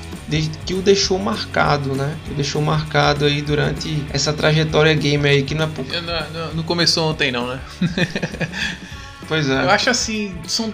que 0.66 0.74
o 0.74 0.82
deixou 0.82 1.16
marcado, 1.16 1.94
né? 1.94 2.18
Que 2.24 2.32
o 2.32 2.34
deixou 2.34 2.60
marcado 2.60 3.26
aí 3.26 3.42
durante 3.42 4.04
essa 4.12 4.32
trajetória 4.32 4.92
gamer 4.92 5.30
aí 5.30 5.42
que 5.44 5.54
não 5.54 5.66
é 5.66 5.68
pouco. 5.68 5.88
Não, 5.92 6.54
não 6.54 6.62
começou 6.64 7.08
ontem 7.08 7.30
não, 7.30 7.46
né? 7.46 7.60
pois 9.28 9.48
é. 9.48 9.62
Eu 9.62 9.70
acho 9.70 9.90
assim, 9.90 10.34
são 10.48 10.72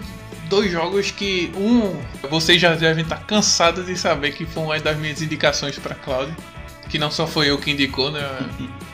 dois 0.49 0.71
jogos 0.71 1.11
que 1.11 1.51
um 1.55 2.01
vocês 2.31 2.59
já 2.59 2.73
devem 2.73 3.03
estar 3.03 3.27
cansados 3.27 3.85
de 3.85 3.95
saber 3.95 4.31
que 4.31 4.47
foi 4.47 4.63
uma 4.63 4.79
das 4.79 4.97
minhas 4.97 5.21
indicações 5.21 5.77
para 5.77 5.93
Cloud, 5.93 6.35
que 6.89 6.97
não 6.97 7.11
só 7.11 7.27
foi 7.27 7.51
eu 7.51 7.59
que 7.59 7.69
indicou, 7.69 8.09
né? 8.09 8.27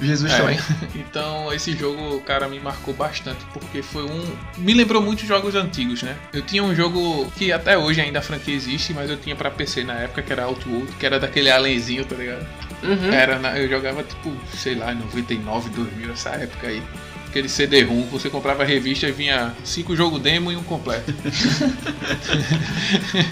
Jesus 0.00 0.32
é. 0.32 0.36
também. 0.36 0.58
Então 0.94 1.52
esse 1.52 1.76
jogo, 1.76 2.20
cara, 2.20 2.48
me 2.48 2.60
marcou 2.60 2.94
bastante, 2.94 3.44
porque 3.52 3.82
foi 3.82 4.04
um. 4.04 4.24
Me 4.58 4.74
lembrou 4.74 5.02
muito 5.02 5.24
jogos 5.24 5.54
antigos, 5.54 6.02
né? 6.02 6.16
Eu 6.32 6.42
tinha 6.42 6.62
um 6.62 6.74
jogo 6.74 7.30
que 7.36 7.52
até 7.52 7.76
hoje 7.76 8.00
ainda 8.00 8.18
a 8.18 8.22
franquia 8.22 8.54
existe, 8.54 8.92
mas 8.92 9.10
eu 9.10 9.16
tinha 9.16 9.34
pra 9.34 9.50
PC 9.50 9.84
na 9.84 9.94
época, 9.94 10.22
que 10.22 10.32
era 10.32 10.44
Outworld, 10.44 10.92
que 10.92 11.06
era 11.06 11.18
daquele 11.18 11.50
alienzinho, 11.50 12.04
tá 12.04 12.16
ligado? 12.16 12.46
Uhum. 12.82 13.12
Era 13.12 13.38
na... 13.38 13.58
eu 13.58 13.68
jogava 13.68 14.02
tipo, 14.02 14.32
sei 14.54 14.74
lá, 14.74 14.94
99, 14.94 15.70
2000, 15.70 16.12
essa 16.12 16.30
época 16.30 16.68
aí 16.68 16.82
aquele 17.28 17.48
CD-ROM, 17.48 18.04
você 18.10 18.28
comprava 18.28 18.62
a 18.62 18.66
revista 18.66 19.06
e 19.06 19.12
vinha 19.12 19.54
cinco 19.64 19.94
jogos 19.94 20.20
demo 20.20 20.50
e 20.50 20.56
um 20.56 20.62
completo. 20.62 21.12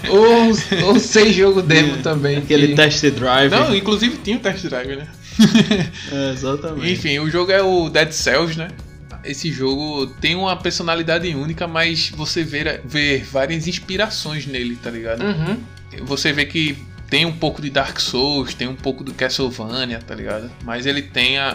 ou, 0.09 0.87
ou 0.87 0.99
seis 0.99 1.35
jogos 1.35 1.63
demo 1.63 1.97
também. 1.97 2.37
Aquele 2.37 2.69
que... 2.69 2.75
test 2.75 3.03
drive. 3.11 3.51
Não, 3.51 3.75
inclusive 3.75 4.17
tinha 4.17 4.37
o 4.37 4.39
test 4.39 4.65
drive, 4.67 4.95
né? 4.95 5.07
É, 6.11 6.31
exatamente. 6.31 6.91
Enfim, 6.91 7.19
o 7.19 7.29
jogo 7.29 7.51
é 7.51 7.61
o 7.61 7.89
Dead 7.89 8.11
Cells, 8.11 8.57
né? 8.57 8.69
Esse 9.23 9.51
jogo 9.51 10.07
tem 10.21 10.35
uma 10.35 10.55
personalidade 10.55 11.27
única, 11.35 11.67
mas 11.67 12.09
você 12.09 12.43
vê, 12.43 12.79
vê 12.85 13.19
várias 13.19 13.67
inspirações 13.67 14.45
nele, 14.45 14.77
tá 14.77 14.89
ligado? 14.89 15.23
Uhum. 15.23 15.57
Você 16.05 16.31
vê 16.31 16.45
que 16.45 16.77
tem 17.09 17.25
um 17.25 17.31
pouco 17.31 17.61
de 17.61 17.69
Dark 17.69 17.99
Souls, 17.99 18.53
tem 18.53 18.67
um 18.67 18.75
pouco 18.75 19.03
do 19.03 19.13
Castlevania, 19.13 19.99
tá 19.99 20.13
ligado? 20.13 20.51
Mas 20.63 20.85
ele 20.85 21.01
tem 21.01 21.37
a, 21.37 21.49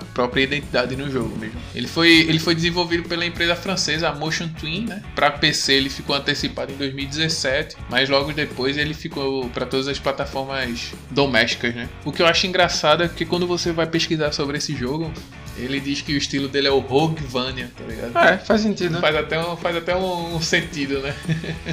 a, 0.00 0.04
própria 0.14 0.42
identidade 0.42 0.96
no 0.96 1.10
jogo 1.10 1.36
mesmo. 1.36 1.60
Ele 1.74 1.86
foi, 1.86 2.08
ele 2.08 2.38
foi 2.38 2.54
desenvolvido 2.54 3.08
pela 3.08 3.24
empresa 3.24 3.54
francesa 3.54 4.12
Motion 4.12 4.48
Twin, 4.48 4.86
né? 4.86 5.02
Para 5.14 5.30
PC 5.30 5.74
ele 5.74 5.90
ficou 5.90 6.16
antecipado 6.16 6.72
em 6.72 6.76
2017, 6.76 7.76
mas 7.90 8.08
logo 8.08 8.32
depois 8.32 8.76
ele 8.76 8.94
ficou 8.94 9.48
para 9.50 9.66
todas 9.66 9.86
as 9.88 9.98
plataformas 9.98 10.92
domésticas, 11.10 11.74
né? 11.74 11.88
O 12.04 12.12
que 12.12 12.22
eu 12.22 12.26
acho 12.26 12.46
engraçado 12.46 13.02
é 13.02 13.08
que 13.08 13.24
quando 13.24 13.46
você 13.46 13.72
vai 13.72 13.86
pesquisar 13.86 14.32
sobre 14.32 14.56
esse 14.56 14.74
jogo, 14.74 15.12
ele 15.58 15.80
diz 15.80 16.02
que 16.02 16.14
o 16.14 16.16
estilo 16.16 16.48
dele 16.48 16.68
é 16.68 16.70
o 16.70 16.80
Roguevania, 16.80 17.70
tá 17.76 17.84
ligado? 17.84 18.16
É, 18.18 18.38
faz 18.38 18.60
sentido. 18.62 19.00
Faz 19.00 19.16
até 19.16 19.38
um, 19.38 19.56
faz 19.56 19.76
até 19.76 19.96
um, 19.96 20.36
um 20.36 20.40
sentido, 20.40 21.00
né? 21.00 21.14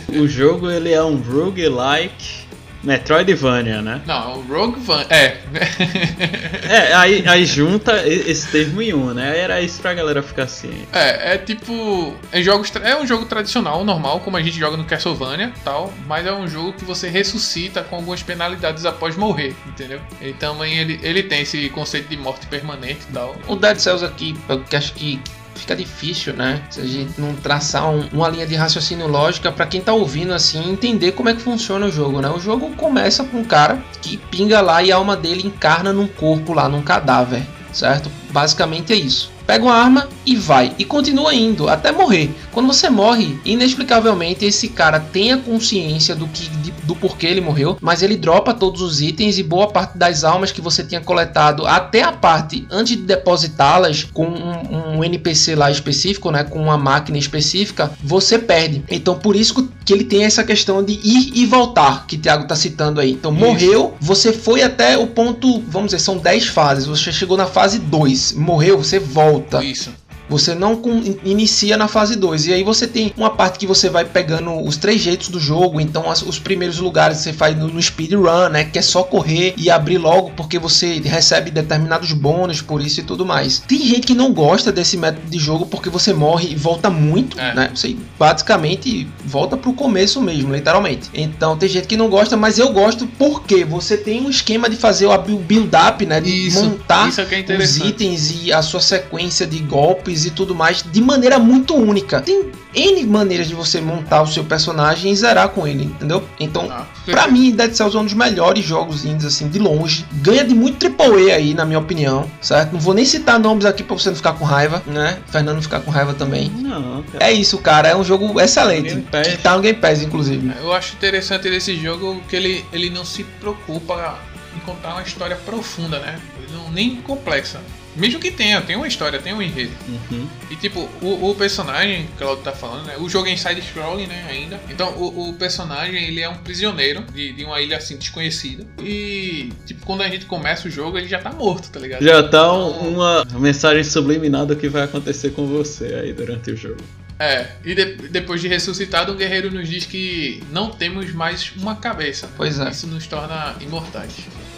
o 0.09 0.27
jogo 0.27 0.69
ele 0.69 0.91
é 0.91 1.03
um 1.03 1.17
roguelike 1.17 2.52
Metroidvania, 2.83 3.81
né? 3.81 4.01
Não, 4.05 4.41
Rogue 4.41 4.79
Van. 4.81 5.05
É. 5.09 5.37
é, 6.67 6.93
aí, 6.93 7.23
aí 7.27 7.45
junta 7.45 8.05
esse 8.07 8.47
termo 8.51 8.81
em 8.81 8.93
um, 8.93 9.13
né? 9.13 9.39
Era 9.39 9.61
isso 9.61 9.81
pra 9.81 9.93
galera 9.93 10.21
ficar 10.21 10.43
assim. 10.43 10.85
É, 10.91 11.35
é 11.35 11.37
tipo. 11.37 12.13
É, 12.31 12.41
jogos, 12.41 12.71
é 12.83 12.95
um 12.95 13.07
jogo 13.07 13.25
tradicional, 13.25 13.83
normal, 13.85 14.19
como 14.19 14.35
a 14.35 14.41
gente 14.41 14.59
joga 14.59 14.75
no 14.75 14.83
Castlevania 14.83 15.53
tal, 15.63 15.93
mas 16.05 16.25
é 16.25 16.33
um 16.33 16.47
jogo 16.47 16.73
que 16.73 16.83
você 16.83 17.07
ressuscita 17.07 17.83
com 17.83 17.95
algumas 17.95 18.21
penalidades 18.21 18.85
após 18.85 19.15
morrer, 19.15 19.55
entendeu? 19.65 20.01
Então 20.21 20.63
ele, 20.65 20.99
ele 21.01 21.23
tem 21.23 21.41
esse 21.41 21.69
conceito 21.69 22.09
de 22.09 22.17
morte 22.17 22.47
permanente 22.47 23.01
e 23.09 23.13
tal. 23.13 23.35
O 23.47 23.55
Dead 23.55 23.77
Cells 23.77 24.03
aqui, 24.03 24.35
eu 24.49 24.61
acho 24.77 24.93
que 24.93 25.21
fica 25.55 25.75
difícil, 25.75 26.33
né? 26.33 26.63
Se 26.69 26.81
a 26.81 26.85
gente 26.85 27.19
não 27.19 27.35
traçar 27.35 27.89
um, 27.89 28.07
uma 28.11 28.29
linha 28.29 28.45
de 28.45 28.55
raciocínio 28.55 29.07
lógica 29.07 29.51
para 29.51 29.65
quem 29.65 29.81
tá 29.81 29.93
ouvindo 29.93 30.33
assim 30.33 30.71
entender 30.71 31.13
como 31.13 31.29
é 31.29 31.33
que 31.33 31.41
funciona 31.41 31.85
o 31.85 31.91
jogo, 31.91 32.21
né? 32.21 32.29
O 32.29 32.39
jogo 32.39 32.71
começa 32.75 33.23
com 33.23 33.39
um 33.39 33.43
cara 33.43 33.83
que 34.01 34.17
pinga 34.17 34.61
lá 34.61 34.83
e 34.83 34.91
a 34.91 34.95
alma 34.95 35.15
dele 35.15 35.45
encarna 35.45 35.91
num 35.91 36.07
corpo 36.07 36.53
lá, 36.53 36.69
num 36.69 36.81
cadáver, 36.81 37.43
certo? 37.71 38.09
Basicamente 38.31 38.93
é 38.93 38.95
isso. 38.95 39.32
Pega 39.45 39.63
uma 39.63 39.75
arma 39.75 40.09
e 40.25 40.35
vai. 40.35 40.73
E 40.77 40.85
continua 40.85 41.33
indo 41.33 41.69
até 41.69 41.91
morrer. 41.91 42.31
Quando 42.51 42.67
você 42.67 42.89
morre, 42.89 43.37
inexplicavelmente 43.43 44.45
esse 44.45 44.69
cara 44.69 44.99
tem 44.99 45.33
a 45.33 45.37
consciência 45.37 46.15
do 46.15 46.27
que 46.27 46.49
de, 46.49 46.71
do 46.83 46.95
porquê 46.95 47.27
ele 47.27 47.41
morreu, 47.41 47.77
mas 47.81 48.01
ele 48.01 48.15
dropa 48.15 48.53
todos 48.53 48.81
os 48.81 49.01
itens 49.01 49.37
e 49.37 49.43
boa 49.43 49.67
parte 49.67 49.97
das 49.97 50.23
almas 50.23 50.51
que 50.51 50.61
você 50.61 50.83
tinha 50.83 51.01
coletado 51.01 51.65
até 51.65 52.03
a 52.03 52.11
parte 52.11 52.65
antes 52.69 52.95
de 52.95 53.03
depositá-las 53.03 54.03
com 54.03 54.25
um, 54.25 54.97
um, 54.97 55.03
NPC 55.03 55.55
lá 55.55 55.71
específico, 55.71 56.31
né, 56.31 56.43
com 56.43 56.61
uma 56.61 56.77
máquina 56.77 57.17
específica, 57.17 57.91
você 58.03 58.37
perde. 58.37 58.83
Então 58.89 59.15
por 59.15 59.35
isso 59.35 59.67
que 59.83 59.93
ele 59.93 60.03
tem 60.03 60.23
essa 60.23 60.43
questão 60.43 60.83
de 60.83 60.93
ir 60.93 61.31
e 61.35 61.45
voltar, 61.45 62.05
que 62.07 62.15
o 62.15 62.19
Thiago 62.19 62.47
tá 62.47 62.55
citando 62.55 62.99
aí. 62.99 63.11
Então 63.11 63.31
isso. 63.31 63.39
morreu, 63.39 63.97
você 63.99 64.31
foi 64.31 64.61
até 64.61 64.97
o 64.97 65.07
ponto, 65.07 65.61
vamos 65.67 65.91
dizer, 65.91 65.99
são 65.99 66.17
10 66.17 66.47
fases, 66.47 66.85
você 66.85 67.11
chegou 67.11 67.35
na 67.35 67.45
fase 67.45 67.79
2, 67.79 68.33
morreu, 68.33 68.77
você 68.77 68.99
volta. 68.99 69.32
Isso. 69.63 69.93
Você 70.29 70.55
não 70.55 70.81
inicia 71.23 71.77
na 71.77 71.87
fase 71.87 72.15
2. 72.15 72.47
E 72.47 72.53
aí 72.53 72.63
você 72.63 72.87
tem 72.87 73.13
uma 73.17 73.29
parte 73.29 73.59
que 73.59 73.67
você 73.67 73.89
vai 73.89 74.05
pegando 74.05 74.59
os 74.61 74.77
três 74.77 75.01
jeitos 75.01 75.29
do 75.29 75.39
jogo. 75.39 75.79
Então, 75.81 76.09
as, 76.09 76.21
os 76.21 76.39
primeiros 76.39 76.79
lugares 76.79 77.17
você 77.17 77.33
faz 77.33 77.57
no, 77.57 77.67
no 77.67 77.81
speedrun, 77.81 78.49
né? 78.49 78.63
Que 78.63 78.79
é 78.79 78.81
só 78.81 79.03
correr 79.03 79.53
e 79.57 79.69
abrir 79.69 79.97
logo 79.97 80.31
porque 80.31 80.57
você 80.57 80.99
recebe 80.99 81.51
determinados 81.51 82.13
bônus 82.13 82.61
por 82.61 82.81
isso 82.81 82.99
e 83.01 83.03
tudo 83.03 83.25
mais. 83.25 83.59
Tem 83.59 83.79
gente 83.79 84.07
que 84.07 84.13
não 84.13 84.33
gosta 84.33 84.71
desse 84.71 84.97
método 84.97 85.29
de 85.29 85.39
jogo 85.39 85.65
porque 85.65 85.89
você 85.89 86.13
morre 86.13 86.51
e 86.51 86.55
volta 86.55 86.89
muito, 86.89 87.39
é. 87.39 87.53
né? 87.53 87.71
Você 87.73 87.95
basicamente 88.17 89.07
volta 89.25 89.57
pro 89.57 89.73
começo 89.73 90.21
mesmo, 90.21 90.53
literalmente. 90.53 91.09
Então, 91.13 91.57
tem 91.57 91.69
gente 91.69 91.87
que 91.87 91.97
não 91.97 92.09
gosta, 92.09 92.37
mas 92.37 92.57
eu 92.57 92.71
gosto 92.71 93.07
porque 93.17 93.65
você 93.65 93.97
tem 93.97 94.21
um 94.21 94.29
esquema 94.29 94.69
de 94.69 94.75
fazer 94.75 95.07
o 95.07 95.17
build-up, 95.17 96.05
né? 96.05 96.21
De 96.21 96.47
isso, 96.47 96.63
montar 96.63 97.09
isso 97.09 97.21
é 97.21 97.23
é 97.33 97.57
os 97.57 97.77
itens 97.77 98.43
e 98.43 98.51
a 98.51 98.61
sua 98.61 98.79
sequência 98.79 99.45
de 99.45 99.59
golpes 99.59 100.12
golpes 100.13 100.25
e 100.25 100.31
tudo 100.31 100.53
mais 100.53 100.83
de 100.83 101.01
maneira 101.01 101.39
muito 101.39 101.75
única. 101.75 102.21
Tem 102.21 102.51
N 102.75 103.05
maneiras 103.05 103.47
de 103.47 103.53
você 103.53 103.81
montar 103.81 104.21
o 104.21 104.27
seu 104.27 104.43
personagem 104.43 105.11
e 105.11 105.15
zerar 105.15 105.49
com 105.49 105.67
ele, 105.67 105.83
entendeu? 105.83 106.23
Então, 106.39 106.67
ah, 106.71 106.85
pra 107.05 107.27
mim, 107.27 107.51
Dead 107.51 107.73
Cells 107.73 107.95
é 107.95 107.99
um 107.99 108.03
dos 108.03 108.13
melhores 108.13 108.63
jogos 108.65 109.05
indies, 109.05 109.25
assim, 109.25 109.47
de 109.47 109.59
longe. 109.59 110.05
Ganha 110.13 110.43
de 110.43 110.55
muito 110.55 110.85
AAA 110.85 111.35
aí, 111.35 111.53
na 111.53 111.65
minha 111.65 111.79
opinião, 111.79 112.29
certo? 112.41 112.73
Não 112.73 112.79
vou 112.79 112.93
nem 112.93 113.05
citar 113.05 113.39
nomes 113.39 113.65
aqui 113.65 113.83
pra 113.83 113.95
você 113.95 114.09
não 114.09 114.15
ficar 114.15 114.33
com 114.33 114.45
raiva, 114.45 114.81
né? 114.87 115.19
Fernando 115.27 115.61
ficar 115.61 115.81
com 115.81 115.91
raiva 115.91 116.13
também. 116.13 116.49
Não, 116.49 117.03
cara. 117.03 117.25
É 117.25 117.31
isso, 117.31 117.57
cara. 117.59 117.89
É 117.89 117.95
um 117.95 118.03
jogo 118.03 118.39
excelente. 118.39 118.95
Que 118.95 119.37
tá 119.37 119.55
no 119.55 119.61
Game 119.61 119.77
Pass, 119.79 120.01
inclusive. 120.01 120.51
Eu 120.59 120.73
acho 120.73 120.95
interessante 120.95 121.49
desse 121.49 121.75
jogo 121.75 122.21
que 122.27 122.35
ele, 122.35 122.65
ele 122.73 122.89
não 122.89 123.05
se 123.05 123.23
preocupa 123.23 124.17
em 124.55 124.59
contar 124.61 124.93
uma 124.93 125.03
história 125.03 125.35
profunda, 125.35 125.99
né? 125.99 126.19
Não, 126.51 126.71
nem 126.71 126.95
complexa. 126.97 127.59
Mesmo 127.95 128.19
que 128.19 128.31
tenha, 128.31 128.61
tem 128.61 128.75
uma 128.75 128.87
história, 128.87 129.19
tem 129.19 129.33
um 129.33 129.41
enredo. 129.41 129.71
Uhum. 129.87 130.27
E 130.49 130.55
tipo, 130.55 130.89
o, 131.01 131.29
o 131.29 131.35
personagem 131.35 132.07
que 132.17 132.23
ela 132.23 132.35
tá 132.37 132.51
falando, 132.51 132.85
né? 132.85 132.95
O 132.97 133.07
jogo 133.07 133.27
é 133.27 133.31
em 133.31 133.37
side-scrolling, 133.37 134.07
né? 134.07 134.25
Ainda. 134.29 134.59
Então, 134.69 134.93
o, 134.97 135.29
o, 135.29 135.33
personagem, 135.33 136.03
ele 136.03 136.21
é 136.21 136.29
um 136.29 136.37
prisioneiro 136.37 137.03
de, 137.13 137.33
de 137.33 137.43
uma 137.43 137.61
ilha 137.61 137.77
assim 137.77 137.97
desconhecida. 137.97 138.65
E, 138.81 139.51
tipo, 139.65 139.85
quando 139.85 140.01
a 140.01 140.09
gente 140.09 140.25
começa 140.25 140.67
o 140.67 140.71
jogo, 140.71 140.97
ele 140.97 141.07
já 141.07 141.19
tá 141.19 141.31
morto, 141.31 141.69
tá 141.69 141.79
ligado? 141.79 142.03
Já 142.03 142.21
tá 142.23 142.27
então, 142.27 142.71
uma 142.79 143.25
mensagem 143.39 143.83
subliminal 143.83 144.45
do 144.45 144.55
que 144.55 144.67
vai 144.67 144.83
acontecer 144.83 145.31
com 145.31 145.45
você 145.45 145.85
aí 145.85 146.13
durante 146.13 146.51
o 146.51 146.57
jogo. 146.57 146.81
É, 147.19 147.47
e 147.63 147.75
de, 147.75 147.85
depois 148.09 148.41
de 148.41 148.47
ressuscitado, 148.47 149.11
o 149.11 149.15
guerreiro 149.15 149.51
nos 149.51 149.69
diz 149.69 149.85
que 149.85 150.43
não 150.51 150.69
temos 150.69 151.13
mais 151.13 151.53
uma 151.55 151.75
cabeça. 151.75 152.29
Pois 152.35 152.59
é. 152.59 152.69
Isso 152.69 152.87
nos 152.87 153.05
torna 153.07 153.55
imortais. 153.61 154.11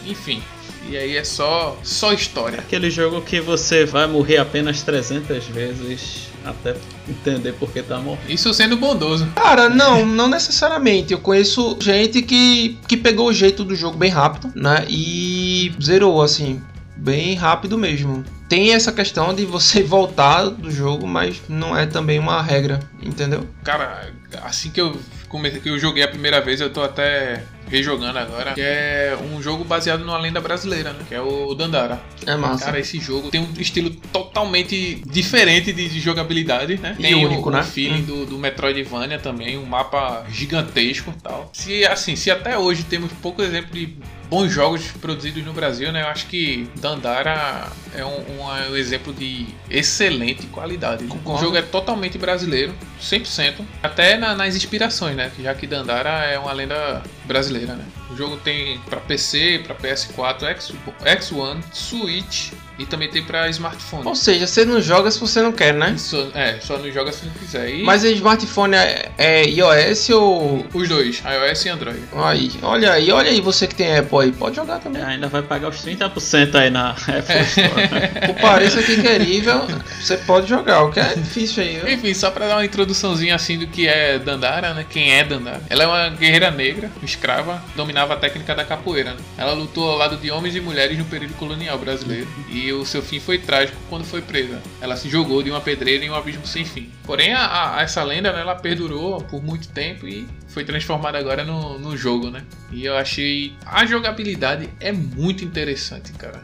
Enfim, 0.06 0.42
e 0.90 0.98
aí 0.98 1.18
é 1.18 1.24
só, 1.24 1.78
só 1.84 2.14
história. 2.14 2.60
Aquele 2.60 2.90
jogo 2.90 3.22
que 3.22 3.40
você 3.40 3.86
vai 3.86 4.08
morrer 4.08 4.38
apenas 4.38 4.82
300 4.82 5.46
vezes 5.46 6.30
até 6.46 6.76
entender 7.08 7.54
por 7.54 7.72
que 7.72 7.82
tá 7.82 7.98
morrendo. 7.98 8.32
Isso 8.32 8.54
sendo 8.54 8.78
bondoso. 8.78 9.28
Cara, 9.36 9.70
não, 9.70 10.06
não 10.06 10.28
necessariamente. 10.28 11.12
Eu 11.12 11.20
conheço 11.20 11.78
gente 11.82 12.22
que, 12.22 12.78
que 12.88 12.96
pegou 12.96 13.30
o 13.30 13.34
jeito 13.34 13.64
do 13.64 13.76
jogo 13.76 13.98
bem 13.98 14.12
rápido, 14.12 14.52
né? 14.56 14.86
E 14.88 15.74
zerou, 15.82 16.22
assim, 16.22 16.62
bem 16.96 17.36
rápido 17.36 17.78
mesmo. 17.78 18.24
Tem 18.48 18.74
essa 18.74 18.92
questão 18.92 19.34
de 19.34 19.46
você 19.46 19.82
voltar 19.84 20.46
do 20.46 20.70
jogo, 20.70 21.08
mas 21.08 21.42
não 21.50 21.76
é 21.76 21.86
também 21.86 22.20
uma 22.20 22.42
regra, 22.42 22.80
entendeu? 23.02 23.48
Cara, 23.64 24.12
assim 24.44 24.70
que 24.70 24.80
eu 24.80 25.00
comecei, 25.28 25.60
que 25.60 25.70
eu 25.70 25.80
joguei 25.80 26.04
a 26.04 26.08
primeira 26.08 26.40
vez, 26.42 26.62
eu 26.62 26.70
tô 26.70 26.84
até 26.84 27.44
rejogando 27.68 28.20
agora, 28.20 28.54
que 28.54 28.62
é 28.62 29.18
um 29.32 29.42
jogo 29.42 29.64
baseado 29.64 30.02
numa 30.02 30.18
lenda 30.18 30.40
brasileira, 30.40 30.94
né? 30.94 31.00
Que 31.08 31.16
é 31.16 31.22
o 31.22 31.54
Dandara. 31.54 32.00
É 32.26 32.36
massa. 32.36 32.66
Cara, 32.66 32.80
esse 32.80 33.00
jogo 33.00 33.30
tem 33.30 33.42
um 33.42 33.48
estilo 33.58 33.90
totalmente 33.90 35.02
diferente 35.06 35.74
de, 35.74 36.00
jogabilidade, 36.00 36.78
né? 36.78 36.96
Tem 37.00 37.12
e 37.12 37.16
único, 37.16 37.50
o, 37.50 37.52
né? 37.52 37.62
O 37.62 37.64
feeling 37.64 38.02
hum. 38.02 38.06
do, 38.06 38.26
do 38.26 38.38
Metroidvania 38.38 39.20
também, 39.20 39.58
um 39.58 39.66
mapa 39.66 40.26
gigantesco 40.30 41.14
e 41.16 41.22
tal. 41.22 41.50
Se, 41.54 41.86
assim, 41.86 42.16
se 42.16 42.30
até 42.30 42.58
hoje 42.58 42.84
temos 42.84 43.12
pouco 43.22 43.42
exemplo 43.42 43.74
de 43.74 43.96
bons 44.30 44.52
jogos 44.52 44.92
produzidos 44.92 45.44
no 45.44 45.54
Brasil, 45.54 45.92
né? 45.92 46.02
Eu 46.02 46.08
acho 46.08 46.28
que 46.28 46.70
Dandara 46.76 47.72
é 47.94 48.04
um, 48.04 48.42
um, 48.42 48.72
um 48.72 48.76
exemplo 48.76 49.14
de 49.14 49.48
excelente 49.70 50.48
qualidade. 50.48 51.06
O 51.24 51.38
jogo 51.38 51.58
é 51.58 51.62
totalmente 51.62 52.18
brasileiro, 52.18 52.74
100%. 53.02 53.62
Até 53.82 54.18
na, 54.18 54.36
nas 54.36 54.56
inspirações, 54.56 55.16
né? 55.16 55.32
Já 55.40 55.54
que 55.54 55.68
Dandara 55.68 56.26
é 56.26 56.38
uma 56.38 56.52
lenda 56.52 57.04
brasileira, 57.26 57.76
né? 57.76 57.86
O 58.10 58.16
jogo 58.16 58.38
tem 58.38 58.80
para 58.90 59.00
PC, 59.00 59.64
para 59.66 59.76
PS4, 59.76 60.44
X, 60.44 60.74
X1, 61.04 61.64
Switch 61.72 62.52
e 62.78 62.86
também 62.86 63.10
tem 63.10 63.24
para 63.24 63.50
smartphone. 63.50 64.06
Ou 64.06 64.16
seja, 64.16 64.46
você 64.46 64.66
não 64.66 64.82
joga 64.82 65.10
se 65.10 65.20
você 65.20 65.42
não 65.42 65.52
quer, 65.52 65.74
né? 65.74 65.94
Isso, 65.96 66.30
é, 66.34 66.60
só 66.60 66.78
não 66.78 66.92
joga 66.92 67.12
se 67.12 67.26
não 67.26 67.34
quiser. 67.34 67.70
E... 67.70 67.84
Mas 67.84 68.04
o 68.04 68.08
smartphone 68.08 68.76
é, 68.76 69.12
é, 69.18 69.44
iOS 69.46 70.10
ou. 70.10 70.66
Os 70.74 70.90
dois, 70.90 71.24
iOS 71.24 71.66
e 71.66 71.70
Android. 71.70 72.00
Aí, 72.14 72.52
olha 72.62 72.92
aí, 72.92 73.12
olha 73.12 73.32
aí 73.32 73.40
você 73.40 73.66
que 73.68 73.76
tem 73.76 73.98
Apple 73.98 74.20
aí, 74.20 74.32
pode 74.32 74.58
jogar 74.58 74.80
também. 74.80 75.02
É, 75.02 75.06
ainda 75.06 75.28
vai 75.28 75.42
pagar 75.42 75.70
os 75.70 75.78
30% 75.78 76.56
aí 76.56 76.70
na 76.70 76.92
Apple 77.08 77.42
Store. 77.48 77.76
Né? 77.76 78.12
o 78.30 78.34
pareça 78.42 78.84
que 78.84 79.02
querível, 79.02 79.66
você 80.00 80.18
pode 80.18 80.48
jogar, 80.48 80.84
o 80.84 80.92
que 80.92 81.00
é 81.00 81.16
difícil 81.16 81.64
aí. 81.64 81.80
Viu? 81.80 81.94
Enfim, 81.94 82.14
só 82.14 82.30
pra 82.30 82.48
dar 82.48 82.56
uma 82.58 82.66
introduçãozinha 82.66 83.36
assim 83.36 83.58
do 83.58 83.68
que 83.68 83.88
é 83.88 84.20
Dandara, 84.20 84.74
né? 84.74 84.86
Quem 84.90 85.14
é 85.14 85.24
Dandara? 85.24 85.62
Ela 85.70 85.84
é 85.84 85.88
uma 85.88 86.10
guerreira 86.10 86.52
negra, 86.52 86.92
escrava, 87.02 87.64
dominava 87.96 88.14
a 88.16 88.18
técnica 88.18 88.54
da 88.54 88.66
capoeira. 88.66 89.14
Né? 89.14 89.20
Ela 89.38 89.54
lutou 89.54 89.90
ao 89.90 89.98
lado 89.98 90.18
de 90.18 90.30
homens 90.30 90.54
e 90.54 90.60
mulheres 90.60 90.98
no 90.98 91.06
período 91.06 91.34
colonial 91.36 91.78
brasileiro. 91.78 92.28
E 92.50 92.72
o 92.74 92.86
seu 92.86 93.02
fim 93.02 93.22
foi 93.22 93.38
trágico 93.38 93.78
quando 93.90 94.04
foi 94.04 94.22
presa. 94.22 94.62
Ela 94.82 94.98
se 94.98 95.10
jogou 95.10 95.42
de 95.42 95.50
uma 95.50 95.62
pedreira 95.62 96.04
em 96.04 96.10
um 96.10 96.16
abismo 96.16 96.46
sem 96.46 96.66
fim. 96.66 96.92
Porém, 97.06 97.34
a, 97.34 97.78
a, 97.78 97.82
essa 97.82 98.04
lenda 98.04 98.34
né, 98.34 98.42
ela 98.42 98.56
perdurou 98.56 99.22
por 99.22 99.42
muito 99.42 99.70
tempo 99.70 100.06
e 100.06 100.28
foi 100.50 100.66
transformada 100.66 101.18
agora 101.18 101.46
no, 101.46 101.80
no 101.80 101.96
jogo, 101.96 102.30
né? 102.30 102.44
E 102.72 102.86
eu 102.86 102.98
achei 102.98 103.54
a 103.66 103.86
jogabilidade 103.86 104.70
é 104.82 104.92
muito 104.92 105.46
interessante, 105.46 106.12
cara. 106.14 106.42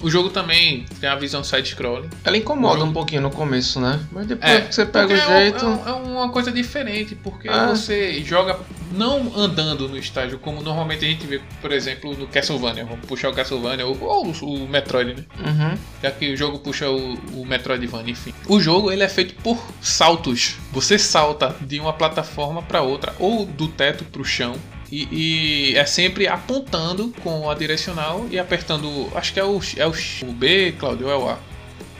O 0.00 0.08
jogo 0.08 0.30
também 0.30 0.86
tem 1.00 1.08
a 1.08 1.16
visão 1.16 1.42
side-scrolling. 1.42 2.08
Ela 2.24 2.36
incomoda 2.36 2.78
jogo... 2.78 2.90
um 2.90 2.92
pouquinho 2.92 3.20
no 3.20 3.30
começo, 3.30 3.80
né? 3.80 3.98
Mas 4.12 4.26
depois 4.26 4.52
é, 4.52 4.60
que 4.60 4.74
você 4.74 4.86
pega 4.86 5.12
o 5.12 5.16
é 5.16 5.26
jeito. 5.26 5.66
É, 5.66 5.90
é, 5.90 5.92
uma 5.92 6.30
coisa 6.30 6.52
diferente, 6.52 7.16
porque 7.16 7.48
é. 7.48 7.66
você 7.66 8.22
joga 8.22 8.56
não 8.92 9.36
andando 9.36 9.88
no 9.88 9.96
estágio, 9.96 10.38
como 10.38 10.62
normalmente 10.62 11.04
a 11.04 11.08
gente 11.08 11.26
vê, 11.26 11.40
por 11.60 11.72
exemplo, 11.72 12.16
no 12.16 12.26
Castlevania. 12.26 12.84
Vamos 12.84 13.06
puxar 13.06 13.30
o 13.30 13.34
Castlevania 13.34 13.86
ou, 13.86 13.96
ou 14.00 14.24
o 14.24 14.68
Metroid, 14.68 15.14
né? 15.14 15.24
Uhum. 15.38 15.78
Já 16.02 16.10
que 16.10 16.32
o 16.32 16.36
jogo 16.36 16.58
puxa 16.58 16.90
o, 16.90 17.14
o 17.34 17.46
Metroidvania, 17.46 18.12
enfim. 18.12 18.34
O 18.48 18.60
jogo 18.60 18.90
ele 18.90 19.02
é 19.02 19.08
feito 19.08 19.34
por 19.42 19.62
saltos. 19.80 20.56
Você 20.72 20.98
salta 20.98 21.54
de 21.60 21.78
uma 21.80 21.92
plataforma 21.92 22.62
para 22.62 22.82
outra, 22.82 23.14
ou 23.18 23.44
do 23.44 23.68
teto 23.68 24.04
para 24.04 24.22
o 24.22 24.24
chão 24.24 24.54
e, 24.90 25.72
e, 25.72 25.76
é 25.76 25.84
sempre 25.84 26.26
apontando 26.26 27.12
com 27.22 27.50
a 27.50 27.54
direcional 27.54 28.26
e 28.30 28.38
apertando. 28.38 29.08
Acho 29.14 29.32
que 29.32 29.40
é 29.40 29.44
o, 29.44 29.60
é 29.76 29.86
o, 29.86 29.92
o 30.22 30.32
B, 30.32 30.72
Claudio, 30.78 31.06
ou 31.06 31.12
é 31.12 31.16
o 31.16 31.28
A? 31.28 31.38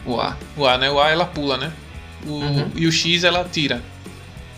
O 0.06 0.20
A. 0.20 0.36
O 0.56 0.66
A, 0.66 0.78
né? 0.78 0.90
O 0.90 0.98
A 0.98 1.10
ela 1.10 1.26
pula, 1.26 1.58
né? 1.58 1.72
O, 2.26 2.32
uhum. 2.32 2.70
E 2.74 2.86
o 2.86 2.92
X 2.92 3.24
ela 3.24 3.44
tira. 3.44 3.82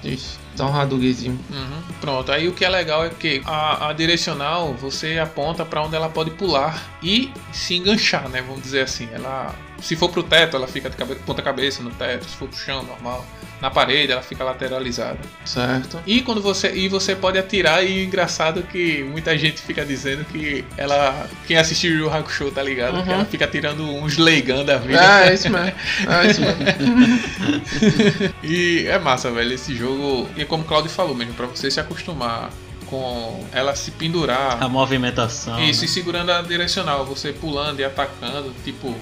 Isso. 0.05 0.40
Dá 0.61 0.67
um 0.67 0.77
Hadoukenzinho. 0.79 1.41
Uhum. 1.51 1.83
Pronto. 2.03 2.31
Aí 2.31 2.47
o 2.47 2.53
que 2.53 2.67
é 2.67 2.69
legal 2.69 3.03
é 3.03 3.09
que 3.09 3.41
a, 3.47 3.89
a 3.89 3.93
direcional 3.95 4.75
você 4.75 5.19
aponta 5.19 5.65
para 5.65 5.83
onde 5.83 5.97
ela 5.97 6.11
pode 6.11 6.33
pular 6.33 6.83
e 7.03 7.33
se 7.51 7.77
enganchar, 7.77 8.29
né? 8.29 8.43
Vamos 8.43 8.63
dizer 8.63 8.83
assim. 8.83 9.09
Ela, 9.11 9.55
se 9.81 9.97
for 9.97 10.11
pro 10.11 10.23
teto, 10.23 10.57
ela 10.57 10.67
fica 10.67 10.91
de 10.91 10.97
cabeça, 10.97 11.21
ponta 11.25 11.43
cabeça 11.43 11.83
no 11.83 11.91
teto. 11.91 12.25
Se 12.25 12.37
for 12.37 12.49
pro 12.49 12.59
chão, 12.59 12.83
normal 12.83 13.25
na 13.61 13.71
parede, 13.71 14.11
ela 14.11 14.23
fica 14.23 14.43
lateralizada. 14.43 15.19
Certo. 15.45 16.01
E 16.07 16.23
quando 16.23 16.41
você 16.41 16.73
e 16.73 16.89
você 16.89 17.15
pode 17.15 17.39
atirar 17.39 17.85
e 17.85 18.05
engraçado 18.05 18.63
que 18.63 19.05
muita 19.05 19.37
gente 19.37 19.61
fica 19.61 19.85
dizendo 19.85 20.25
que 20.25 20.65
ela 20.77 21.29
quem 21.47 21.59
assistiu 21.59 21.93
o 21.93 21.99
Yu 21.99 22.13
Hakusho 22.13 22.51
tá 22.51 22.63
ligado, 22.63 22.97
uhum. 22.97 23.05
que 23.05 23.11
ela 23.11 23.25
fica 23.25 23.47
tirando 23.47 23.85
uns 23.85 24.17
Leigan 24.17 24.65
da 24.65 24.79
vida. 24.79 25.01
Ah, 25.01 25.27
é 25.27 25.35
isso 25.35 25.51
mesmo. 25.51 25.67
É 25.67 26.27
isso 26.27 26.41
mesmo. 26.41 28.35
e 28.43 28.87
é 28.87 28.99
massa, 28.99 29.31
velho, 29.31 29.53
esse 29.53 29.77
jogo, 29.77 30.29
e 30.37 30.45
como 30.45 30.63
o 30.63 30.67
Claudio 30.67 30.91
falou 30.91 31.15
mesmo, 31.15 31.35
para 31.35 31.47
você 31.47 31.71
se 31.71 31.79
acostumar 31.79 32.51
com 32.87 33.47
ela 33.53 33.77
se 33.77 33.93
pendurar. 33.93 34.63
A 34.63 34.69
movimentação. 34.69 35.61
Isso, 35.61 35.83
né? 35.83 35.87
e 35.87 35.89
segurando 35.89 36.33
a 36.33 36.43
direcional, 36.43 37.05
você 37.07 37.33
pulando 37.33 37.79
e 37.81 37.85
atacando, 37.85 38.53
tipo, 38.65 38.95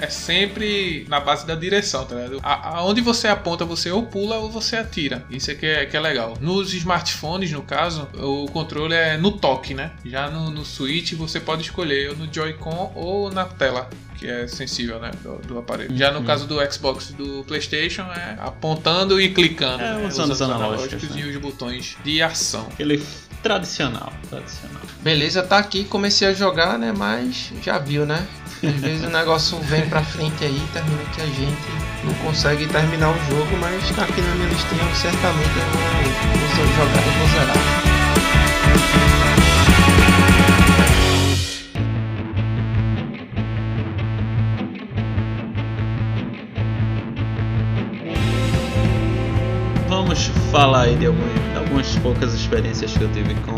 é 0.00 0.08
sempre 0.08 1.04
na 1.08 1.20
base 1.20 1.46
da 1.46 1.54
direção, 1.54 2.04
tá 2.04 2.14
ligado? 2.14 2.40
A, 2.42 2.78
aonde 2.78 3.00
você 3.00 3.28
aponta, 3.28 3.64
você 3.64 3.90
ou 3.90 4.04
pula 4.04 4.36
ou 4.36 4.50
você 4.50 4.76
atira. 4.76 5.24
Isso 5.30 5.50
é 5.50 5.54
que 5.54 5.66
é, 5.66 5.86
que 5.86 5.96
é 5.96 6.00
legal. 6.00 6.34
Nos 6.40 6.72
smartphones, 6.72 7.50
no 7.52 7.62
caso, 7.62 8.08
o 8.14 8.46
controle 8.46 8.94
é 8.94 9.16
no 9.16 9.32
toque, 9.32 9.74
né? 9.74 9.92
Já 10.04 10.30
no, 10.30 10.50
no 10.50 10.64
Switch 10.64 11.12
você 11.14 11.38
pode 11.38 11.62
escolher 11.62 12.10
ou 12.10 12.16
no 12.16 12.32
Joy-Con 12.32 12.92
ou 12.94 13.30
na 13.30 13.44
tela 13.44 13.88
que 14.20 14.26
é 14.28 14.46
sensível, 14.46 15.00
né, 15.00 15.10
do, 15.22 15.36
do 15.38 15.58
aparelho. 15.58 15.96
Já 15.96 16.12
no 16.12 16.22
caso 16.22 16.46
do 16.46 16.56
Xbox 16.70 17.08
e 17.08 17.14
do 17.14 17.42
PlayStation 17.44 18.02
é 18.02 18.36
apontando 18.38 19.18
e 19.18 19.32
clicando, 19.32 19.82
É, 19.82 19.94
né, 19.94 20.06
usando 20.06 20.32
os 20.32 20.42
analógicos, 20.42 21.16
e 21.16 21.22
os 21.22 21.36
botões 21.38 21.96
de 22.04 22.20
ação. 22.20 22.68
Aquele 22.70 23.02
tradicional, 23.42 24.12
tradicional. 24.28 24.82
Beleza, 25.00 25.42
tá 25.42 25.56
aqui, 25.56 25.84
comecei 25.84 26.28
a 26.28 26.34
jogar, 26.34 26.78
né? 26.78 26.92
Mas 26.94 27.50
já 27.62 27.78
viu, 27.78 28.04
né? 28.04 28.26
Às 28.62 28.74
vezes 28.74 29.02
o 29.06 29.08
negócio 29.08 29.58
vem 29.60 29.88
pra 29.88 30.02
frente 30.02 30.44
aí, 30.44 30.62
termina 30.74 31.02
que 31.14 31.22
a 31.22 31.26
gente 31.26 31.56
não 32.04 32.12
consegue 32.14 32.66
terminar 32.66 33.08
o 33.08 33.14
jogo, 33.30 33.56
mas 33.58 33.90
tá 33.96 34.02
aqui 34.02 34.20
na 34.20 34.34
minha 34.34 34.48
listinha, 34.50 34.94
certamente 34.94 35.48
eu 35.56 35.64
vou, 35.72 35.80
vou 36.56 36.66
jogar 36.76 37.00
e 37.00 37.10
vou 37.18 37.28
zerar. 37.28 37.56
Vamos 49.88 50.30
falar 50.52 50.82
aí 50.82 50.96
de 50.96 51.06
algumas, 51.06 51.56
algumas 51.56 51.96
poucas 51.96 52.34
experiências 52.34 52.92
que 52.92 53.00
eu 53.00 53.10
tive 53.12 53.34
com 53.36 53.54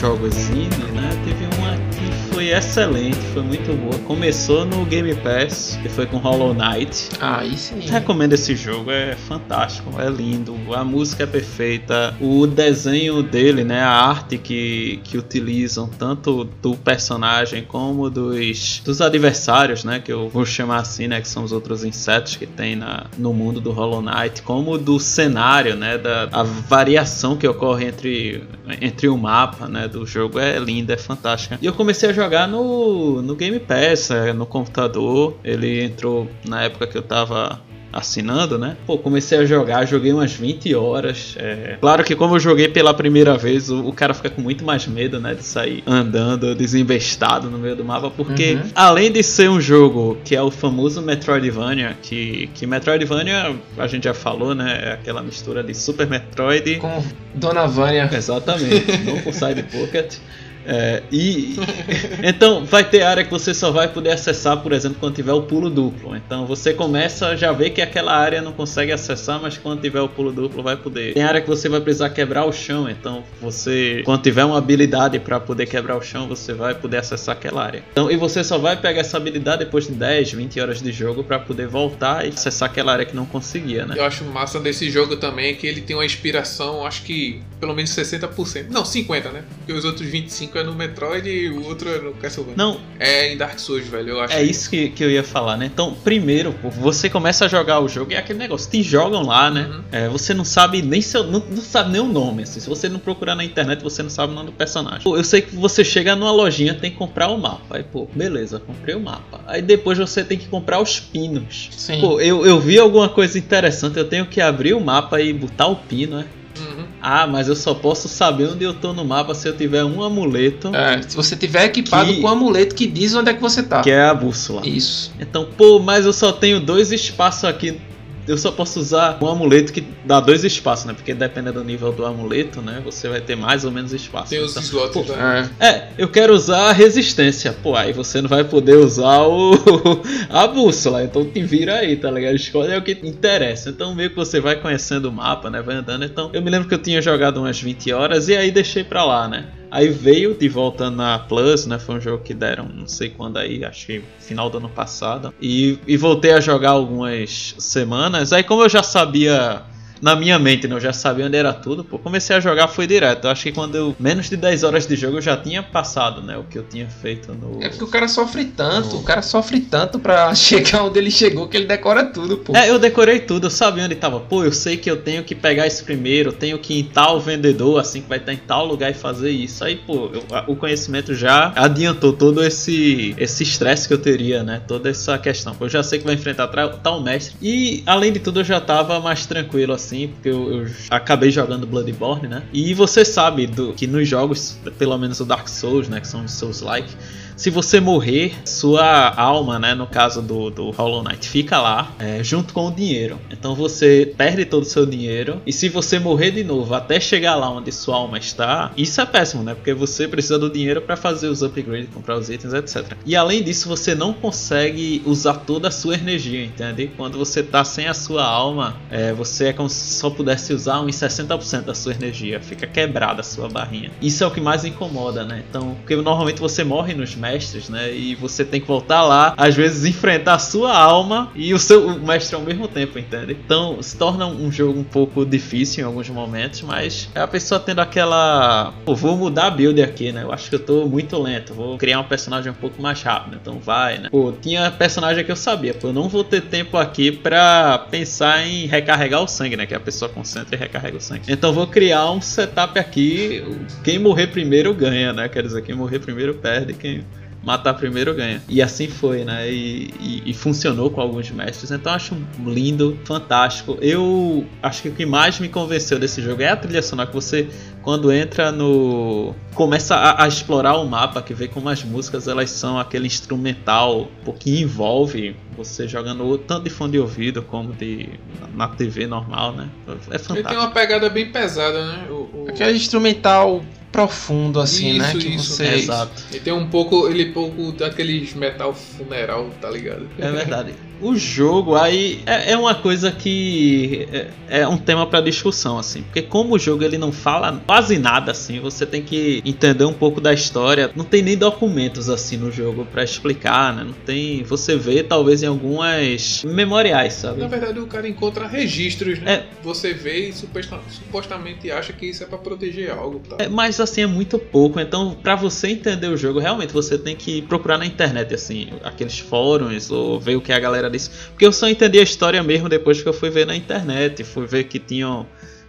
jogos 0.00 0.36
indie, 0.50 0.92
né? 0.92 1.10
Teve 1.24 1.44
uma 1.56 1.76
que 1.90 2.34
foi 2.34 2.48
excelente, 2.50 3.16
foi 3.32 3.42
muito 3.42 3.72
boa. 3.72 3.98
Começou 4.00 4.64
no 4.64 4.84
Game 4.84 5.14
Pass, 5.16 5.78
que 5.82 5.88
foi 5.88 6.06
com 6.06 6.18
Hollow 6.18 6.52
Knight. 6.52 7.08
Aí 7.20 7.56
sim. 7.56 7.80
Recomendo 7.80 8.34
esse 8.34 8.54
jogo, 8.54 8.90
é 8.90 9.14
fantástico, 9.14 9.90
é 9.98 10.08
lindo, 10.08 10.54
a 10.74 10.84
música 10.84 11.24
é 11.24 11.26
perfeita, 11.26 12.14
o 12.20 12.46
desenho 12.46 13.22
dele, 13.22 13.64
né, 13.64 13.80
a 13.80 13.90
arte 13.90 14.36
que, 14.36 15.00
que 15.02 15.16
utilizam 15.16 15.88
tanto 15.88 16.44
do 16.44 16.76
personagem 16.76 17.64
como 17.64 18.10
dos, 18.10 18.82
dos 18.84 19.00
adversários, 19.00 19.82
né, 19.82 19.98
que 19.98 20.12
eu 20.12 20.28
vou 20.28 20.44
chamar 20.44 20.80
assim, 20.80 21.08
né, 21.08 21.20
que 21.20 21.28
são 21.28 21.42
os 21.42 21.52
outros 21.52 21.84
insetos 21.84 22.36
que 22.36 22.46
tem 22.46 22.76
na, 22.76 23.06
no 23.16 23.32
mundo 23.32 23.60
do 23.60 23.72
Hollow 23.72 24.02
Knight, 24.02 24.42
como 24.42 24.76
do 24.76 25.00
cenário, 25.00 25.74
né, 25.74 25.96
da 25.96 26.28
a 26.32 26.42
variação 26.42 27.36
que 27.36 27.46
ocorre 27.48 27.86
entre, 27.86 28.44
entre 28.80 29.08
o 29.08 29.16
mapa, 29.16 29.66
né, 29.68 29.88
do 29.88 30.06
jogo 30.06 30.38
é 30.38 30.58
linda, 30.58 30.94
é 30.94 30.96
fantástica. 30.96 31.58
E 31.60 31.66
eu 31.66 31.72
comecei 31.72 32.10
a 32.10 32.12
jogar 32.12 32.48
no, 32.48 33.22
no 33.22 33.34
Game 33.34 33.58
Pass, 33.60 34.10
é, 34.10 34.32
no 34.32 34.46
computador, 34.46 35.36
ele 35.44 35.84
entrou 35.84 36.28
na 36.44 36.62
época 36.62 36.86
que 36.86 36.96
eu 36.96 37.02
tava 37.02 37.60
assinando, 37.96 38.58
né? 38.58 38.76
Pô, 38.86 38.98
comecei 38.98 39.38
a 39.38 39.44
jogar, 39.44 39.86
joguei 39.86 40.12
umas 40.12 40.32
20 40.32 40.74
horas. 40.74 41.34
é. 41.38 41.76
Claro 41.80 42.04
que 42.04 42.14
como 42.14 42.36
eu 42.36 42.40
joguei 42.40 42.68
pela 42.68 42.92
primeira 42.94 43.36
vez, 43.36 43.70
o, 43.70 43.86
o 43.88 43.92
cara 43.92 44.12
fica 44.14 44.30
com 44.30 44.40
muito 44.40 44.64
mais 44.64 44.86
medo, 44.86 45.18
né? 45.20 45.34
De 45.34 45.42
sair 45.44 45.82
andando, 45.86 46.54
desembestado 46.54 47.50
no 47.50 47.58
meio 47.58 47.74
do 47.76 47.84
mapa, 47.84 48.10
porque 48.10 48.54
Uhum. 48.54 48.62
além 48.74 49.10
de 49.10 49.22
ser 49.22 49.48
um 49.50 49.60
jogo 49.60 50.18
que 50.24 50.34
é 50.36 50.42
o 50.42 50.50
famoso 50.50 51.02
Metroidvania, 51.02 51.96
que, 52.02 52.48
que 52.54 52.66
Metroidvania, 52.66 53.54
a 53.78 53.86
gente 53.86 54.04
já 54.04 54.14
falou, 54.14 54.54
né? 54.54 54.80
É 54.84 54.92
aquela 54.92 55.22
mistura 55.22 55.62
de 55.62 55.74
Super 55.74 56.06
Metroid 56.06 56.76
Com 56.76 57.02
Dona 57.34 57.66
Vânia. 57.66 58.08
Exatamente, 58.12 58.96
não 59.04 59.20
com 59.22 59.32
side 59.32 59.62
pocket. 59.64 60.14
É, 60.66 61.02
e 61.12 61.56
então 62.22 62.64
vai 62.64 62.84
ter 62.84 63.02
área 63.02 63.24
que 63.24 63.30
você 63.30 63.54
só 63.54 63.70
vai 63.70 63.88
poder 63.88 64.10
acessar, 64.10 64.58
por 64.58 64.72
exemplo, 64.72 64.98
quando 64.98 65.14
tiver 65.14 65.32
o 65.32 65.42
pulo 65.42 65.70
duplo. 65.70 66.16
Então 66.16 66.46
você 66.46 66.74
começa 66.74 67.36
já 67.36 67.52
vê 67.52 67.70
que 67.70 67.80
aquela 67.80 68.16
área 68.16 68.42
não 68.42 68.52
consegue 68.52 68.92
acessar, 68.92 69.40
mas 69.40 69.56
quando 69.56 69.80
tiver 69.80 70.00
o 70.00 70.08
pulo 70.08 70.32
duplo 70.32 70.62
vai 70.62 70.76
poder. 70.76 71.14
Tem 71.14 71.22
área 71.22 71.40
que 71.40 71.48
você 71.48 71.68
vai 71.68 71.80
precisar 71.80 72.10
quebrar 72.10 72.44
o 72.44 72.52
chão, 72.52 72.88
então 72.90 73.22
você 73.40 74.02
quando 74.04 74.22
tiver 74.22 74.44
uma 74.44 74.58
habilidade 74.58 75.18
para 75.18 75.38
poder 75.38 75.66
quebrar 75.66 75.96
o 75.96 76.02
chão, 76.02 76.26
você 76.26 76.52
vai 76.52 76.74
poder 76.74 76.98
acessar 76.98 77.36
aquela 77.36 77.64
área. 77.64 77.82
Então 77.92 78.10
e 78.10 78.16
você 78.16 78.42
só 78.42 78.58
vai 78.58 78.76
pegar 78.76 79.00
essa 79.00 79.16
habilidade 79.16 79.64
depois 79.64 79.86
de 79.86 79.92
10, 79.92 80.32
20 80.32 80.60
horas 80.60 80.82
de 80.82 80.92
jogo 80.92 81.22
para 81.22 81.38
poder 81.38 81.68
voltar 81.68 82.26
e 82.26 82.28
acessar 82.28 82.68
aquela 82.68 82.92
área 82.92 83.04
que 83.04 83.14
não 83.14 83.26
conseguia, 83.26 83.86
né? 83.86 83.94
Eu 83.96 84.04
acho 84.04 84.24
massa 84.24 84.58
desse 84.58 84.90
jogo 84.90 85.16
também 85.16 85.54
que 85.54 85.66
ele 85.66 85.80
tem 85.80 85.94
uma 85.94 86.04
inspiração, 86.04 86.84
acho 86.84 87.02
que 87.02 87.40
pelo 87.60 87.74
menos 87.74 87.90
60%. 87.90 88.68
Não, 88.70 88.82
50%, 88.82 89.32
né? 89.32 89.44
Porque 89.58 89.72
os 89.72 89.84
outros 89.84 90.08
25% 90.08 90.55
é 90.58 90.64
no 90.64 90.74
Metroid 90.74 91.28
e 91.28 91.48
o 91.50 91.64
outro 91.66 91.88
é 91.88 91.98
no 91.98 92.12
Castlevania. 92.14 92.56
Não, 92.56 92.80
É 92.98 93.32
em 93.32 93.36
Dark 93.36 93.58
Souls, 93.58 93.86
velho. 93.86 94.10
Eu 94.10 94.20
acho 94.20 94.34
É 94.34 94.42
isso 94.42 94.70
que, 94.70 94.90
que 94.90 95.02
eu 95.02 95.10
ia 95.10 95.22
falar, 95.22 95.56
né? 95.56 95.66
Então, 95.66 95.94
primeiro, 96.04 96.52
pô, 96.52 96.70
você 96.70 97.08
começa 97.08 97.44
a 97.44 97.48
jogar 97.48 97.80
o 97.80 97.88
jogo 97.88 98.12
e 98.12 98.14
é 98.14 98.18
aquele 98.18 98.38
negócio, 98.38 98.70
te 98.70 98.82
jogam 98.82 99.22
lá, 99.22 99.50
né? 99.50 99.68
Uhum. 99.68 99.82
É, 99.92 100.08
você 100.08 100.32
não 100.34 100.44
sabe 100.44 100.82
nem 100.82 101.00
seu. 101.00 101.24
Não, 101.24 101.42
não 101.50 101.62
sabe 101.62 101.90
nem 101.90 102.00
o 102.00 102.06
nome. 102.06 102.42
Assim. 102.42 102.60
Se 102.60 102.68
você 102.68 102.88
não 102.88 102.98
procurar 102.98 103.34
na 103.34 103.44
internet, 103.44 103.82
você 103.82 104.02
não 104.02 104.10
sabe 104.10 104.32
o 104.32 104.34
nome 104.34 104.46
do 104.46 104.52
personagem. 104.52 105.02
Pô, 105.02 105.16
eu 105.16 105.24
sei 105.24 105.42
que 105.42 105.54
você 105.54 105.84
chega 105.84 106.14
numa 106.16 106.32
lojinha, 106.32 106.74
tem 106.74 106.90
que 106.90 106.96
comprar 106.96 107.28
o 107.28 107.38
mapa. 107.38 107.76
Aí, 107.76 107.82
pô, 107.82 108.08
beleza, 108.14 108.60
comprei 108.60 108.94
o 108.94 109.00
mapa. 109.00 109.40
Aí 109.46 109.62
depois 109.62 109.98
você 109.98 110.24
tem 110.24 110.38
que 110.38 110.46
comprar 110.46 110.80
os 110.80 111.00
pinos. 111.00 111.68
Sim. 111.72 112.00
Pô, 112.00 112.20
eu, 112.20 112.44
eu 112.44 112.60
vi 112.60 112.78
alguma 112.78 113.08
coisa 113.08 113.38
interessante, 113.38 113.98
eu 113.98 114.08
tenho 114.08 114.26
que 114.26 114.40
abrir 114.40 114.74
o 114.74 114.80
mapa 114.80 115.20
e 115.20 115.32
botar 115.32 115.66
o 115.66 115.76
pino, 115.76 116.18
né? 116.18 116.26
Uhum. 116.60 116.84
Ah, 117.00 117.26
mas 117.26 117.48
eu 117.48 117.54
só 117.56 117.74
posso 117.74 118.08
saber 118.08 118.48
onde 118.48 118.64
eu 118.64 118.74
tô 118.74 118.92
no 118.92 119.04
mapa 119.04 119.34
se 119.34 119.48
eu 119.48 119.56
tiver 119.56 119.84
um 119.84 120.02
amuleto, 120.02 120.74
É, 120.74 121.00
se 121.02 121.14
você 121.14 121.36
tiver 121.36 121.64
equipado 121.66 122.12
Que- 122.12 122.20
com 122.20 122.26
um 122.26 122.30
amuleto 122.30 122.74
que 122.74 122.86
diz 122.86 123.14
onde 123.14 123.30
é 123.30 123.34
que 123.34 123.40
você 123.40 123.62
tá. 123.62 123.80
que 123.82 123.90
é 123.90 124.02
a 124.04 124.14
bússola. 124.14 124.66
Isso. 124.66 125.12
Então, 125.20 125.48
pô, 125.56 125.78
mas 125.78 126.04
eu 126.06 126.12
só 126.12 126.32
tenho 126.32 126.58
dois 126.60 126.90
espaços 126.92 127.44
aqui. 127.44 127.80
Eu 128.26 128.36
só 128.36 128.50
posso 128.50 128.80
usar 128.80 129.18
um 129.22 129.26
amuleto 129.28 129.72
que 129.72 129.84
dá 130.04 130.18
dois 130.20 130.42
espaços, 130.44 130.84
né? 130.86 130.92
Porque 130.94 131.14
dependendo 131.14 131.60
do 131.60 131.64
nível 131.64 131.92
do 131.92 132.04
amuleto, 132.04 132.60
né? 132.60 132.80
Você 132.84 133.08
vai 133.08 133.20
ter 133.20 133.36
mais 133.36 133.64
ou 133.64 133.70
menos 133.70 133.92
espaço. 133.92 134.30
Tem 134.30 134.40
os 134.42 134.50
Então, 134.50 134.62
slots 134.62 135.06
pô. 135.06 135.12
É. 135.60 135.88
eu 135.96 136.08
quero 136.08 136.34
usar 136.34 136.70
a 136.70 136.72
resistência. 136.72 137.54
Pô, 137.62 137.76
aí 137.76 137.92
você 137.92 138.20
não 138.20 138.28
vai 138.28 138.42
poder 138.44 138.76
usar 138.76 139.22
o 139.22 139.52
a 140.28 140.46
bússola. 140.46 141.04
Então 141.04 141.24
te 141.24 141.42
vira 141.42 141.76
aí, 141.76 141.96
tá 141.96 142.10
ligado? 142.10 142.34
Escolhe 142.34 142.76
o 142.76 142.82
que 142.82 142.94
te 142.94 143.06
interessa. 143.06 143.70
Então 143.70 143.94
meio 143.94 144.10
que 144.10 144.16
você 144.16 144.40
vai 144.40 144.56
conhecendo 144.56 145.08
o 145.08 145.12
mapa, 145.12 145.48
né? 145.48 145.62
Vai 145.62 145.76
andando. 145.76 146.04
Então 146.04 146.30
eu 146.32 146.42
me 146.42 146.50
lembro 146.50 146.68
que 146.68 146.74
eu 146.74 146.82
tinha 146.82 147.00
jogado 147.00 147.38
umas 147.38 147.60
20 147.60 147.92
horas 147.92 148.28
e 148.28 148.36
aí 148.36 148.50
deixei 148.50 148.82
pra 148.84 149.04
lá, 149.04 149.28
né? 149.28 149.46
Aí 149.70 149.88
veio 149.88 150.34
de 150.34 150.48
volta 150.48 150.90
na 150.90 151.18
Plus, 151.18 151.66
né? 151.66 151.78
Foi 151.78 151.96
um 151.96 152.00
jogo 152.00 152.22
que 152.22 152.34
deram 152.34 152.68
não 152.68 152.86
sei 152.86 153.10
quando 153.10 153.36
aí, 153.36 153.64
acho 153.64 153.86
que 153.86 154.02
final 154.18 154.48
do 154.48 154.58
ano 154.58 154.68
passado. 154.68 155.34
E, 155.40 155.78
e 155.86 155.96
voltei 155.96 156.32
a 156.32 156.40
jogar 156.40 156.70
algumas 156.70 157.54
semanas. 157.58 158.32
Aí 158.32 158.42
como 158.42 158.62
eu 158.62 158.68
já 158.68 158.82
sabia 158.82 159.62
na 160.00 160.14
minha 160.16 160.38
mente, 160.38 160.66
né? 160.68 160.74
Eu 160.74 160.80
já 160.80 160.92
sabia 160.92 161.26
onde 161.26 161.36
era 161.36 161.52
tudo, 161.52 161.84
pô, 161.84 161.98
comecei 161.98 162.34
a 162.36 162.40
jogar, 162.40 162.68
foi 162.68 162.86
direto. 162.86 163.24
Eu 163.26 163.30
acho 163.30 163.42
que 163.44 163.52
quando 163.52 163.74
eu. 163.74 163.96
Menos 163.98 164.28
de 164.28 164.36
10 164.36 164.62
horas 164.62 164.86
de 164.86 164.96
jogo 164.96 165.18
eu 165.18 165.22
já 165.22 165.36
tinha 165.36 165.62
passado, 165.62 166.20
né? 166.22 166.36
O 166.36 166.44
que 166.44 166.58
eu 166.58 166.62
tinha 166.64 166.88
feito 166.88 167.32
no. 167.32 167.62
É 167.62 167.68
porque 167.68 167.84
o 167.84 167.88
cara 167.88 168.08
sofre 168.08 168.44
tanto, 168.44 168.96
o 168.96 169.02
cara 169.02 169.22
sofre 169.22 169.60
tanto 169.60 169.98
pra 169.98 170.34
chegar 170.36 170.84
onde 170.84 170.98
ele 170.98 171.10
chegou 171.10 171.48
que 171.48 171.56
ele 171.56 171.66
decora 171.66 172.04
tudo, 172.04 172.36
pô. 172.38 172.56
É, 172.56 172.68
eu 172.70 172.78
decorei 172.78 173.20
tudo, 173.20 173.46
eu 173.46 173.50
sabia 173.50 173.84
onde 173.84 173.94
tava. 173.94 174.20
Pô, 174.20 174.44
eu 174.44 174.52
sei 174.52 174.76
que 174.76 174.90
eu 174.90 174.96
tenho 174.96 175.22
que 175.24 175.34
pegar 175.34 175.66
esse 175.66 175.82
primeiro, 175.82 176.28
eu 176.30 176.32
tenho 176.34 176.58
que 176.58 176.74
ir 176.74 176.80
em 176.80 176.84
tal 176.84 177.20
vendedor, 177.20 177.80
assim, 177.80 178.00
que 178.02 178.08
vai 178.08 178.18
estar 178.18 178.32
em 178.32 178.36
tal 178.38 178.66
lugar 178.66 178.90
e 178.90 178.94
fazer 178.94 179.30
isso. 179.30 179.64
Aí, 179.64 179.76
pô, 179.76 180.10
eu- 180.12 180.24
a- 180.30 180.44
o 180.46 180.56
conhecimento 180.56 181.14
já 181.14 181.52
adiantou 181.56 182.12
todo 182.12 182.42
esse 182.44 183.14
esse 183.18 183.42
estresse 183.42 183.86
que 183.88 183.94
eu 183.94 183.98
teria, 183.98 184.42
né? 184.42 184.60
Toda 184.66 184.88
essa 184.90 185.16
questão. 185.18 185.54
Pô, 185.54 185.64
eu 185.66 185.68
já 185.68 185.82
sei 185.82 185.98
que 185.98 186.04
vai 186.04 186.14
enfrentar 186.14 186.48
tal 186.82 187.00
mestre. 187.02 187.36
E, 187.40 187.82
além 187.86 188.12
de 188.12 188.18
tudo, 188.20 188.40
eu 188.40 188.44
já 188.44 188.60
tava 188.60 188.98
mais 189.00 189.26
tranquilo, 189.26 189.72
assim, 189.72 189.85
porque 190.08 190.28
eu, 190.28 190.64
eu 190.64 190.70
acabei 190.90 191.30
jogando 191.30 191.66
Bloodborne, 191.66 192.28
né? 192.28 192.42
E 192.52 192.74
você 192.74 193.04
sabe 193.04 193.46
do, 193.46 193.72
que 193.72 193.86
nos 193.86 194.08
jogos, 194.08 194.58
pelo 194.78 194.96
menos 194.98 195.20
o 195.20 195.24
Dark 195.24 195.48
Souls, 195.48 195.88
né? 195.88 196.00
Que 196.00 196.08
são 196.08 196.24
os 196.24 196.32
Souls-like, 196.32 196.94
se 197.36 197.50
você 197.50 197.80
morrer, 197.80 198.34
sua 198.46 199.12
alma, 199.14 199.58
né, 199.58 199.74
no 199.74 199.86
caso 199.86 200.22
do, 200.22 200.48
do 200.48 200.70
Hollow 200.70 201.04
Knight, 201.04 201.28
fica 201.28 201.60
lá 201.60 201.92
é, 201.98 202.24
junto 202.24 202.54
com 202.54 202.68
o 202.68 202.70
dinheiro. 202.70 203.18
Então 203.30 203.54
você 203.54 204.10
perde 204.16 204.46
todo 204.46 204.62
o 204.62 204.66
seu 204.66 204.86
dinheiro. 204.86 205.42
E 205.46 205.52
se 205.52 205.68
você 205.68 205.98
morrer 205.98 206.30
de 206.30 206.42
novo 206.42 206.74
até 206.74 206.98
chegar 206.98 207.36
lá 207.36 207.50
onde 207.50 207.70
sua 207.70 207.96
alma 207.96 208.16
está, 208.16 208.72
isso 208.74 209.00
é 209.02 209.06
péssimo, 209.06 209.42
né? 209.42 209.54
Porque 209.54 209.74
você 209.74 210.08
precisa 210.08 210.38
do 210.38 210.48
dinheiro 210.48 210.80
para 210.80 210.96
fazer 210.96 211.28
os 211.28 211.42
upgrades, 211.42 211.90
comprar 211.92 212.16
os 212.16 212.30
itens, 212.30 212.54
etc. 212.54 212.96
E 213.04 213.14
além 213.14 213.42
disso, 213.42 213.68
você 213.68 213.94
não 213.94 214.14
consegue 214.14 215.02
usar 215.04 215.34
toda 215.34 215.68
a 215.68 215.70
sua 215.70 215.94
energia, 215.94 216.42
entende? 216.42 216.90
Quando 216.96 217.18
você 217.18 217.42
tá 217.42 217.62
sem 217.64 217.86
a 217.86 217.94
sua 217.94 218.24
alma, 218.24 218.76
é, 218.90 219.12
você 219.12 219.48
é 219.48 219.52
como 219.52 219.68
se 219.68 219.94
só 219.94 220.08
pudesse 220.08 220.54
usar 220.54 220.80
uns 220.80 220.96
60% 220.96 221.64
da 221.64 221.74
sua 221.74 221.92
energia. 221.92 222.40
Fica 222.40 222.66
quebrada 222.66 223.20
a 223.20 223.24
sua 223.24 223.46
barrinha. 223.46 223.90
Isso 224.00 224.24
é 224.24 224.26
o 224.26 224.30
que 224.30 224.40
mais 224.40 224.64
incomoda, 224.64 225.22
né? 225.22 225.44
Então, 225.48 225.74
porque 225.74 225.94
normalmente 225.96 226.40
você 226.40 226.64
morre 226.64 226.94
nos 226.94 227.14
mestres, 227.26 227.68
né? 227.68 227.92
E 227.94 228.14
você 228.14 228.44
tem 228.44 228.60
que 228.60 228.66
voltar 228.66 229.02
lá, 229.02 229.34
às 229.36 229.54
vezes 229.54 229.84
enfrentar 229.84 230.34
a 230.34 230.38
sua 230.38 230.76
alma 230.76 231.30
e 231.34 231.52
o 231.52 231.58
seu 231.58 231.98
mestre 231.98 232.36
ao 232.36 232.42
mesmo 232.42 232.68
tempo, 232.68 232.98
entende? 232.98 233.36
Então 233.44 233.82
se 233.82 233.96
torna 233.96 234.26
um 234.26 234.50
jogo 234.50 234.78
um 234.78 234.84
pouco 234.84 235.24
difícil 235.24 235.82
em 235.82 235.86
alguns 235.86 236.08
momentos, 236.08 236.62
mas 236.62 237.08
é 237.14 237.20
a 237.20 237.26
pessoa 237.26 237.58
tendo 237.58 237.80
aquela. 237.80 238.72
Pô, 238.84 238.94
vou 238.94 239.16
mudar 239.16 239.46
a 239.46 239.50
build 239.50 239.82
aqui, 239.82 240.12
né? 240.12 240.22
Eu 240.22 240.32
acho 240.32 240.48
que 240.48 240.54
eu 240.54 240.60
tô 240.60 240.86
muito 240.86 241.20
lento, 241.20 241.54
vou 241.54 241.76
criar 241.76 242.00
um 242.00 242.04
personagem 242.04 242.50
um 242.50 242.54
pouco 242.54 242.80
mais 242.80 243.02
rápido, 243.02 243.38
então 243.40 243.58
vai, 243.58 243.98
né? 243.98 244.08
Pô, 244.10 244.32
tinha 244.32 244.70
personagem 244.70 245.24
que 245.24 245.32
eu 245.32 245.36
sabia, 245.36 245.74
pô, 245.74 245.88
eu 245.88 245.92
não 245.92 246.08
vou 246.08 246.24
ter 246.24 246.42
tempo 246.42 246.76
aqui 246.76 247.10
pra 247.10 247.86
pensar 247.90 248.46
em 248.46 248.66
recarregar 248.66 249.22
o 249.22 249.28
sangue, 249.28 249.56
né? 249.56 249.66
Que 249.66 249.74
a 249.74 249.80
pessoa 249.80 250.08
concentra 250.08 250.54
e 250.54 250.58
recarrega 250.58 250.96
o 250.96 251.00
sangue. 251.00 251.24
Então 251.28 251.52
vou 251.52 251.66
criar 251.66 252.10
um 252.10 252.20
setup 252.20 252.78
aqui. 252.78 253.42
Quem 253.82 253.98
morrer 253.98 254.28
primeiro 254.28 254.72
ganha, 254.74 255.12
né? 255.12 255.28
Quer 255.28 255.42
dizer, 255.42 255.62
quem 255.62 255.74
morrer 255.74 255.98
primeiro 255.98 256.34
perde, 256.34 256.74
quem 256.74 257.04
matar 257.46 257.74
primeiro 257.74 258.12
ganha. 258.12 258.42
E 258.48 258.60
assim 258.60 258.88
foi, 258.88 259.24
né? 259.24 259.48
E, 259.48 259.94
e, 260.00 260.22
e, 260.26 260.34
funcionou 260.34 260.90
com 260.90 261.00
alguns 261.00 261.30
mestres. 261.30 261.70
Então 261.70 261.92
acho 261.92 262.16
lindo, 262.44 262.98
fantástico. 263.04 263.78
Eu 263.80 264.44
acho 264.60 264.82
que 264.82 264.88
o 264.88 264.92
que 264.92 265.06
mais 265.06 265.38
me 265.38 265.48
convenceu 265.48 265.96
desse 265.96 266.20
jogo 266.20 266.42
é 266.42 266.48
a 266.48 266.56
trilha 266.56 266.82
sonora 266.82 267.08
que 267.08 267.14
você 267.14 267.48
quando 267.82 268.10
entra 268.10 268.50
no 268.50 269.32
começa 269.54 269.94
a, 269.94 270.24
a, 270.24 270.28
explorar 270.28 270.76
o 270.76 270.84
mapa, 270.84 271.22
que 271.22 271.32
vê 271.32 271.46
como 271.46 271.68
as 271.68 271.84
músicas 271.84 272.26
elas 272.26 272.50
são 272.50 272.80
aquele 272.80 273.06
instrumental 273.06 274.10
que 274.40 274.60
envolve 274.60 275.36
você 275.56 275.86
jogando 275.86 276.36
tanto 276.36 276.64
de 276.64 276.70
fone 276.70 276.92
de 276.92 276.98
ouvido 276.98 277.42
como 277.42 277.72
de 277.72 278.08
na 278.54 278.66
TV 278.66 279.06
normal, 279.06 279.52
né? 279.52 279.70
É 279.86 280.18
fantástico. 280.18 280.34
Ele 280.34 280.42
tem 280.42 280.58
uma 280.58 280.72
pegada 280.72 281.08
bem 281.08 281.30
pesada, 281.30 281.92
né? 281.92 282.06
O, 282.10 282.14
o... 282.14 282.46
Aquele 282.48 282.76
instrumental 282.76 283.62
profundo 283.92 284.60
assim, 284.60 284.98
né? 284.98 285.06
isso, 285.08 285.16
né? 285.16 285.22
Que 285.22 285.28
isso. 285.34 285.54
você 285.54 285.74
Exato. 285.74 286.22
Ele 286.30 286.40
tem 286.40 286.52
um 286.52 286.68
pouco, 286.68 287.08
ele 287.08 287.26
pouco 287.32 287.72
daqueles 287.72 288.34
metal 288.34 288.74
funeral, 288.74 289.50
tá 289.60 289.70
ligado? 289.70 290.08
É 290.18 290.30
verdade. 290.30 290.74
O 291.00 291.14
jogo 291.14 291.74
aí 291.74 292.22
é, 292.26 292.52
é 292.52 292.56
uma 292.56 292.74
coisa 292.74 293.12
que 293.12 294.08
é, 294.48 294.60
é 294.60 294.68
um 294.68 294.78
tema 294.78 295.06
para 295.06 295.20
discussão 295.20 295.78
assim, 295.78 296.02
porque 296.02 296.22
como 296.22 296.54
o 296.54 296.58
jogo 296.58 296.84
ele 296.84 296.96
não 296.96 297.12
fala 297.12 297.60
quase 297.66 297.98
nada 297.98 298.32
assim, 298.32 298.60
você 298.60 298.86
tem 298.86 299.02
que 299.02 299.42
entender 299.44 299.84
um 299.84 299.92
pouco 299.92 300.20
da 300.20 300.32
história. 300.32 300.90
Não 300.94 301.04
tem 301.04 301.22
nem 301.22 301.36
documentos 301.36 302.08
assim 302.08 302.36
no 302.36 302.50
jogo 302.50 302.86
para 302.86 303.04
explicar, 303.04 303.74
né? 303.74 303.84
Não 303.84 303.92
tem, 303.92 304.42
você 304.42 304.76
vê 304.76 305.02
talvez 305.02 305.42
em 305.42 305.46
algumas 305.46 306.44
memoriais, 306.44 307.14
sabe? 307.14 307.40
Na 307.40 307.48
verdade 307.48 307.78
o 307.78 307.86
cara 307.86 308.08
encontra 308.08 308.46
registros, 308.46 309.18
né? 309.18 309.32
É, 309.32 309.46
você 309.62 309.92
vê 309.92 310.28
e 310.28 310.32
supostamente 310.32 311.70
acha 311.70 311.92
que 311.92 312.06
isso 312.06 312.22
é 312.22 312.26
para 312.26 312.38
proteger 312.38 312.90
algo, 312.90 313.20
tá? 313.20 313.36
É, 313.38 313.48
mas 313.48 313.80
assim 313.80 314.02
é 314.02 314.06
muito 314.06 314.38
pouco, 314.38 314.80
então 314.80 315.16
para 315.22 315.34
você 315.34 315.68
entender 315.68 316.08
o 316.08 316.16
jogo 316.16 316.38
realmente 316.38 316.72
você 316.72 316.96
tem 316.96 317.14
que 317.14 317.42
procurar 317.42 317.78
na 317.78 317.86
internet 317.86 318.34
assim, 318.34 318.68
aqueles 318.82 319.18
fóruns 319.18 319.90
ou 319.90 320.18
ver 320.18 320.36
o 320.36 320.40
que 320.40 320.52
a 320.52 320.58
galera 320.58 320.85
galera 320.86 320.90
disse. 320.90 321.10
Porque 321.30 321.44
eu 321.46 321.52
só 321.52 321.68
entendi 321.68 321.98
a 321.98 322.02
história 322.02 322.42
mesmo 322.42 322.68
depois 322.68 323.02
que 323.02 323.08
eu 323.08 323.12
fui 323.12 323.30
ver 323.30 323.46
na 323.46 323.54
internet. 323.54 324.24
Fui 324.24 324.46
ver 324.46 324.64
que 324.64 324.78
tinham 324.78 325.26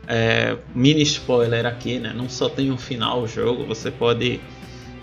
é, 0.08 0.56
mini 0.74 1.02
spoiler 1.04 1.66
aqui, 1.66 2.00
né? 2.00 2.14
Não 2.16 2.30
só 2.30 2.48
tem 2.48 2.72
um 2.72 2.78
final 2.78 3.22
o 3.22 3.28
jogo, 3.28 3.66
você 3.66 3.92
pode 3.92 4.40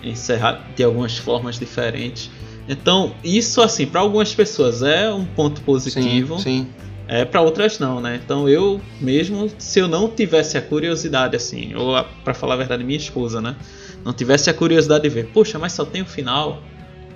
encerrar 0.02 0.70
de 0.74 0.82
algumas 0.82 1.16
formas 1.18 1.58
diferentes. 1.58 2.30
Então, 2.68 3.14
isso 3.22 3.60
assim, 3.60 3.86
para 3.86 4.00
algumas 4.00 4.34
pessoas 4.34 4.82
é 4.82 5.12
um 5.12 5.24
ponto 5.24 5.60
positivo. 5.62 6.38
Sim, 6.38 6.42
sim. 6.42 6.68
É, 7.06 7.22
para 7.22 7.42
outras 7.42 7.78
não, 7.78 8.00
né? 8.00 8.18
Então 8.22 8.48
eu 8.48 8.80
mesmo, 8.98 9.50
se 9.58 9.78
eu 9.78 9.86
não 9.86 10.08
tivesse 10.08 10.56
a 10.56 10.62
curiosidade 10.62 11.36
assim, 11.36 11.74
ou 11.74 12.02
para 12.24 12.32
falar 12.32 12.54
a 12.54 12.56
verdade, 12.56 12.82
minha 12.82 12.96
esposa, 12.96 13.42
né? 13.42 13.54
Não 14.02 14.14
tivesse 14.14 14.48
a 14.48 14.54
curiosidade 14.54 15.02
de 15.02 15.10
ver, 15.10 15.26
poxa, 15.26 15.58
mas 15.58 15.72
só 15.74 15.84
tem 15.84 16.00
o 16.00 16.06
final 16.06 16.62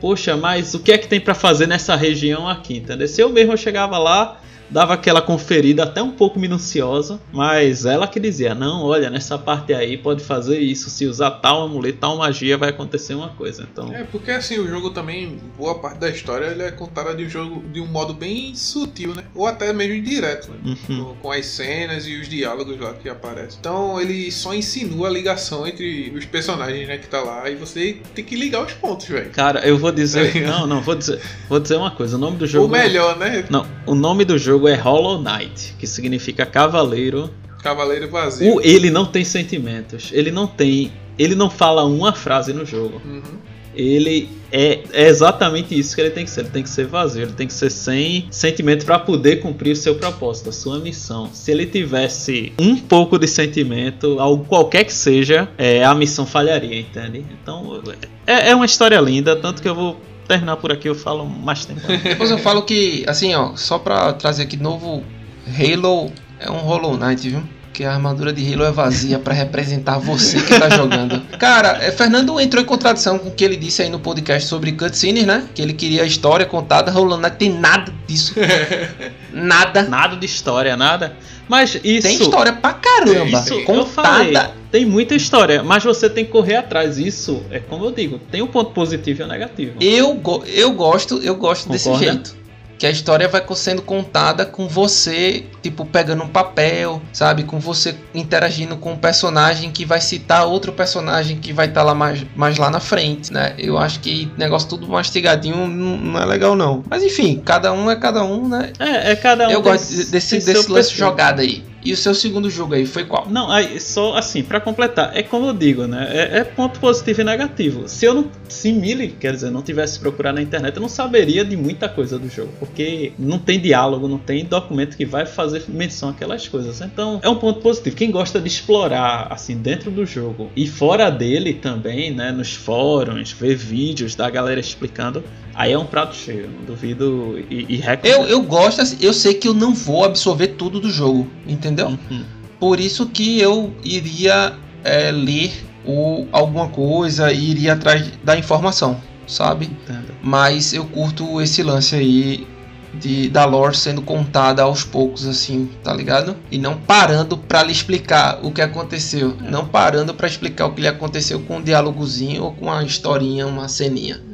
poxa, 0.01 0.37
mas 0.37 0.75
o 0.75 0.81
que 0.81 0.93
é 0.93 0.99
que 0.99 1.09
tem 1.09 1.21
para 1.21 1.35
fazer 1.35 1.67
nessa 1.67 1.97
região 1.97 2.49
aqui, 2.49 2.79
entendeu? 2.79 3.09
Se 3.09 3.21
eu 3.21 3.29
mesmo 3.29 3.57
chegava 3.57 3.99
lá, 3.99 4.41
dava 4.71 4.95
aquela 4.95 5.21
conferida 5.23 5.85
até 5.85 6.03
um 6.03 6.11
pouco 6.11 6.39
minuciosa, 6.39 7.21
mas 7.33 7.85
ela 7.85 8.07
que 8.07 8.21
dizia: 8.21 8.55
não, 8.55 8.85
olha, 8.85 9.11
nessa 9.11 9.39
parte 9.39 9.73
aí 9.73 9.97
pode 9.97 10.23
fazer 10.23 10.59
isso, 10.59 10.91
se 10.91 11.07
usar 11.07 11.31
tal 11.33 11.63
amuleto, 11.63 11.99
tal 11.99 12.17
magia, 12.17 12.57
vai 12.57 12.71
acontecer 12.71 13.15
uma 13.15 13.29
coisa. 13.31 13.67
Então. 13.71 13.93
É, 13.93 14.05
porque 14.05 14.31
assim, 14.31 14.59
o 14.59 14.69
jogo 14.69 14.91
também, 14.91 15.39
boa 15.57 15.79
parte 15.79 15.99
da 15.99 16.09
história 16.09 16.47
ele 16.47 16.63
é 16.63 16.71
contada 16.71 17.15
de 17.15 17.25
um 17.25 17.29
jogo 17.29 17.63
de 17.69 17.81
um 17.81 17.87
modo 17.87 18.13
bem 18.15 18.55
sutil, 18.55 19.15
né? 19.15 19.25
Ou 19.35 19.47
até 19.47 19.73
mesmo 19.73 19.95
indireto, 19.95 20.51
né? 20.51 20.77
Uhum. 20.89 21.15
Com 21.21 21.33
as 21.33 21.47
cenas 21.47 22.07
e 22.07 22.17
os 22.17 22.29
diálogos 22.29 22.79
lá 22.79 22.95
que 22.95 23.09
aparecem. 23.09 23.59
Então 23.59 24.01
ele 24.01 24.31
só 24.31 24.55
insinua 24.55 25.09
a 25.09 25.11
ligação 25.11 25.67
entre 25.67 26.13
os 26.15 26.25
personagens, 26.25 26.87
né, 26.87 26.99
que 26.99 27.09
tá 27.09 27.21
lá, 27.21 27.49
e 27.49 27.55
você 27.55 27.99
tem 28.15 28.25
que 28.25 28.37
ligar 28.37 28.65
os 28.65 28.73
pontos, 28.73 29.07
velho. 29.07 29.31
Cara, 29.31 29.67
eu 29.67 29.79
vou 29.79 29.93
dizer. 29.93 30.33
Tá 30.33 30.41
não, 30.41 30.67
não, 30.67 30.81
vou 30.81 30.95
dizer. 30.95 31.21
Vou 31.49 31.61
dizer 31.61 31.77
uma 31.77 31.91
coisa. 31.91 32.17
O 32.17 32.19
nome 32.19 32.37
do 32.37 32.47
jogo. 32.47 32.67
O 32.67 32.69
melhor, 32.69 33.17
né? 33.19 33.45
Não, 33.49 33.67
o 33.87 33.95
nome 33.95 34.25
do 34.25 34.39
jogo 34.39 34.58
jogo 34.59 34.69
é 34.69 34.75
Hollow 34.75 35.23
Knight, 35.23 35.75
que 35.79 35.87
significa 35.87 36.45
cavaleiro. 36.45 37.31
Cavaleiro 37.63 38.11
vazio. 38.11 38.57
O, 38.57 38.61
ele 38.61 38.91
não 38.91 39.07
tem 39.07 39.25
sentimentos. 39.25 40.11
Ele 40.13 40.31
não 40.31 40.47
tem. 40.47 40.93
Ele 41.19 41.35
não 41.35 41.49
fala 41.49 41.85
uma 41.85 42.13
frase 42.13 42.53
no 42.53 42.65
jogo. 42.67 43.01
Uhum. 43.05 43.39
Ele 43.75 44.29
é, 44.51 44.81
é, 44.93 45.09
exatamente 45.09 45.79
isso 45.79 45.95
que 45.95 46.01
ele 46.01 46.11
tem 46.11 46.25
que 46.25 46.31
ser. 46.31 46.41
Ele 46.41 46.51
tem 46.51 46.63
que 46.65 46.69
ser 46.69 46.87
vazio, 46.87 47.23
ele 47.23 47.33
tem 47.33 47.47
que 47.47 47.53
ser 47.53 47.71
sem 47.71 48.27
sentimento 48.31 48.85
para 48.85 48.99
poder 48.99 49.37
cumprir 49.37 49.73
o 49.73 49.77
seu 49.77 49.95
propósito, 49.95 50.51
a 50.51 50.53
sua 50.53 50.81
missão. 50.81 51.31
Se 51.33 51.53
ele 51.53 51.67
tivesse 51.67 52.53
um 52.59 52.77
pouco 52.77 53.19
de 53.19 53.29
sentimento, 53.29 54.19
algo 54.19 54.45
qualquer 54.45 54.85
que 54.85 54.93
seja, 54.93 55.49
é, 55.57 55.85
a 55.85 55.95
missão 55.95 56.27
falharia, 56.27 56.81
entende? 56.81 57.25
Então 57.41 57.81
é, 58.27 58.51
é 58.51 58.55
uma 58.55 58.67
história 58.67 59.01
linda, 59.01 59.37
tanto 59.37 59.63
que 59.63 59.69
eu 59.69 59.75
vou 59.75 59.97
terminar 60.29 60.57
por 60.59 60.71
aqui, 60.71 60.89
eu 60.89 60.95
falo 60.95 61.25
mais 61.27 61.65
tempo. 61.65 61.81
Depois 62.05 62.31
eu 62.31 62.39
falo 62.39 62.63
que, 62.63 63.05
assim, 63.09 63.35
ó, 63.35 63.57
só 63.57 63.79
pra 63.79 64.13
trazer 64.13 64.45
aqui 64.45 64.57
de 64.57 64.63
novo, 64.63 65.03
Halo 65.49 66.13
é 66.39 66.51
um 66.51 66.59
Hollow 66.59 66.97
Knight, 66.97 67.29
viu? 67.29 67.43
Que 67.79 67.85
a 67.85 67.93
armadura 67.93 68.33
de 68.33 68.53
Halo 68.53 68.65
é 68.65 68.73
vazia 68.73 69.21
para 69.21 69.33
representar 69.33 69.99
você 69.99 70.41
que 70.41 70.59
tá 70.59 70.69
jogando. 70.69 71.21
Cara, 71.39 71.79
é, 71.81 71.93
Fernando 71.93 72.41
entrou 72.41 72.61
em 72.61 72.67
contradição 72.67 73.21
com 73.21 73.29
o 73.29 73.31
que 73.31 73.45
ele 73.45 73.55
disse 73.55 73.81
aí 73.81 73.89
no 73.89 74.01
podcast 74.01 74.49
sobre 74.49 74.73
cutscenes, 74.73 75.25
né? 75.25 75.45
Que 75.55 75.63
ele 75.63 75.73
queria 75.73 76.03
a 76.03 76.05
história 76.05 76.45
contada. 76.45 76.91
Hollow 76.91 77.17
Knight 77.17 77.37
tem 77.37 77.51
nada 77.51 77.95
disso. 78.05 78.35
nada. 79.33 79.85
Nada 79.85 80.17
de 80.17 80.27
história, 80.27 80.77
nada. 80.77 81.17
Mas 81.49 81.79
isso. 81.85 82.09
Tem 82.09 82.17
história 82.17 82.53
pra 82.53 82.73
caramba. 82.73 83.39
Isso, 83.39 83.63
contada. 83.63 84.51
tem 84.73 84.85
muita 84.85 85.15
história, 85.15 85.63
mas 85.63 85.85
você 85.85 86.11
tem 86.11 86.25
que 86.25 86.33
correr 86.33 86.57
atrás. 86.57 86.99
Isso 86.99 87.45
é 87.49 87.61
como 87.61 87.85
eu 87.85 87.93
digo, 87.93 88.19
tem 88.19 88.43
um 88.43 88.49
ponto 88.49 88.73
positivo 88.73 89.23
e 89.23 89.25
um 89.25 89.29
negativo. 89.29 89.77
Eu, 89.81 90.21
eu 90.49 90.73
gosto, 90.73 91.19
eu 91.19 91.37
gosto 91.37 91.69
Concorda? 91.69 91.91
desse 91.91 92.05
jeito 92.05 92.48
que 92.79 92.87
a 92.87 92.91
história 92.91 93.27
vai 93.29 93.43
sendo 93.57 93.83
contada 93.83 94.47
com 94.47 94.69
você, 94.69 95.45
tipo, 95.61 95.85
pegando 95.85 96.23
um 96.23 96.29
papel, 96.29 97.03
sabe? 97.13 97.43
Com 97.43 97.59
você 97.59 97.97
interagindo 98.15 98.77
com 98.77 98.93
um 98.93 98.97
personagem 98.97 99.73
que 99.73 99.85
vai 99.85 100.01
citar 100.01 100.47
outro 100.47 100.73
personagem 100.73 101.39
que 101.39 101.53
vai 101.53 101.67
estar 101.67 101.81
tá 101.81 101.87
lá 101.87 101.95
mais, 101.95 102.25
mais 102.37 102.57
lá 102.57 102.71
na 102.71 102.79
frente, 102.79 103.33
né? 103.33 103.55
Eu 103.59 103.77
acho 103.77 103.99
que 103.99 104.31
negócio 104.39 104.69
tudo 104.69 104.87
mastigadinho 104.87 105.67
não, 105.67 105.97
não, 105.97 106.21
é 106.21 106.25
legal, 106.25 106.55
não. 106.55 106.85
Mas 106.89 107.03
enfim, 107.03 107.43
cada 107.45 107.73
um 107.73 107.91
é 107.91 107.97
cada 107.97 108.25
um, 108.25 108.49
né? 108.49 108.73
É, 108.79 109.13
é 109.13 109.17
cada 109.17 109.49
um. 109.49 109.51
Eu 109.51 109.61
gosto 109.61 110.11
desse, 110.11 110.39
desse 110.39 110.71
lance 110.71 110.95
jogado 110.95 111.41
aí. 111.41 111.65
E 111.89 111.93
o 111.95 111.97
seu 111.97 112.15
segundo 112.15 112.51
jogo 112.51 112.75
aí 112.75 112.85
foi 112.85 113.07
qual? 113.07 113.27
Não, 113.31 113.51
aí 113.51 113.81
só 113.81 114.15
assim, 114.15 114.43
para 114.43 114.61
completar, 114.61 115.17
é 115.17 115.23
como 115.23 115.47
eu 115.47 115.55
digo, 115.55 115.87
né? 115.87 116.07
É, 116.13 116.39
é, 116.41 116.45
ponto 116.45 116.79
positivo 116.79 117.23
e 117.23 117.25
negativo. 117.25 117.89
Se 117.89 118.05
eu 118.05 118.13
não, 118.13 118.31
se 118.47 118.71
quer 119.19 119.33
dizer, 119.33 119.51
não 119.51 119.63
tivesse 119.63 119.99
procurado 119.99 120.35
na 120.35 120.43
internet, 120.43 120.77
eu 120.77 120.83
não 120.83 120.89
saberia 120.91 121.47
de 121.47 121.57
muita 121.57 121.89
coisa 121.89 122.19
do 122.19 122.29
jogo, 122.29 122.53
porque 122.59 123.15
não 123.19 123.39
tem 123.39 123.59
diálogo, 123.59 124.07
não 124.07 124.19
tem 124.19 124.45
documento 124.45 124.99
que 124.99 125.07
vai 125.07 125.25
fazer 125.25 125.65
menção 125.67 126.11
àquelas 126.11 126.47
coisas. 126.47 126.79
Então, 126.83 127.21
é 127.23 127.29
um 127.31 127.37
ponto 127.37 127.61
positivo. 127.61 127.97
Quem 127.97 128.11
gosta 128.11 128.39
de 128.39 128.49
explorar 128.49 129.29
assim 129.31 129.57
dentro 129.57 129.91
do 129.91 130.05
jogo 130.05 130.51
e 130.55 130.67
fora 130.67 131.09
dele 131.09 131.55
também, 131.55 132.11
né, 132.11 132.31
nos 132.31 132.53
fóruns, 132.53 133.33
ver 133.33 133.57
vídeos 133.57 134.15
da 134.15 134.29
galera 134.29 134.61
explicando, 134.61 135.25
Aí 135.59 135.73
é 135.73 135.79
um 135.79 135.85
prato 135.85 136.15
cheio, 136.15 136.49
não 136.49 136.65
duvido 136.65 137.37
e, 137.51 137.67
e 137.69 137.83
eu, 138.05 138.23
eu 138.29 138.41
gosto, 138.43 138.81
assim, 138.81 138.97
eu 139.01 139.13
sei 139.13 139.35
que 139.35 139.49
eu 139.49 139.53
não 139.53 139.75
vou 139.75 140.05
absorver 140.05 140.47
tudo 140.57 140.79
do 140.79 140.89
jogo, 140.89 141.29
entendeu? 141.49 141.89
Uhum. 141.89 142.25
Por 142.61 142.79
isso 142.79 143.07
que 143.07 143.41
eu 143.41 143.75
iria 143.83 144.55
é, 144.85 145.11
ler 145.11 145.53
o, 145.85 146.29
alguma 146.31 146.69
coisa 146.69 147.33
e 147.33 147.51
iria 147.51 147.73
atrás 147.73 148.09
da 148.23 148.39
informação, 148.39 149.01
sabe? 149.27 149.65
Entendo. 149.67 150.15
Mas 150.23 150.73
eu 150.73 150.85
curto 150.85 151.41
esse 151.41 151.61
lance 151.61 151.97
aí 151.97 152.47
de, 152.95 153.29
da 153.29 153.45
lore 153.45 153.77
sendo 153.77 154.01
contada 154.01 154.63
aos 154.63 154.85
poucos, 154.85 155.27
assim, 155.27 155.69
tá 155.83 155.93
ligado? 155.93 156.37
E 156.53 156.57
não 156.57 156.77
parando 156.77 157.37
para 157.37 157.65
lhe 157.65 157.73
explicar 157.73 158.39
o 158.45 158.53
que 158.53 158.63
aconteceu. 158.63 159.37
É. 159.45 159.51
Não 159.51 159.67
parando 159.67 160.15
para 160.15 160.29
explicar 160.29 160.67
o 160.67 160.73
que 160.73 160.83
lhe 160.83 160.89
aconteceu 160.89 161.41
com 161.41 161.57
um 161.57 161.63
diálogozinho 161.63 162.45
ou 162.45 162.53
com 162.53 162.67
uma 162.67 162.85
historinha, 162.85 163.45
uma 163.45 163.67
ceninha 163.67 164.28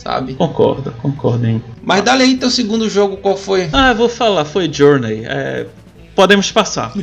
sabe? 0.00 0.34
Concordo, 0.34 0.92
concordo. 1.02 1.46
Hein? 1.46 1.62
Mas 1.82 2.02
dá 2.02 2.14
aí 2.14 2.36
teu 2.36 2.50
segundo 2.50 2.88
jogo, 2.88 3.18
qual 3.18 3.36
foi? 3.36 3.68
Ah, 3.72 3.90
eu 3.90 3.94
vou 3.94 4.08
falar, 4.08 4.44
foi 4.44 4.72
Journey. 4.72 5.24
É, 5.26 5.66
podemos 6.14 6.50
passar. 6.50 6.92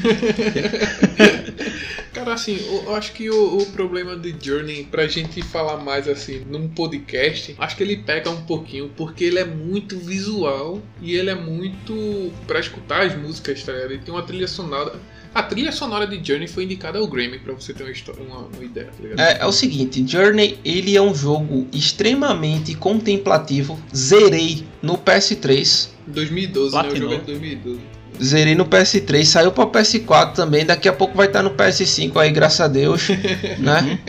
Cara, 2.12 2.34
assim, 2.34 2.58
eu 2.68 2.95
acho 2.95 3.14
que 3.14 3.30
o, 3.30 3.58
o, 3.60 3.66
problema 3.68 4.16
de 4.16 4.36
Journey, 4.41 4.86
pra 4.86 5.06
gente 5.06 5.43
falar 5.43 5.78
mais 5.78 6.08
assim 6.08 6.43
num 6.50 6.68
podcast, 6.68 7.56
acho 7.60 7.78
que 7.78 7.84
ele 7.84 7.98
pega 7.98 8.32
um 8.32 8.41
pouquinho, 8.41 8.89
porque 8.98 9.24
ele 9.26 9.38
é 9.38 9.45
muito 9.45 10.00
visual 10.00 10.82
e 11.00 11.16
ele 11.16 11.30
é 11.30 11.36
muito 11.36 12.34
pra 12.48 12.60
escutar 12.60 13.04
as 13.04 13.16
músicas, 13.16 13.62
tá 13.62 13.72
ligado? 13.72 13.91
Ele 13.91 14.02
tem 14.02 14.12
uma 14.12 14.24
trilha 14.24 14.48
sonora. 14.48 14.95
A 15.34 15.44
trilha 15.44 15.72
sonora 15.72 16.08
de 16.08 16.26
Journey 16.26 16.48
foi 16.48 16.64
indicada 16.64 17.00
ao 17.00 17.08
Grammy, 17.08 17.40
pra 17.40 17.54
você 17.54 17.74
ter 17.74 17.84
uma, 17.84 17.92
história, 17.92 18.22
uma, 18.24 18.40
uma 18.40 18.64
ideia, 18.64 18.88
tá 18.88 19.04
ligado? 19.04 19.20
É, 19.20 19.38
é 19.42 19.46
o 19.46 19.52
seguinte, 19.52 20.04
Journey, 20.08 20.58
ele 20.66 20.96
é 20.96 21.02
um 21.02 21.14
jogo 21.14 21.68
extremamente 21.74 22.74
contemplativo. 22.76 23.80
Zerei 23.96 24.64
no 24.82 24.98
PS3. 24.98 25.90
2012, 26.08 26.72
Platinou. 26.72 27.10
né? 27.10 27.16
Eu 27.16 27.20
joguei 27.20 27.54
em 27.54 27.58
2012. 27.58 27.80
Zerei 28.24 28.56
no 28.56 28.66
PS3, 28.66 29.26
saiu 29.26 29.52
para 29.52 29.68
PS4 29.68 30.34
também. 30.34 30.66
Daqui 30.66 30.90
a 30.90 30.94
pouco 30.94 31.16
vai 31.16 31.28
estar 31.28 31.44
no 31.44 31.52
PS5 31.52 32.18
aí, 32.18 32.32
graças 32.32 32.62
a 32.62 32.68
Deus, 32.68 33.10
né? 33.60 34.00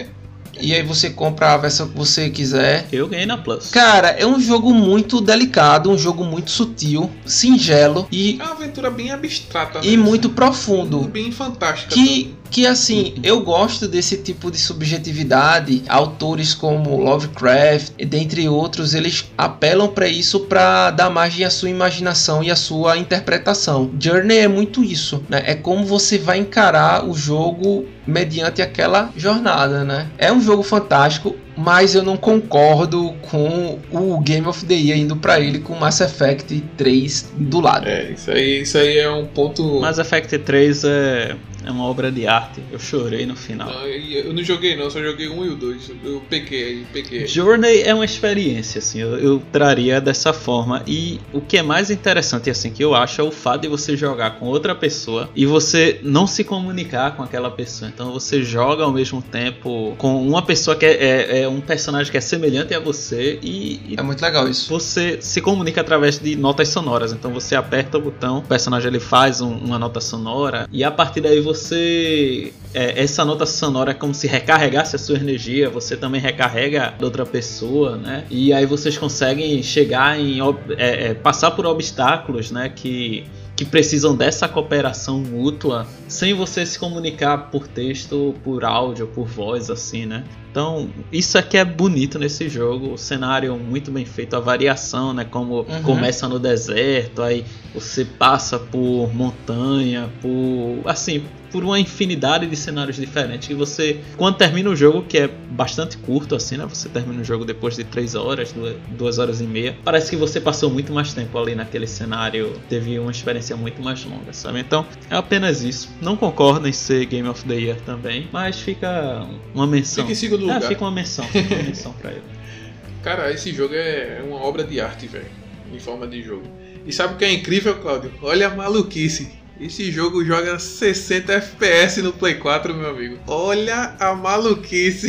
E 0.61 0.75
aí 0.75 0.83
você 0.83 1.11
compra 1.11 1.55
a 1.55 1.57
versão 1.57 1.89
que 1.89 1.97
você 1.97 2.31
quiser. 2.31 2.87
Eu 2.93 3.09
ganhei 3.09 3.27
na 3.27 3.39
Plus. 3.39 3.71
Cara, 3.71 4.09
é 4.09 4.27
um 4.27 4.41
jogo 4.41 4.73
muito 4.75 5.21
delicado, 5.21 5.91
um 5.91 5.99
jogo 5.99 6.25
muito 6.25 6.51
sutil, 6.51 7.11
singelo 7.25 8.07
e. 8.11 8.39
É 8.41 8.45
uma 8.45 8.53
aventura 8.53 8.91
bem 8.91 9.11
abstrata. 9.11 9.81
Né? 9.81 9.87
E 9.87 9.97
muito 9.97 10.31
profundo. 10.31 11.03
Bem 11.09 11.31
fantástica. 11.31 11.95
Que, 11.95 12.35
que 12.51 12.67
assim, 12.67 13.15
eu 13.23 13.41
gosto 13.41 13.87
desse 13.87 14.19
tipo 14.19 14.51
de 14.51 14.59
subjetividade. 14.59 15.83
Autores 15.89 16.55
como 16.55 16.97
Lovecraft, 16.97 17.93
dentre 18.07 18.49
outros, 18.49 18.95
eles 18.95 19.31
apelam 19.37 19.89
para 19.89 20.09
isso 20.09 20.41
para 20.41 20.91
dar 20.91 21.11
margem 21.11 21.45
à 21.45 21.51
sua 21.51 21.71
imaginação 21.71 22.43
e 22.43 22.51
à 22.51 22.57
sua 22.57 22.97
interpretação. 22.97 23.91
Journey 23.99 24.39
é 24.39 24.49
muito 24.49 24.83
isso, 24.83 25.23
né? 25.29 25.43
É 25.47 25.55
como 25.55 25.85
você 25.85 26.19
vai 26.19 26.39
encarar 26.39 27.09
o 27.09 27.15
jogo 27.15 27.87
mediante 28.07 28.63
aquela 28.63 29.13
jornada, 29.17 29.85
né? 29.85 30.09
É 30.17 30.33
um 30.33 30.41
jogo 30.41 30.63
fantástico, 30.63 31.37
mas 31.57 31.95
eu 31.95 32.03
não 32.03 32.17
concordo 32.17 33.15
com 33.31 33.79
o 33.91 34.19
Game 34.21 34.47
of 34.47 34.65
the 34.65 34.75
Year 34.75 34.99
indo 34.99 35.17
para 35.17 35.39
ele 35.39 35.59
com 35.59 35.75
Mass 35.75 36.01
Effect 36.01 36.59
3 36.77 37.33
do 37.37 37.61
lado. 37.61 37.87
É, 37.87 38.13
isso 38.13 38.31
aí, 38.31 38.63
isso 38.63 38.79
aí 38.79 38.99
é 38.99 39.11
um 39.11 39.27
ponto. 39.27 39.81
Mass 39.81 39.99
Effect 39.99 40.39
3 40.39 40.85
é 40.85 41.37
é 41.65 41.71
uma 41.71 41.85
obra 41.85 42.11
de 42.11 42.27
arte. 42.27 42.63
Eu 42.71 42.79
chorei 42.79 43.27
no 43.27 43.37
final. 43.37 43.69
Não, 43.69 43.87
eu 43.87 44.33
não 44.33 44.43
joguei 44.43 44.77
não, 44.77 44.91
só 44.91 45.03
joguei 45.03 45.29
um 45.29 45.45
e 45.45 45.49
o 45.49 45.57
dois. 45.57 45.91
Eu 46.05 46.23
peguei, 46.29 46.87
peguei. 46.93 47.27
Journey 47.27 47.83
é 47.83 47.95
uma 47.95 48.05
experiência, 48.05 48.79
assim, 48.79 49.01
eu, 49.01 49.19
eu, 49.19 49.43
traria 49.53 50.01
dessa 50.01 50.33
forma. 50.33 50.83
E 50.87 51.21
o 51.33 51.41
que 51.41 51.59
é 51.59 51.63
mais 51.63 51.91
interessante, 51.91 52.49
assim, 52.49 52.71
que 52.71 52.83
eu 52.83 52.95
acho 52.95 53.21
é 53.21 53.25
o 53.25 53.31
fato 53.31 53.63
de 53.63 53.69
você 53.69 53.97
jogar 53.97 54.39
com 54.39 54.47
outra 54.47 54.75
pessoa 54.75 55.29
e 55.35 55.45
você 55.47 56.01
não 56.03 56.27
se 56.27 56.45
comunicar 56.45 57.17
com 57.17 57.23
aquela 57.23 57.51
pessoa. 57.51 57.91
Então 57.93 58.13
você 58.13 58.43
joga 58.43 58.85
ao 58.85 58.93
mesmo 58.93 59.21
tempo 59.21 59.95
com 59.99 60.27
uma 60.27 60.43
pessoa 60.43 60.77
que 60.77 60.87
é, 60.87 60.93
é, 60.93 61.43
é 61.43 61.49
um 61.49 61.61
personagem 61.61 62.11
que 62.11 62.17
é 62.17 62.21
semelhante 62.21 62.75
a 62.75 62.81
você 62.81 63.39
e, 63.43 63.81
e, 63.89 63.95
É 63.99 64.03
muito 64.03 64.23
legal 64.23 64.49
isso. 64.49 64.69
Você 64.71 65.19
se 65.21 65.41
comunica 65.41 65.81
através 65.81 66.19
de 66.19 66.37
notas 66.37 66.69
sonoras. 66.69 67.13
Então 67.13 67.33
você 67.33 67.55
aperta 67.55 67.99
o 67.99 68.01
botão, 68.01 68.39
o 68.39 68.43
personagem 68.43 68.89
ele 68.89 69.01
faz 69.01 69.41
um, 69.41 69.53
uma 69.53 69.79
nota 69.79 70.01
sonora 70.01 70.69
e 70.73 70.85
a 70.85 70.91
partir 70.91 71.21
daí 71.21 71.41
você 71.41 71.48
você. 71.49 72.53
É, 72.75 73.03
essa 73.03 73.25
nota 73.25 73.47
sonora 73.47 73.93
é 73.93 73.95
como 73.95 74.13
se 74.13 74.27
recarregasse 74.27 74.95
a 74.95 74.99
sua 74.99 75.17
energia, 75.17 75.71
você 75.71 75.97
também 75.97 76.21
recarrega 76.21 76.95
da 76.99 77.07
outra 77.07 77.25
pessoa, 77.25 77.97
né? 77.97 78.25
E 78.31 78.53
aí 78.53 78.67
vocês 78.67 78.99
conseguem 78.99 79.63
chegar 79.63 80.19
em. 80.21 80.41
É, 80.77 81.09
é, 81.09 81.15
passar 81.15 81.53
por 81.53 81.65
obstáculos, 81.65 82.51
né? 82.51 82.71
Que 82.75 83.25
que 83.57 83.65
precisam 83.65 84.15
dessa 84.15 84.47
cooperação 84.47 85.19
mútua 85.19 85.85
sem 86.07 86.33
você 86.33 86.65
se 86.65 86.79
comunicar 86.79 87.51
por 87.51 87.67
texto, 87.67 88.33
por 88.45 88.65
áudio, 88.65 89.09
por 89.09 89.27
voz, 89.27 89.69
assim, 89.69 90.07
né? 90.07 90.23
Então, 90.59 90.91
isso 91.13 91.39
aqui 91.39 91.57
é 91.57 91.65
bonito 91.65 92.19
nesse 92.19 92.49
jogo, 92.49 92.95
o 92.95 92.99
cenário 92.99 93.57
muito 93.57 93.93
bem 93.93 94.05
feito, 94.05 94.35
a 94.35 94.41
variação, 94.41 95.15
né? 95.15 95.25
Como 95.25 95.61
uhum. 95.61 95.83
começa 95.85 96.27
no 96.27 96.37
deserto, 96.37 97.23
aí 97.23 97.45
você 97.73 98.05
passa 98.05 98.59
por 98.59 99.15
montanha, 99.15 100.11
por 100.21 100.81
assim, 100.85 101.23
por 101.51 101.65
uma 101.65 101.79
infinidade 101.79 102.47
de 102.47 102.57
cenários 102.57 102.97
diferentes. 102.97 103.49
E 103.51 103.55
você, 103.55 104.01
quando 104.17 104.37
termina 104.37 104.69
o 104.69 104.77
jogo, 104.77 105.03
que 105.03 105.19
é 105.19 105.29
bastante 105.51 105.97
curto, 105.97 106.35
assim, 106.35 106.57
né? 106.57 106.67
Você 106.67 106.89
termina 106.89 107.21
o 107.21 107.25
jogo 107.25 107.45
depois 107.45 107.77
de 107.77 107.85
3 107.85 108.15
horas, 108.15 108.55
2 108.91 109.19
horas 109.19 109.41
e 109.41 109.45
meia. 109.45 109.77
Parece 109.85 110.11
que 110.11 110.17
você 110.17 110.41
passou 110.41 110.71
muito 110.71 110.93
mais 110.93 111.13
tempo 111.13 111.39
ali 111.39 111.55
naquele 111.55 111.87
cenário, 111.87 112.53
teve 112.69 112.99
uma 112.99 113.11
experiência 113.11 113.57
muito 113.57 113.83
mais 113.83 114.05
longa, 114.05 114.33
sabe? 114.33 114.61
Então, 114.61 114.85
é 115.09 115.17
apenas 115.17 115.63
isso. 115.63 115.89
Não 116.03 116.17
concordo 116.17 116.69
em 116.69 116.73
ser 116.73 117.07
Game 117.07 117.29
of 117.29 117.45
the 117.45 117.55
Year 117.55 117.81
também, 117.81 118.29
mas 118.33 118.59
fica 118.59 119.27
uma 119.55 119.67
menção. 119.67 120.05
Fica 120.05 120.13
em 120.13 120.17
segundo 120.17 120.48
lugar. 120.55 120.65
É, 120.65 120.69
fica 120.69 120.85
uma 120.85 120.91
menção, 120.91 121.25
fica 121.27 121.55
uma 121.55 121.63
menção 121.63 121.93
pra 121.93 122.11
ele. 122.11 122.23
Cara, 123.03 123.31
esse 123.33 123.53
jogo 123.53 123.75
é 123.75 124.21
uma 124.27 124.37
obra 124.37 124.65
de 124.65 124.81
arte, 124.81 125.07
velho, 125.07 125.27
em 125.73 125.79
forma 125.79 126.07
de 126.07 126.23
jogo. 126.23 126.43
E 126.85 126.93
sabe 126.93 127.15
o 127.15 127.17
que 127.17 127.25
é 127.25 127.33
incrível, 127.33 127.77
Claudio? 127.77 128.13
Olha 128.23 128.49
a 128.49 128.55
maluquice. 128.55 129.39
Esse 129.61 129.91
jogo 129.91 130.25
joga 130.25 130.57
60 130.57 131.33
FPS 131.33 132.01
no 132.01 132.13
Play 132.13 132.35
4, 132.35 132.73
meu 132.73 132.91
amigo. 132.91 133.19
Olha 133.27 133.95
a 133.99 134.15
maluquice. 134.15 135.09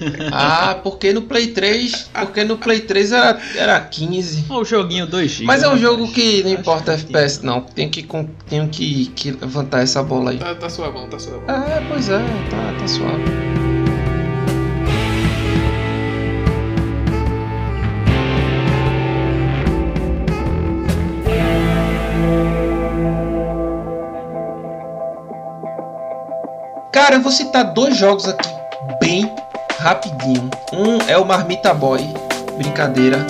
Ah, 0.32 0.78
porque 0.82 1.12
no 1.12 1.22
Play 1.22 1.48
3, 1.48 2.10
porque 2.14 2.44
no 2.44 2.56
Play 2.56 2.80
3 2.80 3.12
era, 3.12 3.40
era 3.54 3.80
15. 3.80 4.46
o 4.48 4.64
joguinho 4.64 5.06
2 5.06 5.30
GB. 5.30 5.44
Mas 5.44 5.62
é 5.62 5.68
um 5.68 5.76
jogo 5.76 6.10
que 6.12 6.42
não 6.42 6.52
importa 6.52 6.92
FPS 6.92 7.44
não. 7.44 7.60
Tenho 7.60 7.90
que 7.90 8.06
tenho 8.48 8.68
que, 8.68 9.06
que 9.14 9.32
levantar 9.32 9.82
essa 9.82 10.02
bola 10.02 10.30
aí. 10.30 10.38
Tá, 10.38 10.54
tá 10.54 10.70
suavão, 10.70 11.08
tá 11.08 11.18
suavão. 11.18 11.44
É, 11.48 11.84
pois 11.88 12.08
é, 12.08 12.18
tá, 12.50 12.76
tá 12.78 12.88
suave. 12.88 13.59
Cara, 27.10 27.18
eu 27.18 27.24
vou 27.24 27.32
citar 27.32 27.64
dois 27.64 27.96
jogos 27.96 28.28
aqui 28.28 28.48
bem 29.00 29.34
rapidinho. 29.80 30.48
Um 30.72 30.96
é 31.08 31.18
o 31.18 31.24
Marmita 31.24 31.74
Boy, 31.74 31.98
brincadeira. 32.56 33.26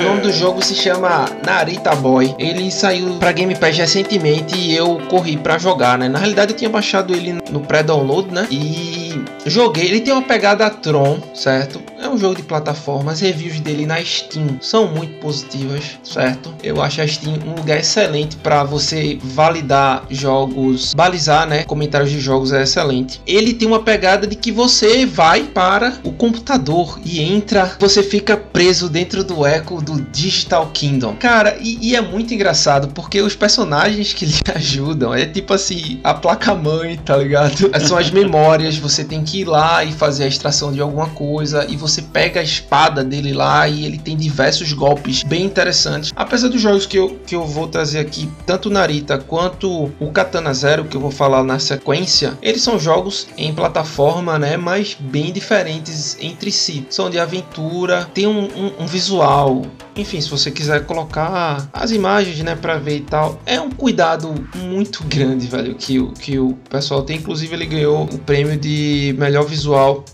o 0.00 0.02
nome 0.02 0.22
do 0.22 0.32
jogo 0.32 0.64
se 0.64 0.74
chama 0.74 1.26
Narita 1.44 1.94
Boy. 1.94 2.34
Ele 2.38 2.70
saiu 2.70 3.18
para 3.18 3.32
Game 3.32 3.54
Pass 3.54 3.76
recentemente 3.76 4.56
e 4.56 4.74
eu 4.74 4.98
corri 5.10 5.36
para 5.36 5.58
jogar, 5.58 5.98
né? 5.98 6.08
Na 6.08 6.18
realidade 6.18 6.52
eu 6.52 6.56
tinha 6.56 6.70
baixado 6.70 7.14
ele 7.14 7.39
no 7.50 7.60
pré-download, 7.60 8.32
né? 8.32 8.46
E 8.50 9.22
joguei. 9.46 9.84
Ele 9.84 10.00
tem 10.00 10.12
uma 10.12 10.22
pegada 10.22 10.68
Tron, 10.70 11.18
certo? 11.34 11.80
É 12.00 12.08
um 12.08 12.16
jogo 12.16 12.36
de 12.36 12.42
plataforma. 12.42 13.12
As 13.12 13.20
reviews 13.20 13.60
dele 13.60 13.86
na 13.86 14.02
Steam 14.02 14.58
são 14.60 14.88
muito 14.88 15.20
positivas, 15.20 15.98
certo? 16.02 16.54
Eu 16.62 16.80
acho 16.80 17.00
a 17.00 17.06
Steam 17.06 17.38
um 17.46 17.54
lugar 17.54 17.78
excelente 17.78 18.36
para 18.36 18.64
você 18.64 19.18
validar 19.22 20.04
jogos, 20.10 20.94
balizar, 20.94 21.46
né? 21.46 21.64
Comentários 21.64 22.10
de 22.10 22.20
jogos 22.20 22.52
é 22.52 22.62
excelente. 22.62 23.20
Ele 23.26 23.52
tem 23.52 23.68
uma 23.68 23.82
pegada 23.82 24.26
de 24.26 24.36
que 24.36 24.50
você 24.50 25.04
vai 25.04 25.42
para 25.42 25.98
o 26.04 26.12
computador 26.12 26.98
e 27.04 27.20
entra, 27.20 27.76
você 27.78 28.02
fica 28.02 28.36
preso 28.36 28.88
dentro 28.88 29.22
do 29.22 29.44
eco 29.44 29.82
do 29.82 30.00
Digital 30.00 30.70
Kingdom. 30.72 31.16
Cara, 31.16 31.56
e, 31.60 31.90
e 31.90 31.96
é 31.96 32.00
muito 32.00 32.32
engraçado 32.32 32.88
porque 32.88 33.20
os 33.20 33.34
personagens 33.36 34.12
que 34.12 34.26
lhe 34.26 34.40
ajudam 34.54 35.14
é 35.14 35.26
tipo 35.26 35.52
assim, 35.52 36.00
a 36.02 36.14
placa-mãe, 36.14 36.96
tá 36.96 37.16
ligado? 37.16 37.39
São 37.86 37.96
as 37.96 38.10
memórias, 38.10 38.76
você 38.76 39.04
tem 39.04 39.22
que 39.22 39.40
ir 39.40 39.44
lá 39.44 39.84
e 39.84 39.92
fazer 39.92 40.24
a 40.24 40.26
extração 40.26 40.72
de 40.72 40.80
alguma 40.80 41.08
coisa 41.10 41.66
e 41.68 41.76
você 41.76 42.02
pega 42.02 42.40
a 42.40 42.42
espada 42.42 43.04
dele 43.04 43.32
lá 43.32 43.68
e 43.68 43.84
ele 43.84 43.98
tem 43.98 44.16
diversos 44.16 44.72
golpes 44.72 45.22
bem 45.22 45.44
interessantes. 45.44 46.12
Apesar 46.14 46.48
dos 46.48 46.60
jogos 46.60 46.86
que 46.86 46.98
eu, 46.98 47.18
que 47.26 47.34
eu 47.34 47.46
vou 47.46 47.68
trazer 47.68 47.98
aqui, 47.98 48.28
tanto 48.46 48.70
Narita 48.70 49.18
quanto 49.18 49.90
o 49.98 50.10
Katana 50.12 50.52
Zero, 50.52 50.84
que 50.84 50.96
eu 50.96 51.00
vou 51.00 51.10
falar 51.10 51.42
na 51.42 51.58
sequência, 51.58 52.38
eles 52.42 52.62
são 52.62 52.78
jogos 52.78 53.28
em 53.36 53.54
plataforma, 53.54 54.38
né? 54.38 54.56
Mas 54.56 54.96
bem 54.98 55.32
diferentes 55.32 56.16
entre 56.20 56.50
si. 56.50 56.86
São 56.90 57.10
de 57.10 57.18
aventura, 57.18 58.08
tem 58.12 58.26
um, 58.26 58.44
um, 58.44 58.72
um 58.80 58.86
visual. 58.86 59.62
Enfim, 59.96 60.20
se 60.20 60.30
você 60.30 60.50
quiser 60.50 60.86
colocar 60.86 61.68
as 61.72 61.90
imagens, 61.90 62.40
né, 62.40 62.54
para 62.54 62.78
ver 62.78 62.98
e 62.98 63.00
tal, 63.00 63.40
é 63.44 63.60
um 63.60 63.70
cuidado 63.70 64.32
muito 64.56 65.04
grande, 65.04 65.46
velho, 65.46 65.74
que, 65.74 66.00
que 66.12 66.38
o 66.38 66.54
pessoal 66.68 67.02
tem. 67.02 67.20
Inclusive, 67.30 67.54
ele 67.54 67.66
ganhou 67.66 68.02
o 68.12 68.18
prêmio 68.18 68.56
de 68.56 69.14
melhor 69.16 69.44
visual 69.44 70.04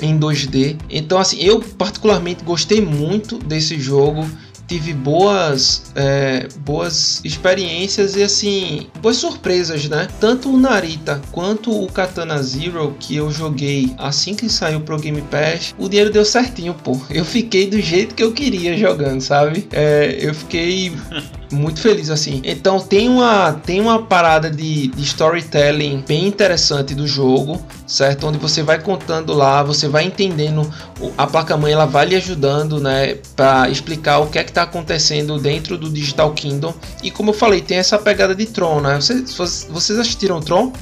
em 0.00 0.18
2D. 0.18 0.78
Então, 0.88 1.18
assim, 1.18 1.38
eu 1.38 1.60
particularmente 1.60 2.42
gostei 2.42 2.80
muito 2.80 3.36
desse 3.36 3.78
jogo. 3.78 4.26
Tive 4.66 4.94
boas, 4.94 5.92
é, 5.94 6.48
boas 6.60 7.20
experiências 7.22 8.16
e 8.16 8.22
assim, 8.22 8.86
boas 9.02 9.18
surpresas, 9.18 9.86
né? 9.86 10.08
Tanto 10.18 10.48
o 10.48 10.58
Narita 10.58 11.20
quanto 11.30 11.70
o 11.70 11.92
Katana 11.92 12.42
Zero 12.42 12.96
que 12.98 13.14
eu 13.14 13.30
joguei 13.30 13.94
assim 13.98 14.34
que 14.34 14.48
saiu 14.48 14.80
pro 14.80 14.98
Game 14.98 15.22
Pass, 15.30 15.74
o 15.78 15.90
dinheiro 15.90 16.10
deu 16.10 16.24
certinho, 16.24 16.72
pô. 16.72 16.98
Eu 17.10 17.24
fiquei 17.26 17.68
do 17.68 17.80
jeito 17.80 18.14
que 18.14 18.22
eu 18.22 18.32
queria 18.32 18.76
jogando, 18.78 19.20
sabe? 19.20 19.68
É, 19.70 20.16
eu 20.20 20.34
fiquei 20.34 20.92
muito 21.50 21.80
feliz 21.80 22.10
assim. 22.10 22.40
Então 22.44 22.80
tem 22.80 23.08
uma 23.08 23.52
tem 23.52 23.80
uma 23.80 24.02
parada 24.02 24.50
de, 24.50 24.88
de 24.88 25.02
storytelling 25.02 26.04
bem 26.06 26.26
interessante 26.26 26.94
do 26.94 27.06
jogo, 27.06 27.64
certo? 27.86 28.26
Onde 28.26 28.38
você 28.38 28.62
vai 28.62 28.80
contando 28.80 29.32
lá, 29.32 29.62
você 29.62 29.88
vai 29.88 30.04
entendendo 30.04 30.68
a 31.16 31.26
placa 31.26 31.56
mãe, 31.56 31.72
ela 31.72 31.86
vai 31.86 32.06
lhe 32.06 32.16
ajudando, 32.16 32.80
né, 32.80 33.16
para 33.34 33.68
explicar 33.68 34.18
o 34.18 34.26
que 34.26 34.38
é 34.38 34.44
que 34.44 34.52
tá 34.52 34.62
acontecendo 34.62 35.38
dentro 35.38 35.76
do 35.78 35.90
Digital 35.90 36.32
Kingdom. 36.32 36.74
E 37.02 37.10
como 37.10 37.30
eu 37.30 37.34
falei, 37.34 37.60
tem 37.60 37.78
essa 37.78 37.98
pegada 37.98 38.34
de 38.34 38.46
Tron, 38.46 38.80
né? 38.80 38.96
Vocês, 38.96 39.34
vocês 39.68 39.98
assistiram 39.98 40.40
Tron? 40.40 40.72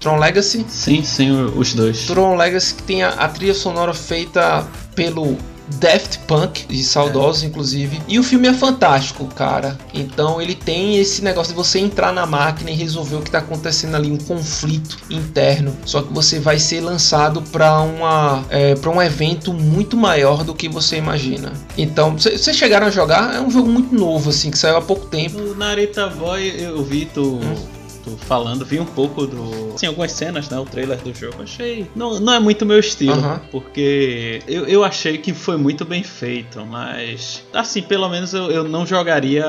Tron 0.00 0.18
Legacy? 0.18 0.64
Sim, 0.68 1.02
sim, 1.02 1.30
os 1.56 1.72
dois. 1.72 2.06
Tron 2.06 2.36
Legacy 2.36 2.74
que 2.74 2.82
tem 2.82 3.02
a, 3.02 3.10
a 3.10 3.28
trilha 3.28 3.54
sonora 3.54 3.94
feita 3.94 4.66
pelo 4.94 5.36
Daft 5.78 6.18
Punk, 6.26 6.66
de 6.66 6.82
saudosos 6.82 7.42
é. 7.42 7.46
inclusive. 7.46 8.00
E 8.08 8.18
o 8.18 8.22
filme 8.22 8.48
é 8.48 8.52
fantástico, 8.52 9.26
cara. 9.26 9.78
Então 9.92 10.40
ele 10.40 10.54
tem 10.54 10.98
esse 10.98 11.22
negócio 11.22 11.52
de 11.52 11.56
você 11.56 11.78
entrar 11.78 12.12
na 12.12 12.26
máquina 12.26 12.70
e 12.70 12.74
resolver 12.74 13.16
o 13.16 13.22
que 13.22 13.30
tá 13.30 13.38
acontecendo 13.38 13.94
ali, 13.94 14.10
um 14.10 14.18
conflito 14.18 14.98
interno. 15.10 15.76
Só 15.84 16.02
que 16.02 16.12
você 16.12 16.38
vai 16.38 16.58
ser 16.58 16.80
lançado 16.80 17.42
para 17.42 17.80
uma 17.80 18.44
é, 18.50 18.74
para 18.74 18.90
um 18.90 19.00
evento 19.00 19.52
muito 19.52 19.96
maior 19.96 20.44
do 20.44 20.54
que 20.54 20.68
você 20.68 20.96
imagina. 20.96 21.52
Então, 21.76 22.16
vocês 22.16 22.56
chegaram 22.56 22.86
a 22.86 22.90
jogar? 22.90 23.34
É 23.34 23.40
um 23.40 23.50
jogo 23.50 23.68
muito 23.68 23.94
novo, 23.94 24.30
assim, 24.30 24.50
que 24.50 24.58
saiu 24.58 24.76
há 24.76 24.82
pouco 24.82 25.06
tempo. 25.06 25.38
O 25.38 25.54
Narita 25.54 26.08
Boy, 26.08 26.54
eu 26.58 26.82
vi 26.84 27.06
tu. 27.06 27.40
Hum 27.42 27.73
falando, 28.18 28.64
vi 28.64 28.80
um 28.80 28.84
pouco 28.84 29.26
do. 29.26 29.74
Assim, 29.74 29.86
algumas 29.86 30.12
cenas, 30.12 30.48
né? 30.48 30.58
O 30.58 30.64
trailer 30.64 30.98
do 30.98 31.14
jogo. 31.14 31.42
Achei. 31.42 31.90
Não, 31.94 32.20
não 32.20 32.34
é 32.34 32.40
muito 32.40 32.64
meu 32.64 32.78
estilo. 32.78 33.18
Uh 33.18 33.22
-huh. 33.22 33.40
Porque 33.50 34.42
eu, 34.46 34.66
eu 34.66 34.84
achei 34.84 35.18
que 35.18 35.32
foi 35.32 35.56
muito 35.56 35.84
bem 35.84 36.02
feito, 36.02 36.64
mas. 36.64 37.44
Assim, 37.52 37.82
pelo 37.82 38.08
menos 38.08 38.34
eu, 38.34 38.50
eu 38.50 38.64
não 38.64 38.86
jogaria 38.86 39.44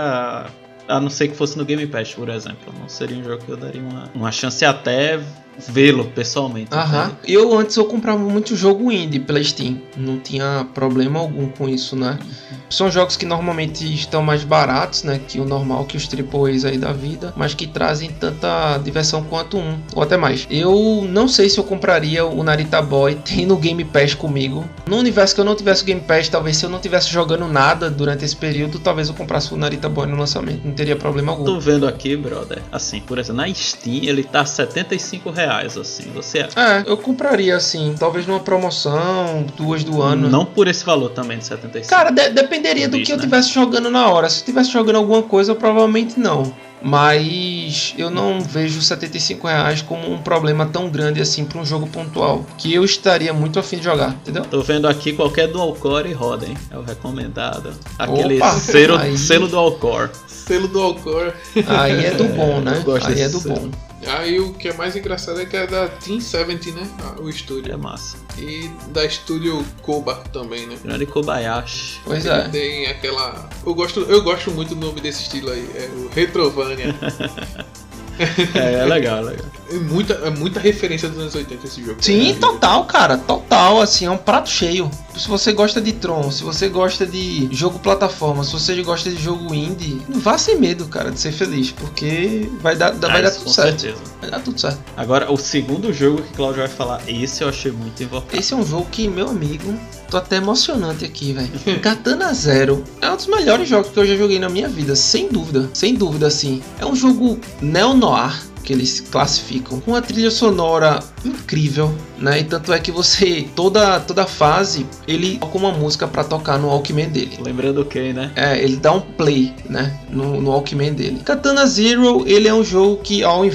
a 0.88 1.00
não 1.00 1.10
ser 1.10 1.30
que 1.30 1.36
fosse 1.36 1.58
no 1.58 1.66
Game 1.66 1.86
Pass, 1.88 2.14
por 2.14 2.30
exemplo. 2.30 2.74
Não 2.80 2.88
seria 2.88 3.18
um 3.18 3.24
jogo 3.24 3.44
que 3.44 3.52
eu 3.52 3.58
daria 3.58 3.82
uma, 3.82 4.10
uma 4.14 4.32
chance 4.32 4.64
até 4.64 5.20
vê-lo 5.68 6.06
pessoalmente. 6.06 6.74
Aham. 6.74 7.12
Eu 7.28 7.58
antes 7.58 7.76
eu 7.76 7.86
comprava 7.86 8.20
muito 8.20 8.56
jogo 8.56 8.92
indie 8.92 9.20
pela 9.20 9.44
Steam. 9.44 9.82
Não 9.96 10.18
tinha 10.18 10.68
problema 10.74 11.20
algum 11.20 11.48
com 11.48 11.68
isso, 11.70 11.96
né? 11.96 12.20
Uhum. 12.22 12.58
São 12.70 12.92
jogos 12.92 13.16
que 13.16 13.26
normalmente 13.26 13.86
estão 13.94 14.22
mais 14.22 14.44
baratos, 14.44 15.04
né? 15.04 15.20
Que 15.28 15.40
o 15.40 15.46
normal, 15.46 15.86
que 15.86 15.98
os 15.98 16.08
AAAs 16.08 16.66
aí 16.66 16.78
da 16.78 16.92
vida, 16.92 17.34
mas 17.36 17.54
que 17.54 17.68
trazem 17.68 18.10
tanta 18.10 18.78
diversão 18.80 19.24
quanto 19.24 19.58
um, 19.58 19.78
ou 19.94 20.04
até 20.04 20.18
mais. 20.18 20.48
Eu 20.50 21.06
não 21.10 21.28
sei 21.28 21.50
se 21.50 21.58
eu 21.58 21.64
compraria 21.64 22.26
o 22.26 22.44
Narita 22.44 22.82
Boy, 22.82 23.16
tem 23.24 23.46
no 23.46 23.58
Game 23.58 23.84
Pass 23.86 24.14
comigo. 24.14 24.66
No 24.88 24.98
universo 24.98 25.34
que 25.36 25.42
eu 25.42 25.46
não 25.46 25.56
tivesse 25.56 25.84
o 25.84 25.86
Game 25.86 26.02
Pass, 26.02 26.28
talvez 26.28 26.58
se 26.58 26.66
eu 26.66 26.70
não 26.70 26.80
tivesse 26.80 27.10
jogando 27.10 27.48
nada 27.48 27.90
durante 27.90 28.26
esse 28.26 28.36
período, 28.36 28.80
talvez 28.80 29.08
eu 29.08 29.14
comprasse 29.14 29.54
o 29.54 29.58
Narita 29.58 29.88
Boy 29.88 30.08
no 30.08 30.18
lançamento. 30.18 30.66
Não 30.66 30.74
teria 30.74 30.96
problema 30.96 31.32
algum. 31.32 31.46
Tô 31.46 31.60
vendo 31.60 31.88
aqui, 31.88 32.16
brother. 32.16 32.62
Assim, 32.72 33.00
por 33.00 33.18
exemplo, 33.18 33.42
na 33.42 33.54
Steam 33.54 34.04
ele 34.04 34.24
tá 34.24 34.46
75 34.46 35.30
reais 35.30 35.45
reais, 35.46 35.78
assim. 35.78 36.04
Você 36.14 36.40
É, 36.40 36.84
eu 36.86 36.98
compraria, 36.98 37.56
assim, 37.56 37.96
talvez 37.98 38.26
numa 38.26 38.40
promoção, 38.40 39.46
duas 39.56 39.84
do 39.84 40.02
ano. 40.02 40.30
Não 40.30 40.46
por 40.46 40.68
esse 40.68 40.84
valor 40.84 41.10
também 41.10 41.38
de 41.38 41.46
75. 41.46 41.90
Cara, 41.90 42.10
de 42.12 42.30
dependeria 42.30 42.88
do, 42.88 42.98
do 42.98 43.04
que 43.04 43.12
né? 43.12 43.18
eu 43.18 43.22
tivesse 43.22 43.50
jogando 43.52 43.90
na 43.90 44.10
hora. 44.10 44.30
Se 44.30 44.42
eu 44.42 44.46
tivesse 44.46 44.72
jogando 44.72 44.98
alguma 44.98 45.24
coisa, 45.24 45.54
provavelmente 45.56 46.20
não 46.20 46.54
mas 46.82 47.96
eu 47.98 48.12
não 48.12 48.40
vejo 48.40 48.80
75 48.80 49.48
reais 49.48 49.82
como 49.82 50.12
um 50.12 50.20
problema 50.20 50.68
tão 50.68 50.88
grande 50.88 51.20
assim 51.20 51.44
para 51.44 51.60
um 51.60 51.66
jogo 51.66 51.88
pontual, 51.88 52.46
que 52.60 52.72
eu 52.72 52.86
estaria 52.86 53.34
muito 53.34 53.58
afim 53.58 53.78
de 53.78 53.84
jogar, 53.86 54.10
entendeu? 54.10 54.46
Tô 54.46 54.62
vendo 54.62 54.88
aqui 54.88 55.12
qualquer 55.12 55.48
dual 55.48 55.74
core 55.74 56.14
roda, 56.14 56.46
hein? 56.46 56.56
É 56.70 56.78
o 56.78 56.84
recomendado. 56.84 57.74
Aquele 57.98 58.38
Opa, 58.38 58.52
selo, 58.52 58.98
aí... 58.98 59.18
selo 59.18 59.48
dual 59.48 59.72
core. 59.80 60.12
Selo 60.46 60.68
dual 60.68 60.96
core. 60.96 61.34
Aí 61.68 62.06
é 62.06 62.12
do 62.12 62.26
bom, 62.36 62.62
né? 62.62 62.84
Aí 63.04 63.22
é 63.22 63.30
do 63.30 63.40
selo. 63.40 63.56
bom. 63.56 63.72
Aí 64.08 64.40
o 64.40 64.54
que 64.54 64.68
é 64.68 64.74
mais 64.74 64.96
engraçado 64.96 65.42
é 65.42 65.46
que 65.46 65.58
é 65.58 65.66
da 65.66 65.88
Team 65.88 66.20
70, 66.20 66.72
né? 66.72 66.88
Ah, 67.02 67.20
o 67.20 67.30
estúdio. 67.30 67.74
É 67.74 67.78
massa. 67.78 68.18
E 68.38 68.70
da 68.90 69.04
estúdio 69.04 69.66
Koba 69.82 70.16
também, 70.32 70.68
né? 70.68 70.78
Grande 70.84 71.06
Kobayashi. 71.08 72.02
Pois 72.06 72.26
é. 72.26 72.48
Tem 72.50 72.88
aquela. 72.88 73.50
Eu 73.66 73.74
gosto, 73.74 74.02
eu 74.02 74.22
gosto 74.22 74.52
muito 74.52 74.76
do 74.76 74.86
nome 74.86 75.02
desse 75.02 75.24
estilo 75.24 75.50
aí. 75.50 75.68
É 75.74 75.90
o 75.96 76.10
Retrovania. 76.14 76.94
é, 78.54 78.74
é 78.74 78.86
legal, 78.86 79.20
é 79.20 79.22
legal. 79.22 79.46
É 79.70 79.76
muita, 79.76 80.14
é 80.14 80.30
muita 80.30 80.60
referência 80.60 81.10
dos 81.10 81.18
anos 81.18 81.36
80 81.36 81.66
esse 81.66 81.84
jogo. 81.84 81.98
Sim, 82.00 82.34
né? 82.34 82.40
total, 82.40 82.86
cara. 82.86 83.18
Total, 83.18 83.82
assim, 83.82 84.06
é 84.06 84.12
um 84.12 84.18
prato 84.18 84.50
cheio. 84.50 84.90
Se 85.18 85.28
você 85.28 85.54
gosta 85.54 85.82
de 85.82 85.94
Tron, 85.94 86.30
se 86.30 86.44
você 86.44 86.68
gosta 86.68 87.06
de 87.06 87.48
jogo 87.52 87.80
plataforma, 87.80 88.44
se 88.44 88.52
você 88.52 88.82
gosta 88.84 89.10
de 89.10 89.22
jogo 89.22 89.54
indie, 89.56 90.02
não 90.08 90.20
vá 90.20 90.38
sem 90.38 90.60
medo, 90.60 90.86
cara, 90.88 91.10
de 91.10 91.20
ser 91.20 91.32
feliz, 91.32 91.72
porque 91.72 92.50
vai 92.60 92.76
dar, 92.76 92.92
vai 92.94 93.24
dar 93.24 93.32
tudo 93.32 93.50
certo. 93.50 93.82
Certeza. 93.82 94.04
Vai 94.22 94.30
dar 94.30 94.40
tudo 94.42 94.60
certo. 94.60 94.80
Agora, 94.96 95.32
o 95.32 95.38
segundo 95.38 95.92
jogo 95.94 96.22
que 96.22 96.34
o 96.34 96.36
Claudio 96.36 96.60
vai 96.60 96.68
falar, 96.68 97.02
esse 97.08 97.44
eu 97.44 97.50
achei 97.50 97.72
muito 97.72 98.04
importante. 98.04 98.38
Esse 98.38 98.54
é 98.54 98.58
um 98.58 98.66
jogo 98.66 98.88
que, 98.92 99.08
meu 99.08 99.30
amigo, 99.30 99.74
tô 100.10 100.18
até 100.18 100.36
emocionante 100.36 101.06
aqui, 101.06 101.34
velho. 101.34 101.52
Katana 101.82 102.34
Zero 102.34 102.84
é 103.02 103.10
um 103.10 103.16
dos 103.16 103.28
melhores 103.28 103.68
jogos 103.68 103.90
que 103.90 103.98
eu 103.98 104.06
já 104.06 104.16
joguei 104.16 104.38
na 104.38 104.50
minha 104.50 104.68
vida, 104.68 104.96
sem 104.96 105.30
dúvida. 105.30 105.70
Sem 105.74 105.96
dúvida, 105.96 106.28
assim. 106.28 106.62
É 106.78 106.86
um 106.86 106.96
jogo 106.96 107.40
neo-noir 107.62 108.44
que 108.66 108.74
eles 108.74 109.00
classificam, 109.00 109.80
com 109.80 109.92
uma 109.92 110.02
trilha 110.02 110.32
sonora 110.32 111.00
incrível, 111.24 111.96
né? 112.18 112.40
E 112.40 112.44
tanto 112.44 112.74
é 112.74 112.80
que 112.80 112.92
você 112.92 113.48
toda 113.56 114.00
toda 114.00 114.26
fase 114.26 114.86
ele 115.08 115.38
coloca 115.38 115.58
uma 115.58 115.72
música 115.72 116.08
para 116.08 116.24
tocar 116.24 116.58
no 116.58 116.68
Walkman 116.68 117.10
dele. 117.10 117.38
Lembrando 117.40 117.82
o 117.82 117.86
que, 117.86 118.12
né? 118.12 118.32
É, 118.36 118.58
ele 118.62 118.78
dá 118.78 118.92
um 118.92 119.00
play, 119.00 119.54
né, 119.70 119.98
no, 120.10 120.42
no 120.42 120.50
Walkman 120.50 120.94
dele. 120.94 121.22
Katana 121.24 121.66
Zero, 121.66 122.24
ele 122.28 122.48
é 122.48 122.54
um 122.54 122.64
jogo 122.64 122.98
que 122.98 123.24
ao 123.24 123.46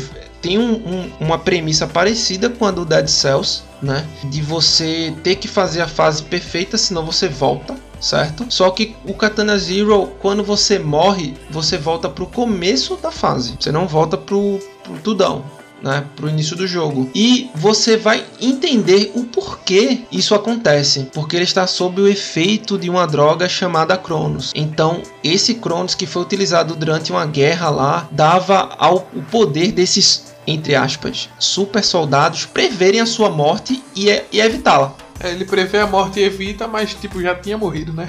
tem 0.41 0.59
um, 0.59 0.73
um, 0.73 1.11
uma 1.21 1.39
premissa 1.39 1.87
parecida 1.87 2.49
com 2.49 2.65
a 2.65 2.71
do 2.71 2.85
Dead 2.85 3.09
Cells, 3.09 3.63
né? 3.83 4.07
De 4.25 4.41
você 4.41 5.13
ter 5.23 5.35
que 5.35 5.49
fazer 5.49 5.83
a 5.83 5.89
fase 5.89 6.23
perfeita, 6.23 6.79
senão 6.79 7.05
você 7.05 7.29
volta 7.29 7.77
certo? 8.01 8.47
Só 8.49 8.71
que 8.71 8.97
o 9.05 9.15
Katana 9.15 9.59
Zero, 9.59 10.07
quando 10.21 10.43
você 10.43 10.79
morre, 10.79 11.35
você 11.51 11.77
volta 11.77 12.09
pro 12.09 12.27
começo 12.27 12.97
da 12.97 13.11
fase. 13.11 13.57
Você 13.61 13.71
não 13.71 13.87
volta 13.87 14.17
pro, 14.17 14.59
tudão. 14.99 15.45
Né, 15.83 16.05
pro 16.15 16.29
início 16.29 16.55
do 16.55 16.67
jogo. 16.67 17.11
E 17.15 17.49
você 17.55 17.97
vai 17.97 18.23
entender 18.39 19.13
o 19.15 19.25
porquê 19.25 20.01
isso 20.13 20.35
acontece. 20.35 21.09
Porque 21.15 21.35
ele 21.35 21.45
está 21.45 21.67
sob 21.67 22.03
o 22.03 22.07
efeito 22.07 22.77
de 22.77 22.91
uma 22.91 23.07
droga 23.07 23.49
chamada 23.49 23.97
Cronos. 23.97 24.53
Então, 24.55 25.03
esse 25.25 25.55
Cronos 25.55 25.95
que 25.95 26.05
foi 26.05 26.21
utilizado 26.21 26.77
durante 26.77 27.11
uma 27.11 27.25
guerra 27.25 27.71
lá 27.71 28.07
dava 28.11 28.75
ao, 28.77 29.09
o 29.15 29.23
poder 29.31 29.73
desses, 29.73 30.35
entre 30.47 30.75
aspas, 30.75 31.31
super 31.39 31.83
soldados 31.83 32.45
preverem 32.45 33.01
a 33.01 33.07
sua 33.07 33.31
morte 33.31 33.83
e, 33.97 34.11
e 34.31 34.39
evitá-la. 34.39 34.95
Ele 35.23 35.45
prevê 35.45 35.79
a 35.79 35.87
morte 35.87 36.19
e 36.19 36.25
evita, 36.25 36.67
mas 36.67 36.95
tipo, 36.95 37.21
já 37.21 37.35
tinha 37.35 37.59
morrido, 37.59 37.93
né? 37.93 38.07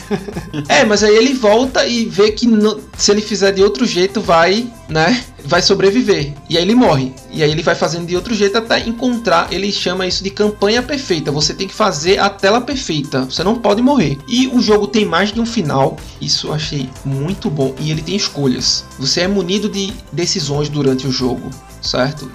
é, 0.69 0.85
mas 0.85 1.03
aí 1.03 1.15
ele 1.15 1.33
volta 1.33 1.85
e 1.85 2.05
vê 2.05 2.31
que 2.31 2.47
se 2.97 3.11
ele 3.11 3.21
fizer 3.21 3.51
de 3.51 3.61
outro 3.61 3.85
jeito, 3.85 4.21
vai, 4.21 4.71
né? 4.87 5.23
Vai 5.43 5.61
sobreviver. 5.61 6.33
E 6.49 6.57
aí 6.57 6.63
ele 6.63 6.75
morre. 6.75 7.13
E 7.29 7.43
aí 7.43 7.51
ele 7.51 7.63
vai 7.63 7.75
fazendo 7.75 8.05
de 8.05 8.15
outro 8.15 8.33
jeito 8.33 8.57
até 8.57 8.79
encontrar. 8.79 9.51
Ele 9.51 9.71
chama 9.71 10.07
isso 10.07 10.23
de 10.23 10.29
campanha 10.29 10.81
perfeita. 10.81 11.31
Você 11.31 11.53
tem 11.53 11.67
que 11.67 11.73
fazer 11.73 12.19
a 12.19 12.29
tela 12.29 12.61
perfeita. 12.61 13.25
Você 13.25 13.43
não 13.43 13.55
pode 13.55 13.81
morrer. 13.81 14.17
E 14.27 14.47
o 14.47 14.61
jogo 14.61 14.87
tem 14.87 15.03
mais 15.03 15.33
de 15.33 15.41
um 15.41 15.45
final. 15.45 15.97
Isso 16.21 16.47
eu 16.47 16.53
achei 16.53 16.89
muito 17.03 17.49
bom. 17.49 17.75
E 17.79 17.91
ele 17.91 18.01
tem 18.01 18.15
escolhas. 18.15 18.85
Você 18.99 19.21
é 19.21 19.27
munido 19.27 19.67
de 19.67 19.91
decisões 20.11 20.69
durante 20.69 21.07
o 21.07 21.11
jogo, 21.11 21.49
certo? 21.81 22.29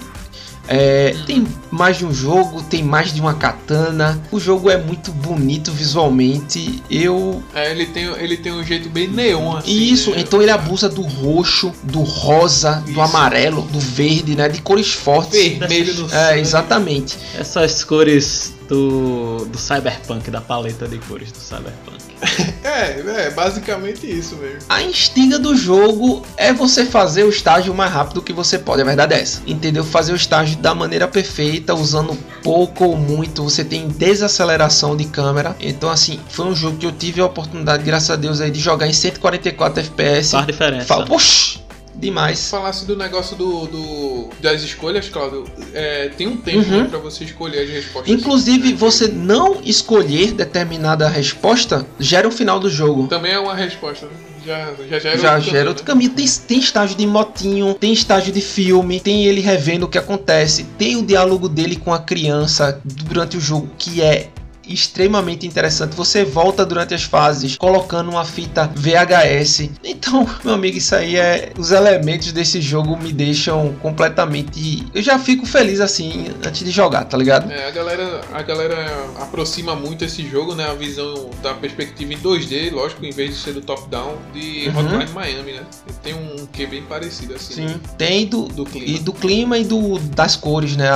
É, 0.68 1.14
tem 1.26 1.46
mais 1.70 1.96
de 1.96 2.04
um 2.04 2.12
jogo, 2.12 2.62
tem 2.62 2.82
mais 2.82 3.12
de 3.12 3.20
uma 3.20 3.34
katana. 3.34 4.20
O 4.30 4.40
jogo 4.40 4.70
é 4.70 4.76
muito 4.76 5.12
bonito 5.12 5.70
visualmente. 5.72 6.82
Eu. 6.90 7.42
É, 7.54 7.70
ele 7.70 7.86
tem, 7.86 8.04
ele 8.04 8.36
tem 8.36 8.52
um 8.52 8.64
jeito 8.64 8.88
bem 8.88 9.08
neon 9.08 9.56
assim. 9.56 9.70
Isso, 9.70 10.10
né? 10.10 10.20
então 10.20 10.42
ele 10.42 10.50
abusa 10.50 10.88
do 10.88 11.02
roxo, 11.02 11.72
do 11.82 12.00
rosa, 12.00 12.82
Isso. 12.84 12.94
do 12.94 13.00
amarelo, 13.00 13.62
do 13.62 13.78
verde, 13.78 14.34
né? 14.34 14.48
De 14.48 14.60
cores 14.60 14.92
fortes. 14.92 15.58
Vermelho 15.58 15.94
no 15.94 16.12
É, 16.12 16.38
exatamente. 16.38 17.16
Essas 17.38 17.84
cores 17.84 18.55
do, 18.68 19.44
do 19.46 19.58
Cyberpunk, 19.58 20.30
da 20.30 20.40
paleta 20.40 20.86
de 20.86 20.98
cores 20.98 21.32
do 21.32 21.38
Cyberpunk. 21.38 22.04
é, 22.64 23.26
é 23.26 23.30
basicamente 23.30 24.06
isso 24.06 24.36
mesmo. 24.36 24.60
A 24.68 24.82
instiga 24.82 25.38
do 25.38 25.56
jogo 25.56 26.24
é 26.36 26.52
você 26.52 26.84
fazer 26.84 27.24
o 27.24 27.28
estágio 27.28 27.72
o 27.72 27.76
mais 27.76 27.92
rápido 27.92 28.22
que 28.22 28.32
você 28.32 28.58
pode, 28.58 28.82
a 28.82 28.84
verdade 28.84 29.14
é 29.14 29.20
essa. 29.20 29.42
Entendeu? 29.46 29.84
Fazer 29.84 30.12
o 30.12 30.16
estágio 30.16 30.56
da 30.58 30.74
maneira 30.74 31.06
perfeita, 31.06 31.74
usando 31.74 32.16
pouco 32.42 32.84
ou 32.84 32.96
muito, 32.96 33.44
você 33.44 33.64
tem 33.64 33.88
desaceleração 33.88 34.96
de 34.96 35.04
câmera. 35.04 35.56
Então, 35.60 35.90
assim, 35.90 36.18
foi 36.28 36.46
um 36.46 36.54
jogo 36.54 36.78
que 36.78 36.86
eu 36.86 36.92
tive 36.92 37.20
a 37.20 37.26
oportunidade, 37.26 37.82
graças 37.82 38.10
a 38.10 38.16
Deus, 38.16 38.40
aí, 38.40 38.50
de 38.50 38.60
jogar 38.60 38.86
em 38.86 38.92
144 38.92 39.80
FPS. 39.80 40.30
Faz 40.32 40.46
diferença. 40.46 40.86
Fala, 40.86 41.06
Poxa! 41.06 41.65
Demais. 41.99 42.51
Falasse 42.51 42.84
do 42.86 42.97
negócio 42.97 43.36
do, 43.36 43.66
do 43.66 44.30
das 44.40 44.62
escolhas, 44.62 45.09
Claudio, 45.09 45.44
é, 45.72 46.09
tem 46.09 46.26
um 46.26 46.36
tempo 46.36 46.68
uhum. 46.70 46.82
né, 46.82 46.88
para 46.88 46.99
você 46.99 47.24
escolher 47.24 47.61
as 47.61 47.70
respostas. 47.70 48.12
Inclusive, 48.12 48.72
você 48.74 49.09
não 49.09 49.61
escolher 49.64 50.32
determinada 50.32 51.09
resposta 51.09 51.86
gera 51.99 52.28
o 52.28 52.30
final 52.30 52.61
do 52.61 52.68
jogo. 52.68 53.07
Também 53.09 53.32
é 53.32 53.38
uma 53.38 53.55
resposta. 53.55 54.09
Já, 54.44 54.74
já, 54.88 54.99
já 55.01 55.11
era 55.11 55.18
já 55.18 55.34
outro 55.34 55.51
gera 55.51 55.68
outro 55.68 55.82
né? 55.82 55.86
caminho. 55.86 56.11
Tem, 56.11 56.26
tem 56.47 56.59
estágio 56.59 56.97
de 56.97 57.07
motinho, 57.07 57.74
tem 57.74 57.92
estágio 57.92 58.32
de 58.32 58.40
filme, 58.40 59.01
tem 59.01 59.26
ele 59.26 59.40
revendo 59.40 59.86
o 59.86 59.88
que 59.88 59.99
acontece, 59.99 60.64
tem 60.78 60.97
o 60.97 61.03
diálogo 61.03 61.49
dele 61.49 61.74
com 61.74 61.92
a 61.92 61.99
criança 61.99 62.80
durante 62.84 63.36
o 63.36 63.40
jogo 63.40 63.68
que 63.76 64.01
é 64.01 64.28
extremamente 64.68 65.46
interessante. 65.46 65.94
Você 65.96 66.24
volta 66.24 66.64
durante 66.64 66.94
as 66.94 67.02
fases 67.02 67.56
colocando 67.56 68.10
uma 68.10 68.24
fita 68.24 68.70
VHS. 68.74 69.70
Então, 69.84 70.26
meu 70.44 70.54
amigo, 70.54 70.76
isso 70.78 70.94
aí 70.94 71.16
é 71.16 71.52
os 71.58 71.70
elementos 71.70 72.32
desse 72.32 72.60
jogo 72.60 72.96
me 72.96 73.12
deixam 73.12 73.74
completamente 73.80 74.86
eu 74.94 75.02
já 75.02 75.18
fico 75.18 75.44
feliz 75.46 75.80
assim 75.80 76.26
antes 76.44 76.64
de 76.64 76.70
jogar, 76.70 77.04
tá 77.04 77.16
ligado? 77.16 77.50
É, 77.50 77.68
a 77.68 77.70
galera, 77.70 78.20
a 78.32 78.42
galera 78.42 79.06
aproxima 79.20 79.74
muito 79.74 80.04
esse 80.04 80.26
jogo, 80.28 80.54
né? 80.54 80.68
A 80.68 80.74
visão 80.74 81.30
da 81.42 81.54
perspectiva 81.54 82.14
em 82.14 82.18
2D, 82.18 82.72
lógico, 82.72 83.04
em 83.04 83.10
vez 83.10 83.30
de 83.30 83.36
ser 83.42 83.52
do 83.52 83.60
top-down, 83.60 84.16
de 84.32 84.68
Uhum. 84.68 84.78
Hotline 84.78 85.12
Miami, 85.12 85.52
né? 85.52 85.62
Tem 86.02 86.14
um 86.14 86.46
que 86.46 86.66
bem 86.66 86.82
parecido 86.82 87.34
assim. 87.34 87.68
Sim, 87.68 87.80
tem 87.98 88.26
do, 88.26 88.44
Do 88.44 88.64
clima. 88.64 88.86
e 88.86 88.98
do 88.98 89.12
clima 89.12 89.58
e 89.58 89.64
do 89.64 89.98
das 89.98 90.34
cores, 90.36 90.76
né? 90.76 90.88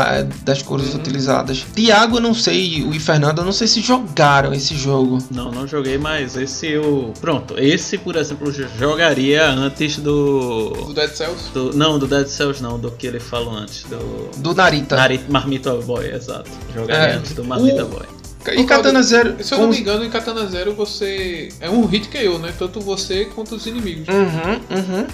Das 0.42 0.62
cores 0.62 0.92
Uhum. 0.94 1.00
utilizadas. 1.00 1.64
Tiago, 1.74 2.16
eu 2.16 2.20
não 2.20 2.34
sei, 2.34 2.82
o 2.82 2.94
e 2.94 2.98
Fernando, 2.98 3.38
eu 3.38 3.44
não 3.44 3.52
sei 3.52 3.59
se 3.66 3.80
jogaram 3.80 4.52
esse 4.52 4.74
jogo. 4.74 5.18
Não, 5.30 5.50
não 5.50 5.66
joguei, 5.66 5.98
mas 5.98 6.36
esse 6.36 6.66
eu. 6.68 7.12
Pronto, 7.20 7.54
esse, 7.58 7.98
por 7.98 8.16
exemplo, 8.16 8.48
eu 8.48 8.68
jogaria 8.78 9.48
antes 9.48 9.96
Do 9.96 10.70
do. 10.70 10.94
Dead 10.94 11.10
Cells. 11.10 11.50
do- 11.52 11.72
não, 11.76 11.98
do 11.98 12.06
Dead 12.06 12.26
Cells 12.26 12.62
não, 12.62 12.78
do 12.78 12.90
que 12.90 13.06
ele 13.06 13.20
falou 13.20 13.54
antes. 13.54 13.84
Do. 13.84 14.30
Do 14.38 14.54
Narita. 14.54 14.96
Nari- 14.96 15.20
Marmita 15.28 15.74
Boy, 15.74 16.06
exato. 16.12 16.50
Jogaria 16.74 17.12
É, 17.12 17.16
antes 17.16 17.32
do 17.32 17.44
Marmita 17.44 17.84
o- 17.84 17.88
Boy. 17.88 18.06
E 18.48 18.64
Katana 18.64 19.02
Zero. 19.02 19.42
Se 19.42 19.52
eu 19.52 19.58
não 19.58 19.68
me 19.68 19.78
engano, 19.78 20.04
em 20.04 20.10
Katana 20.10 20.46
Zero 20.46 20.74
você. 20.74 21.50
É 21.60 21.68
um 21.68 21.84
hit 21.84 22.08
KO, 22.08 22.38
né? 22.38 22.52
Tanto 22.58 22.80
você 22.80 23.26
quanto 23.26 23.54
os 23.54 23.66
inimigos. 23.66 24.08
Uhum, 24.08 24.78
uhum. 24.78 25.06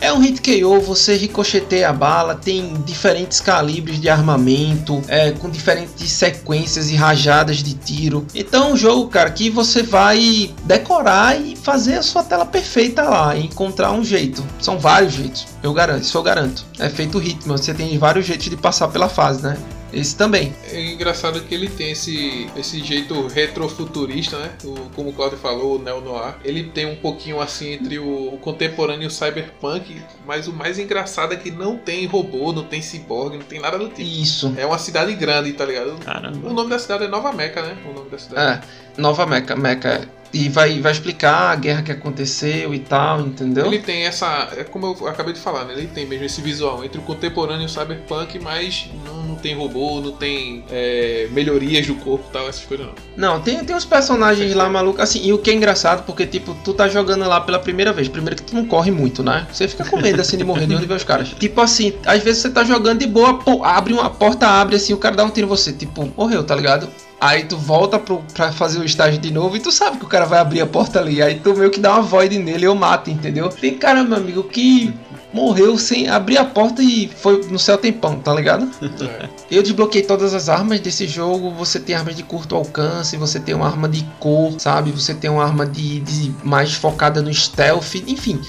É 0.00 0.12
um 0.12 0.18
hit 0.18 0.40
KO, 0.40 0.80
você 0.80 1.14
ricocheteia 1.14 1.90
a 1.90 1.92
bala, 1.92 2.34
tem 2.34 2.74
diferentes 2.86 3.40
calibres 3.40 4.00
de 4.00 4.08
armamento, 4.08 5.02
é, 5.08 5.30
com 5.32 5.50
diferentes 5.50 6.10
sequências 6.10 6.90
e 6.90 6.96
rajadas 6.96 7.58
de 7.58 7.74
tiro. 7.74 8.26
Então 8.34 8.70
é 8.70 8.72
um 8.72 8.76
jogo, 8.76 9.08
cara, 9.08 9.30
que 9.30 9.50
você 9.50 9.82
vai 9.82 10.54
decorar 10.64 11.38
e 11.38 11.54
fazer 11.56 11.96
a 11.96 12.02
sua 12.02 12.22
tela 12.22 12.46
perfeita 12.46 13.02
lá, 13.02 13.36
e 13.36 13.44
encontrar 13.44 13.92
um 13.92 14.02
jeito. 14.02 14.42
São 14.58 14.78
vários 14.78 15.12
jeitos, 15.12 15.46
eu 15.62 15.72
garanto, 15.74 16.02
isso 16.02 16.16
eu 16.16 16.22
garanto. 16.22 16.64
É 16.78 16.88
feito 16.88 17.22
Hitman, 17.22 17.58
você 17.58 17.74
tem 17.74 17.98
vários 17.98 18.24
jeitos 18.24 18.48
de 18.48 18.56
passar 18.56 18.88
pela 18.88 19.08
fase, 19.08 19.42
né? 19.42 19.58
Esse 19.92 20.16
também. 20.16 20.54
É 20.70 20.80
engraçado 20.80 21.40
que 21.40 21.54
ele 21.54 21.68
tem 21.68 21.92
esse, 21.92 22.48
esse 22.56 22.82
jeito 22.82 23.26
retrofuturista, 23.26 24.38
né? 24.38 24.52
O, 24.64 24.74
como 24.94 25.10
o 25.10 25.12
Claudio 25.12 25.38
falou, 25.38 25.76
o 25.76 25.82
Neo 25.82 26.00
Noir. 26.00 26.36
Ele 26.44 26.64
tem 26.64 26.86
um 26.86 26.96
pouquinho 26.96 27.40
assim 27.40 27.72
entre 27.72 27.98
o, 27.98 28.34
o 28.34 28.38
contemporâneo 28.38 29.04
e 29.04 29.06
o 29.06 29.10
cyberpunk, 29.10 30.00
mas 30.26 30.46
o 30.48 30.52
mais 30.52 30.78
engraçado 30.78 31.32
é 31.34 31.36
que 31.36 31.50
não 31.50 31.76
tem 31.76 32.06
robô, 32.06 32.52
não 32.52 32.64
tem 32.64 32.80
ciborgue, 32.80 33.38
não 33.38 33.44
tem 33.44 33.60
nada 33.60 33.78
do 33.78 33.88
tipo. 33.88 34.02
Isso. 34.02 34.54
É 34.56 34.64
uma 34.64 34.78
cidade 34.78 35.14
grande, 35.14 35.52
tá 35.52 35.64
ligado? 35.64 35.94
O 35.94 35.98
Caramba. 35.98 36.50
nome 36.50 36.70
da 36.70 36.78
cidade 36.78 37.04
é 37.04 37.08
Nova 37.08 37.32
Meca, 37.32 37.62
né? 37.62 37.76
O 37.88 37.92
nome 37.92 38.10
da 38.10 38.18
cidade. 38.18 38.66
É, 38.96 39.00
Nova 39.00 39.26
Meca, 39.26 39.56
Meca. 39.56 40.08
E 40.32 40.48
vai, 40.48 40.80
vai 40.80 40.92
explicar 40.92 41.50
a 41.50 41.56
guerra 41.56 41.82
que 41.82 41.92
aconteceu 41.92 42.72
e 42.72 42.78
tal, 42.78 43.20
entendeu? 43.20 43.66
Ele 43.66 43.78
tem 43.80 44.04
essa. 44.04 44.48
É 44.56 44.64
como 44.64 44.96
eu 45.00 45.08
acabei 45.08 45.32
de 45.32 45.40
falar, 45.40 45.64
né? 45.64 45.74
Ele 45.76 45.88
tem 45.88 46.06
mesmo 46.06 46.24
esse 46.24 46.40
visual 46.40 46.84
entre 46.84 46.98
o 46.98 47.02
contemporâneo 47.02 47.62
e 47.62 47.66
o 47.66 47.68
cyberpunk, 47.68 48.38
mas 48.38 48.88
não, 49.04 49.22
não 49.24 49.34
tem 49.34 49.54
robô, 49.56 50.00
não 50.00 50.12
tem 50.12 50.64
é, 50.70 51.28
melhorias 51.32 51.86
do 51.86 51.94
corpo 51.96 52.24
e 52.28 52.32
tal, 52.32 52.48
essas 52.48 52.64
coisas 52.64 52.86
não. 52.86 52.94
Não, 53.16 53.40
tem, 53.40 53.64
tem 53.64 53.74
uns 53.74 53.84
personagens 53.84 54.54
lá 54.54 54.68
malucos, 54.68 55.00
assim, 55.00 55.24
e 55.24 55.32
o 55.32 55.38
que 55.38 55.50
é 55.50 55.54
engraçado, 55.54 56.04
porque, 56.04 56.26
tipo, 56.26 56.54
tu 56.64 56.72
tá 56.72 56.88
jogando 56.88 57.26
lá 57.26 57.40
pela 57.40 57.58
primeira 57.58 57.92
vez. 57.92 58.08
Primeiro 58.08 58.36
que 58.36 58.42
tu 58.42 58.54
não 58.54 58.66
corre 58.66 58.90
muito, 58.90 59.22
né? 59.22 59.46
Você 59.52 59.66
fica 59.66 59.84
com 59.84 59.96
medo, 60.00 60.20
assim, 60.20 60.36
de 60.36 60.44
morrer 60.44 60.66
de 60.66 60.74
onde 60.74 60.86
vê 60.86 60.94
os 60.94 61.04
caras. 61.04 61.30
Tipo 61.30 61.60
assim, 61.60 61.94
às 62.06 62.22
vezes 62.22 62.42
você 62.42 62.50
tá 62.50 62.64
jogando 62.64 63.00
de 63.00 63.06
boa, 63.06 63.38
pô, 63.38 63.64
abre 63.64 63.92
uma 63.92 64.10
porta, 64.10 64.46
abre 64.46 64.76
assim, 64.76 64.92
o 64.92 64.98
cara 64.98 65.16
dá 65.16 65.24
um 65.24 65.30
tiro 65.30 65.46
em 65.46 65.48
você, 65.48 65.72
tipo, 65.72 66.12
morreu, 66.16 66.44
tá 66.44 66.54
ligado? 66.54 66.88
Aí 67.20 67.44
tu 67.44 67.58
volta 67.58 67.98
pro, 67.98 68.24
pra 68.32 68.50
fazer 68.50 68.78
o 68.78 68.84
estágio 68.84 69.20
de 69.20 69.30
novo 69.30 69.54
e 69.54 69.60
tu 69.60 69.70
sabe 69.70 69.98
que 69.98 70.04
o 70.04 70.08
cara 70.08 70.24
vai 70.24 70.38
abrir 70.38 70.62
a 70.62 70.66
porta 70.66 71.00
ali. 71.00 71.20
Aí 71.22 71.38
tu 71.38 71.54
meio 71.54 71.70
que 71.70 71.78
dá 71.78 71.92
uma 71.92 72.02
void 72.02 72.38
nele 72.38 72.64
e 72.64 72.66
eu 72.66 72.74
mato, 72.74 73.10
entendeu? 73.10 73.50
Tem 73.50 73.76
cara, 73.76 74.02
meu 74.02 74.16
amigo, 74.16 74.42
que 74.44 74.94
morreu 75.32 75.76
sem 75.78 76.08
abrir 76.08 76.38
a 76.38 76.44
porta 76.44 76.82
e 76.82 77.08
foi 77.08 77.44
no 77.48 77.58
céu 77.58 77.76
tempão, 77.76 78.18
tá 78.18 78.32
ligado? 78.34 78.68
É. 78.82 79.28
Eu 79.50 79.62
desbloqueei 79.62 80.02
todas 80.02 80.32
as 80.32 80.48
armas 80.48 80.80
desse 80.80 81.06
jogo. 81.06 81.50
Você 81.52 81.78
tem 81.78 81.94
armas 81.94 82.16
de 82.16 82.22
curto 82.22 82.56
alcance, 82.56 83.16
você 83.16 83.38
tem 83.38 83.54
uma 83.54 83.66
arma 83.66 83.88
de 83.88 84.02
cor, 84.18 84.58
sabe? 84.58 84.90
Você 84.90 85.12
tem 85.12 85.28
uma 85.28 85.44
arma 85.44 85.66
de, 85.66 86.00
de 86.00 86.34
mais 86.42 86.72
focada 86.72 87.20
no 87.20 87.32
stealth, 87.32 87.96
enfim. 88.06 88.40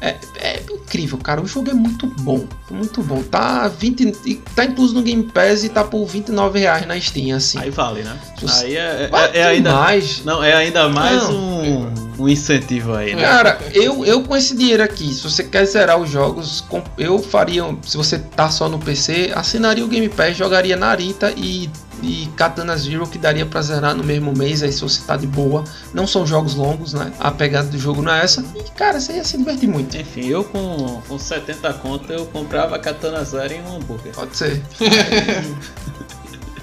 É, 0.00 0.14
é 0.36 0.62
incrível, 0.70 1.16
cara. 1.18 1.40
O 1.40 1.46
jogo 1.46 1.70
é 1.70 1.74
muito 1.74 2.06
bom, 2.06 2.46
muito 2.70 3.02
bom. 3.02 3.22
Tá 3.22 3.66
20, 3.66 4.12
e 4.26 4.34
tá 4.54 4.64
incluso 4.66 4.94
no 4.94 5.02
Game 5.02 5.22
Pass 5.22 5.64
e 5.64 5.70
tá 5.70 5.82
por 5.82 6.04
29 6.06 6.58
reais 6.58 6.86
na 6.86 7.00
Steam, 7.00 7.34
assim. 7.36 7.58
Aí 7.58 7.70
vale, 7.70 8.02
né? 8.02 8.14
Aí 8.60 8.76
é, 8.76 9.10
é- 9.10 9.38
é 9.38 9.44
ainda. 9.46 9.72
mais. 9.72 10.22
Não, 10.24 10.44
é 10.44 10.52
ainda 10.54 10.88
mais 10.90 11.22
Não. 11.22 11.34
um, 11.34 11.94
um 12.18 12.28
incentivo 12.28 12.94
aí, 12.94 13.14
né? 13.14 13.22
Cara, 13.22 13.58
eu, 13.72 14.04
eu 14.04 14.22
com 14.22 14.36
esse 14.36 14.54
dinheiro 14.54 14.82
aqui, 14.82 15.12
se 15.14 15.22
você 15.22 15.42
quer 15.42 15.64
zerar 15.64 15.98
os 15.98 16.10
jogos, 16.10 16.62
eu 16.98 17.18
faria, 17.18 17.64
se 17.82 17.96
você 17.96 18.18
tá 18.18 18.50
só 18.50 18.68
no 18.68 18.78
PC, 18.78 19.32
assinaria 19.34 19.84
o 19.84 19.88
Game 19.88 20.08
Pass, 20.10 20.36
jogaria 20.36 20.76
Narita 20.76 21.32
e, 21.36 21.70
e 22.02 22.28
Katana 22.36 22.76
Zero, 22.76 23.06
que 23.06 23.18
daria 23.18 23.46
pra 23.46 23.62
zerar 23.62 23.94
no 23.94 24.04
mesmo 24.04 24.32
mês, 24.36 24.62
aí 24.62 24.72
se 24.72 24.80
você 24.80 25.02
tá 25.06 25.16
de 25.16 25.26
boa. 25.26 25.64
Não 25.94 26.06
são 26.06 26.26
jogos 26.26 26.54
longos, 26.54 26.92
né? 26.92 27.12
A 27.18 27.30
pegada 27.30 27.68
do 27.68 27.78
jogo 27.78 28.02
não 28.02 28.12
é 28.12 28.22
essa. 28.22 28.44
E, 28.54 28.62
cara, 28.72 29.00
você 29.00 29.14
ia 29.14 29.24
se 29.24 29.36
divertir 29.38 29.68
muito. 29.68 29.96
Enfim, 29.96 30.26
eu 30.26 30.44
com, 30.44 31.02
com 31.08 31.18
70 31.18 31.72
conto 31.74 32.12
eu 32.12 32.26
comprava 32.26 32.78
Katana 32.78 33.24
Zero 33.24 33.54
em 33.54 33.62
um 33.62 33.76
hambúrguer. 33.76 34.12
Pode 34.14 34.36
ser. 34.36 34.62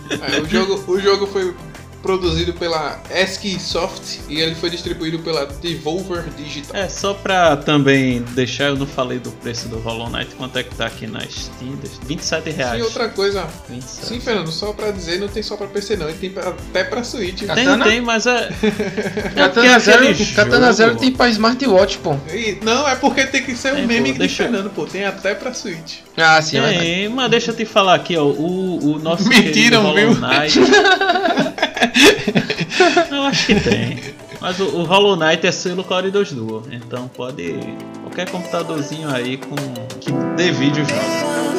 É, 0.09 0.39
o, 0.39 0.45
jogo, 0.45 0.83
o 0.91 0.99
jogo 0.99 1.25
foi 1.25 1.55
produzido 2.03 2.53
pela 2.53 2.99
Eski 3.09 3.57
Soft 3.59 4.17
e 4.29 4.39
ele 4.41 4.53
foi 4.55 4.69
distribuído 4.69 5.19
pela 5.19 5.45
Devolver 5.45 6.25
Digital. 6.37 6.75
É, 6.75 6.89
só 6.89 7.13
pra 7.13 7.55
também 7.57 8.21
deixar, 8.35 8.65
eu 8.65 8.75
não 8.75 8.85
falei 8.85 9.19
do 9.19 9.31
preço 9.31 9.69
do 9.69 9.79
Hollow 9.79 10.09
Knight, 10.09 10.35
quanto 10.35 10.59
é 10.59 10.63
que 10.63 10.75
tá 10.75 10.85
aqui 10.85 11.07
nas 11.07 11.23
Steam? 11.33 11.79
27 12.05 12.49
reais. 12.51 12.79
E 12.79 12.83
outra 12.83 13.07
coisa, 13.09 13.47
27. 13.69 14.05
sim, 14.05 14.19
Fernando, 14.19 14.51
só 14.51 14.73
pra 14.73 14.91
dizer, 14.91 15.17
não 15.19 15.29
tem 15.29 15.41
só 15.41 15.55
pra 15.55 15.65
PC 15.67 15.95
não, 15.95 16.09
ele 16.09 16.17
tem 16.17 16.29
pra- 16.29 16.49
até 16.49 16.83
pra 16.83 17.03
Switch. 17.05 17.39
Tem, 17.39 17.47
Katana? 17.47 17.85
tem, 17.85 18.01
mas 18.01 18.25
é. 18.27 18.49
Katana 19.33 19.75
aquele 19.77 20.13
Zero, 20.13 20.35
Katana 20.35 20.73
Zero 20.73 20.95
tem 20.97 21.11
pra 21.11 21.29
Smartwatch, 21.29 21.99
pô. 21.99 22.15
E- 22.29 22.57
não, 22.61 22.85
é 22.87 22.95
porque 22.95 23.25
tem 23.27 23.41
que 23.43 23.55
ser 23.55 23.73
um 23.73 23.77
É, 23.77 23.85
meme 23.85 24.07
pô, 24.09 24.13
de 24.13 24.19
deixa- 24.19 24.43
Fernando, 24.43 24.69
pô, 24.69 24.85
tem 24.85 25.05
até 25.05 25.33
pra 25.33 25.53
Switch. 25.53 25.99
Ah, 26.17 26.41
sim, 26.41 26.57
é. 26.57 26.77
Tem, 26.79 27.09
mas 27.09 27.31
deixa 27.31 27.51
eu 27.51 27.55
te 27.55 27.63
falar 27.65 27.95
aqui, 27.95 28.17
ó. 28.17 28.25
O, 28.25 28.95
o 28.95 28.99
nosso 28.99 29.23
Mentiram, 29.29 29.53
querido 29.53 29.79
Hollow 29.81 29.95
viu? 29.95 30.19
Knight. 30.19 30.59
eu 33.11 33.21
acho 33.23 33.47
que 33.47 33.55
tem. 33.59 33.99
Mas 34.41 34.59
o, 34.59 34.65
o 34.65 34.83
Hollow 34.83 35.15
Knight 35.15 35.45
é 35.47 35.51
selo 35.51 35.83
2 35.83 36.31
Duo. 36.33 36.63
Então 36.71 37.07
pode. 37.07 37.59
Qualquer 38.01 38.29
computadorzinho 38.29 39.09
aí 39.09 39.37
com. 39.37 39.55
que 39.99 40.11
dê 40.35 40.51
vídeo 40.51 40.83
joga. 40.85 41.53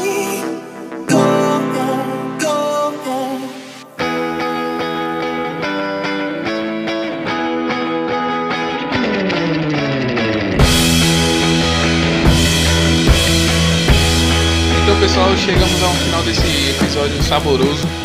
Então, 14.83 15.01
pessoal, 15.01 15.35
chegamos 15.39 15.83
ao 15.83 15.95
final 15.95 16.23
desse 16.23 16.71
episódio 16.71 17.23
saboroso. 17.23 18.04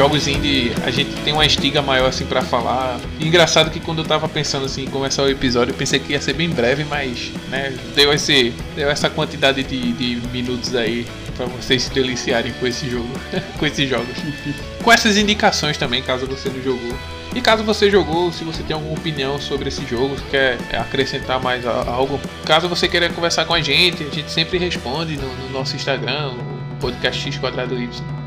Jogos 0.00 0.26
indie, 0.26 0.72
a 0.82 0.90
gente 0.90 1.10
tem 1.24 1.34
uma 1.34 1.44
estiga 1.44 1.82
maior 1.82 2.08
assim 2.08 2.24
pra 2.24 2.40
falar. 2.40 2.98
E 3.18 3.28
engraçado 3.28 3.70
que 3.70 3.78
quando 3.78 3.98
eu 3.98 4.04
tava 4.06 4.26
pensando 4.30 4.64
assim 4.64 4.84
em 4.84 4.86
começar 4.86 5.22
o 5.22 5.28
episódio, 5.28 5.72
eu 5.72 5.76
pensei 5.76 6.00
que 6.00 6.14
ia 6.14 6.20
ser 6.22 6.32
bem 6.32 6.48
breve, 6.48 6.84
mas 6.84 7.30
né, 7.50 7.76
deu, 7.94 8.10
esse, 8.10 8.54
deu 8.74 8.88
essa 8.88 9.10
quantidade 9.10 9.62
de, 9.62 9.92
de 9.92 10.26
minutos 10.28 10.74
aí 10.74 11.06
pra 11.36 11.44
vocês 11.44 11.82
se 11.82 11.90
deliciarem 11.92 12.50
com 12.54 12.66
esse 12.66 12.88
jogo, 12.88 13.10
com 13.60 13.66
esses 13.66 13.86
jogos. 13.86 14.16
com 14.82 14.90
essas 14.90 15.18
indicações 15.18 15.76
também, 15.76 16.02
caso 16.02 16.26
você 16.26 16.48
não 16.48 16.62
jogou. 16.62 16.96
E 17.34 17.42
caso 17.42 17.62
você 17.62 17.90
jogou, 17.90 18.32
se 18.32 18.42
você 18.42 18.62
tem 18.62 18.72
alguma 18.72 18.94
opinião 18.94 19.38
sobre 19.38 19.68
esse 19.68 19.84
jogo, 19.84 20.16
quer 20.30 20.56
acrescentar 20.78 21.38
mais 21.42 21.66
algo, 21.66 22.18
caso 22.46 22.70
você 22.70 22.88
queira 22.88 23.10
conversar 23.10 23.44
com 23.44 23.52
a 23.52 23.60
gente, 23.60 24.02
a 24.02 24.08
gente 24.08 24.30
sempre 24.30 24.56
responde 24.56 25.18
no, 25.18 25.28
no 25.28 25.50
nosso 25.50 25.76
Instagram, 25.76 26.32
podcast 26.80 27.22
X 27.22 27.36
quadrado 27.36 27.78
Y. 27.78 28.19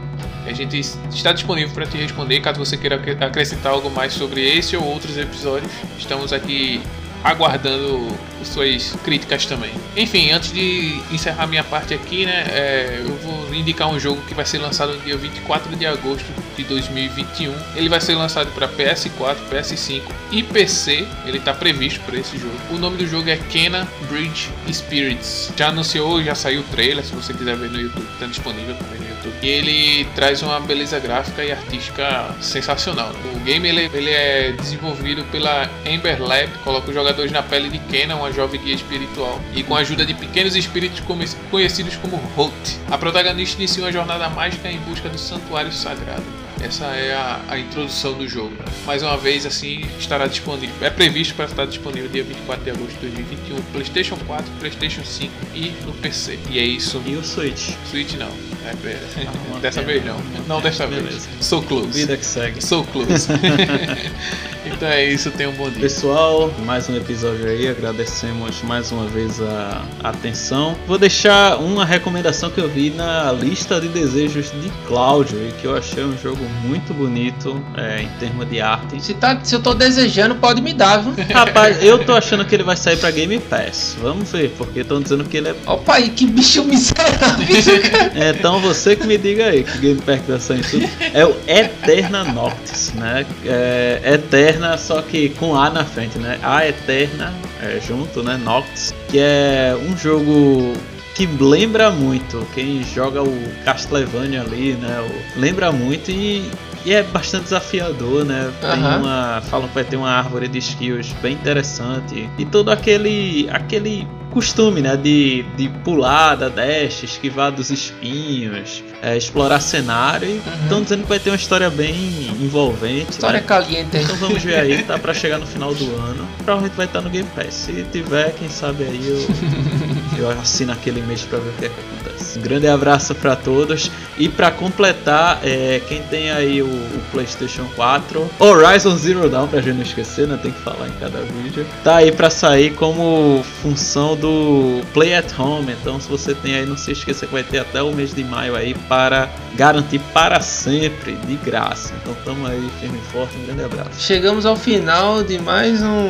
A 0.46 0.54
gente 0.54 0.80
está 1.14 1.32
disponível 1.32 1.74
para 1.74 1.86
te 1.86 1.98
responder 1.98 2.39
caso 2.41 2.60
você 2.60 2.78
queira 2.78 2.96
acre- 2.96 3.18
acrescentar 3.20 3.72
algo 3.74 3.89
mais 3.89 4.14
sobre 4.14 4.41
esse 4.41 4.76
ou 4.76 4.84
outros 4.84 5.18
episódios. 5.18 5.72
Estamos 5.98 6.34
aqui 6.34 6.82
aguardando 7.24 8.06
suas 8.44 8.91
críticas 9.06 9.46
também. 9.46 9.72
Enfim, 9.96 10.32
antes 10.32 10.52
de 10.52 11.00
encerrar 11.10 11.48
minha 11.48 11.64
parte 11.64 11.94
aqui, 11.94 12.26
né, 12.26 12.44
é, 12.50 13.02
eu 13.06 13.16
vou 13.20 13.56
indicar 13.56 13.88
um 13.88 13.98
jogo 13.98 14.22
que 14.28 14.34
vai 14.34 14.46
ser 14.46 14.58
lançado 14.58 14.94
no 14.94 15.00
dia 15.00 15.16
24 15.16 15.74
de 15.78 15.86
agosto 15.86 16.26
de 16.58 16.64
2021. 16.66 17.54
Ele 17.76 17.88
vai 17.88 18.02
ser 18.02 18.16
lançado 18.16 18.52
para 18.52 18.68
PS4, 18.68 19.38
PS5 19.50 20.02
e 20.34 20.44
PC. 20.44 21.08
Ele 21.26 21.38
está 21.38 21.54
previsto 21.54 22.02
para 22.02 22.18
esse 22.20 22.38
jogo. 22.38 22.54
O 22.72 22.78
nome 22.78 22.98
do 22.98 23.08
jogo 23.08 23.30
é 23.30 23.38
Kena 23.38 23.88
Bridge 24.10 24.50
Spirits. 24.72 25.54
Já 25.56 25.70
anunciou, 25.70 26.22
já 26.22 26.36
saiu 26.36 26.60
o 26.60 26.64
trailer. 26.66 27.06
Se 27.06 27.16
você 27.16 27.34
quiser 27.34 27.56
ver 27.56 27.70
no 27.70 27.80
YouTube, 27.80 28.06
está 28.14 28.26
disponível 28.26 28.76
também 28.76 29.00
no 29.00 29.06
YouTube. 29.06 29.12
E 29.41 29.47
ele 29.47 30.05
traz 30.15 30.41
uma 30.41 30.59
beleza 30.59 30.99
gráfica 30.99 31.43
e 31.43 31.51
artística 31.51 32.34
sensacional. 32.41 33.09
Né? 33.09 33.19
O 33.36 33.39
game 33.39 33.67
ele, 33.67 33.89
ele 33.93 34.09
é 34.09 34.51
desenvolvido 34.51 35.24
pela 35.26 35.69
Ember 35.86 36.21
Lab, 36.21 36.49
coloca 36.63 36.89
os 36.89 36.93
jogadores 36.93 37.32
na 37.32 37.43
pele 37.43 37.69
de 37.69 37.80
Kena, 37.80 38.15
uma 38.15 38.32
jovem 38.32 38.61
guia 38.61 38.76
espiritual, 38.76 39.39
e 39.53 39.63
com 39.63 39.76
a 39.76 39.80
ajuda 39.80 40.05
de 40.05 40.13
pequenos 40.13 40.55
espíritos 40.55 41.01
conhecidos 41.49 41.95
como 41.97 42.17
Holt. 42.36 42.53
A 42.89 42.97
protagonista 42.97 43.57
inicia 43.57 43.84
uma 43.84 43.91
jornada 43.91 44.30
mágica 44.30 44.69
em 44.69 44.80
busca 44.80 45.09
do 45.09 45.17
santuário 45.17 45.71
sagrado. 45.71 46.43
Essa 46.64 46.86
é 46.86 47.14
a, 47.14 47.41
a, 47.49 47.59
introdução 47.59 48.14
do 48.14 48.26
jogo. 48.26 48.55
Mais 48.86 49.03
uma 49.03 49.18
vez, 49.18 49.45
assim, 49.45 49.82
estará 49.99 50.28
disponível. 50.28 50.76
É 50.80 50.89
previsto 50.89 51.36
para 51.36 51.43
estar 51.45 51.66
disponível 51.66 52.09
dia 52.09 52.24
24 52.24 52.64
de 52.64 52.72
agosto 52.72 52.93
de 53.01 53.07
2021 53.07 53.61
PlayStation 53.74 54.18
4, 54.26 54.45
PlayStation 54.59 55.03
5 55.03 55.34
e 55.53 55.72
no 55.86 55.91
PC. 55.93 56.39
E 56.49 56.59
é 56.59 56.64
isso. 56.64 57.03
E 57.05 57.16
o 57.18 57.24
Switch? 57.24 57.72
Switch 57.89 58.14
não. 58.14 58.32
É, 58.66 58.88
é. 58.88 59.28
Ah, 59.53 59.59
dessa 59.61 59.82
vez 59.82 60.05
não. 60.05 60.18
Não 60.47 60.61
dessa 60.61 60.88
Beleza. 60.88 61.28
vez. 61.28 61.45
So 61.45 61.61
close. 61.64 61.99
Vida 61.99 62.16
que 62.16 62.26
segue. 62.26 62.66
So 62.66 62.86
close. 62.86 63.28
então 64.66 64.88
é 64.88 65.05
isso, 65.05 65.30
tenha 65.32 65.49
um 65.49 65.53
bom 65.53 65.70
dia. 65.70 65.82
Pessoal, 65.82 66.51
mais 66.66 66.89
um 66.89 66.95
episódio 66.95 67.47
aí. 67.47 67.68
Agradecemos 67.68 68.61
mais 68.64 68.91
uma 68.91 69.05
vez 69.07 69.41
a 69.41 69.82
atenção. 70.03 70.78
Vou 70.88 70.97
deixar 70.97 71.57
uma 71.57 71.86
recomendação 71.86 72.49
que 72.49 72.59
eu 72.59 72.70
vi 72.70 72.89
na 72.89 73.32
lista 73.32 73.80
de 73.82 73.88
desejos 73.88 74.51
de 74.61 74.70
Cláudio 74.88 75.38
e 75.47 75.51
que 75.53 75.66
eu 75.66 75.76
achei 75.76 76.03
um 76.03 76.18
jogo 76.18 76.43
muito 76.64 76.93
bonito 76.93 77.64
é, 77.76 78.01
em 78.01 78.09
termos 78.20 78.49
de 78.49 78.61
arte. 78.61 79.03
Se, 79.03 79.14
tá, 79.14 79.39
se 79.43 79.55
eu 79.55 79.61
tô 79.61 79.74
desejando, 79.74 80.36
pode 80.36 80.61
me 80.61 80.74
dar, 80.74 80.97
viu? 80.97 81.14
Rapaz, 81.34 81.84
eu 81.84 82.03
tô 82.03 82.14
achando 82.14 82.45
que 82.45 82.55
ele 82.55 82.64
vai 82.64 82.78
sair 82.78 82.97
pra 82.97 83.11
Game 83.11 83.39
Pass. 83.39 83.97
Vamos 84.01 84.32
ver, 84.32 84.53
porque 84.57 84.80
estão 84.80 85.01
dizendo 85.01 85.26
que 85.26 85.38
ele 85.38 85.49
é. 85.49 85.55
Opa, 85.66 85.95
aí, 85.95 86.09
que 86.09 86.26
bicho 86.26 86.64
miserável! 86.64 87.45
é, 88.16 88.30
então 88.30 88.59
você 88.59 88.95
que 88.95 89.05
me 89.05 89.18
diga 89.18 89.45
aí 89.45 89.64
que 89.64 89.78
Game 89.80 90.01
Pass 90.01 90.22
vai 90.28 90.39
sair 90.39 90.61
tudo. 90.64 90.89
É 91.14 91.26
o 91.26 91.36
Eterna 91.47 92.24
Noctis, 92.24 92.93
né? 92.93 93.26
É, 93.45 94.01
Eterna, 94.03 94.53
só 94.78 95.01
que 95.01 95.30
com 95.30 95.56
A 95.56 95.70
na 95.70 95.86
frente, 95.86 96.18
né? 96.18 96.39
A 96.43 96.68
Eterna 96.68 97.34
é, 97.62 97.80
junto, 97.80 98.22
né? 98.24 98.38
Noctis, 98.38 98.93
que 99.10 99.20
é 99.20 99.76
um 99.89 99.97
jogo 99.97 100.74
que 101.16 101.28
lembra 101.28 101.91
muito 101.91 102.45
quem 102.54 102.84
joga 102.84 103.22
o 103.22 103.51
Castlevania 103.64 104.41
ali, 104.41 104.74
né? 104.74 105.08
Lembra 105.36 105.72
muito 105.72 106.10
e, 106.10 106.49
e 106.86 106.93
é 106.93 107.04
bastante 107.04 107.45
desafiador, 107.45 108.26
né? 108.26 108.51
Tem 108.60 108.80
uma, 108.80 109.41
falam 109.49 109.68
que 109.68 109.76
vai 109.76 109.84
ter 109.84 109.95
uma 109.95 110.10
árvore 110.10 110.47
de 110.47 110.58
skills 110.58 111.14
bem 111.22 111.34
interessante 111.34 112.30
e 112.38 112.45
todo 112.45 112.70
aquele 112.70 113.47
aquele 113.51 114.08
costume, 114.34 114.82
né? 114.82 114.98
De, 114.98 115.44
de 115.56 115.70
pular 115.84 116.36
da 116.36 116.50
dash, 116.50 117.04
esquivar 117.04 117.52
dos 117.52 117.70
espinhos, 117.70 118.84
é, 119.02 119.16
explorar 119.16 119.60
cenário. 119.60 120.28
E 120.28 120.38
estão 120.64 120.80
uhum. 120.80 120.84
dizendo 120.84 121.04
que 121.04 121.10
vai 121.10 121.20
ter 121.20 121.30
uma 121.30 121.36
história 121.36 121.70
bem 121.70 121.96
envolvente. 122.42 123.12
História 123.12 123.40
né? 123.40 123.46
caliente. 123.46 123.96
Então 123.96 124.16
vamos 124.18 124.42
ver 124.44 124.56
aí, 124.56 124.84
tá 124.84 124.98
para 125.00 125.14
chegar 125.14 125.38
no 125.38 125.46
final 125.46 125.74
do 125.74 125.86
ano. 125.96 126.28
Provavelmente 126.38 126.76
vai 126.76 126.88
estar 126.88 127.02
no 127.02 127.10
Game 127.10 127.30
Pass. 127.36 127.54
Se 127.54 127.86
tiver, 127.92 128.34
quem 128.34 128.50
sabe 128.50 128.84
aí 128.84 129.08
eu, 129.08 130.20
eu 130.20 130.30
assino 130.32 130.74
aquele 130.74 131.02
mês 131.02 131.22
para 131.22 131.40
ver 131.40 131.50
o 131.50 131.54
que, 131.54 131.66
é 131.66 131.70
que 131.70 131.76
acontece. 131.80 131.93
Um 132.38 132.41
grande 132.41 132.67
abraço 132.67 133.13
para 133.15 133.36
todos. 133.36 133.91
E 134.17 134.30
para 134.30 134.51
completar, 134.51 135.39
é, 135.43 135.82
quem 135.88 136.01
tem 136.03 136.32
aí 136.32 136.61
o, 136.61 136.67
o, 136.67 137.01
PlayStation 137.11 137.65
4, 137.76 138.30
Horizon 138.39 138.95
Zero 138.97 139.30
Dawn, 139.30 139.47
pra 139.47 139.61
gente 139.61 139.76
não 139.76 139.84
esquecer, 139.84 140.28
né? 140.28 140.38
Tem 140.41 140.51
que 140.51 140.61
falar 140.61 140.88
em 140.88 140.91
cada 140.93 141.19
vídeo. 141.21 141.65
Tá 141.84 141.97
aí 141.97 142.11
para 142.11 142.30
sair 142.30 142.74
como 142.74 143.43
função 143.61 144.15
do 144.15 144.82
Play 144.93 145.15
at 145.15 145.38
Home. 145.38 145.71
Então, 145.71 145.99
se 145.99 146.07
você 146.07 146.34
tem 146.36 146.55
aí, 146.55 146.65
não 146.65 146.78
se 146.78 146.91
esqueça 146.91 147.26
que 147.26 147.34
vai 147.34 147.43
ter 147.43 147.59
até 147.59 147.82
o 147.82 147.91
mês 147.91 148.13
de 148.13 148.24
maio 148.24 148.55
aí 148.55 148.74
para 148.88 149.30
garantir 149.55 149.99
para 150.13 150.39
sempre, 150.41 151.15
de 151.28 151.36
graça. 151.38 151.93
Então, 152.01 152.15
tamo 152.24 152.45
aí 152.45 152.69
firme 152.80 152.99
e 152.99 153.11
forte. 153.11 153.36
Um 153.38 153.45
grande 153.45 153.63
abraço. 153.63 153.99
Chegamos 153.99 154.45
ao 154.45 154.55
final 154.55 155.24
de 155.24 155.39
mais 155.39 155.82
um 155.82 156.09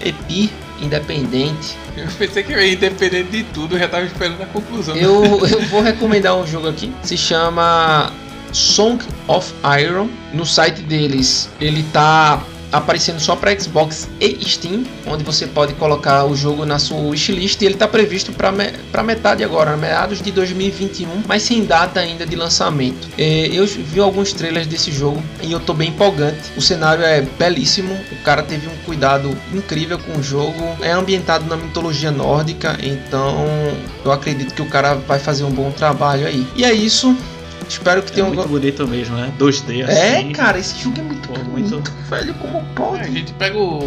EPI 0.00 0.50
independente. 0.82 1.76
Eu 1.96 2.06
pensei 2.18 2.42
que 2.42 2.52
independente 2.52 3.30
de 3.30 3.44
tudo, 3.44 3.76
eu 3.76 3.78
já 3.78 3.88
tava 3.88 4.04
esperando 4.04 4.42
a 4.42 4.46
conclusão. 4.46 4.96
Eu, 4.96 5.46
eu 5.46 5.60
vou 5.62 5.80
recomendar 5.80 6.36
um 6.36 6.46
jogo 6.46 6.68
aqui, 6.68 6.92
se 7.02 7.16
chama 7.16 8.12
Song 8.52 9.02
of 9.28 9.52
Iron. 9.80 10.08
No 10.32 10.44
site 10.44 10.82
deles, 10.82 11.48
ele 11.60 11.82
tá 11.92 12.42
aparecendo 12.72 13.20
só 13.20 13.36
para 13.36 13.58
Xbox 13.58 14.08
e 14.20 14.38
Steam, 14.48 14.84
onde 15.06 15.22
você 15.22 15.46
pode 15.46 15.74
colocar 15.74 16.24
o 16.24 16.34
jogo 16.34 16.64
na 16.64 16.78
sua 16.78 16.98
wishlist 16.98 17.60
e 17.60 17.66
ele 17.66 17.74
está 17.74 17.86
previsto 17.86 18.32
para 18.32 18.50
me 18.50 18.72
metade 19.02 19.44
agora, 19.44 19.76
meados 19.76 20.22
de 20.22 20.30
2021, 20.32 21.24
mas 21.28 21.42
sem 21.42 21.64
data 21.64 22.00
ainda 22.00 22.24
de 22.24 22.34
lançamento. 22.34 23.08
É, 23.18 23.48
eu 23.52 23.66
vi 23.66 24.00
alguns 24.00 24.32
trailers 24.32 24.66
desse 24.66 24.90
jogo 24.90 25.22
e 25.42 25.52
eu 25.52 25.60
tô 25.60 25.74
bem 25.74 25.90
empolgante. 25.90 26.50
O 26.56 26.62
cenário 26.62 27.04
é 27.04 27.20
belíssimo, 27.20 27.94
o 28.10 28.16
cara 28.24 28.42
teve 28.42 28.66
um 28.68 28.76
cuidado 28.84 29.36
incrível 29.52 29.98
com 29.98 30.18
o 30.18 30.22
jogo. 30.22 30.62
É 30.80 30.92
ambientado 30.92 31.44
na 31.44 31.56
mitologia 31.56 32.10
nórdica, 32.10 32.78
então 32.82 33.36
eu 34.04 34.10
acredito 34.10 34.54
que 34.54 34.62
o 34.62 34.66
cara 34.66 34.94
vai 34.94 35.18
fazer 35.18 35.44
um 35.44 35.50
bom 35.50 35.70
trabalho 35.70 36.26
aí. 36.26 36.46
E 36.56 36.64
é 36.64 36.72
isso. 36.72 37.14
Espero 37.68 38.02
que 38.02 38.12
é 38.12 38.14
tenha 38.14 38.26
muito 38.26 38.42
um. 38.42 38.48
bonito 38.48 38.86
mesmo, 38.86 39.16
né? 39.16 39.32
2D 39.38 39.80
é, 39.80 39.84
assim. 39.84 40.30
É, 40.30 40.32
cara, 40.32 40.58
esse 40.58 40.78
jogo 40.78 41.00
é 41.00 41.02
muito 41.02 41.28
Pô, 41.28 41.34
bonito, 41.34 41.70
muito... 41.70 41.92
velho. 42.08 42.34
Como 42.34 42.64
pode? 42.74 43.02
É, 43.02 43.04
a 43.04 43.10
gente 43.10 43.32
pega 43.34 43.56
o, 43.58 43.78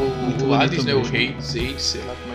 o 0.43 0.53
Hades, 0.53 0.83
né? 0.83 0.93
Mesmo. 0.93 1.07
O 1.07 1.11
Rei 1.11 1.35
sei 1.39 2.01
lá 2.01 2.13
como 2.21 2.33
é. 2.33 2.34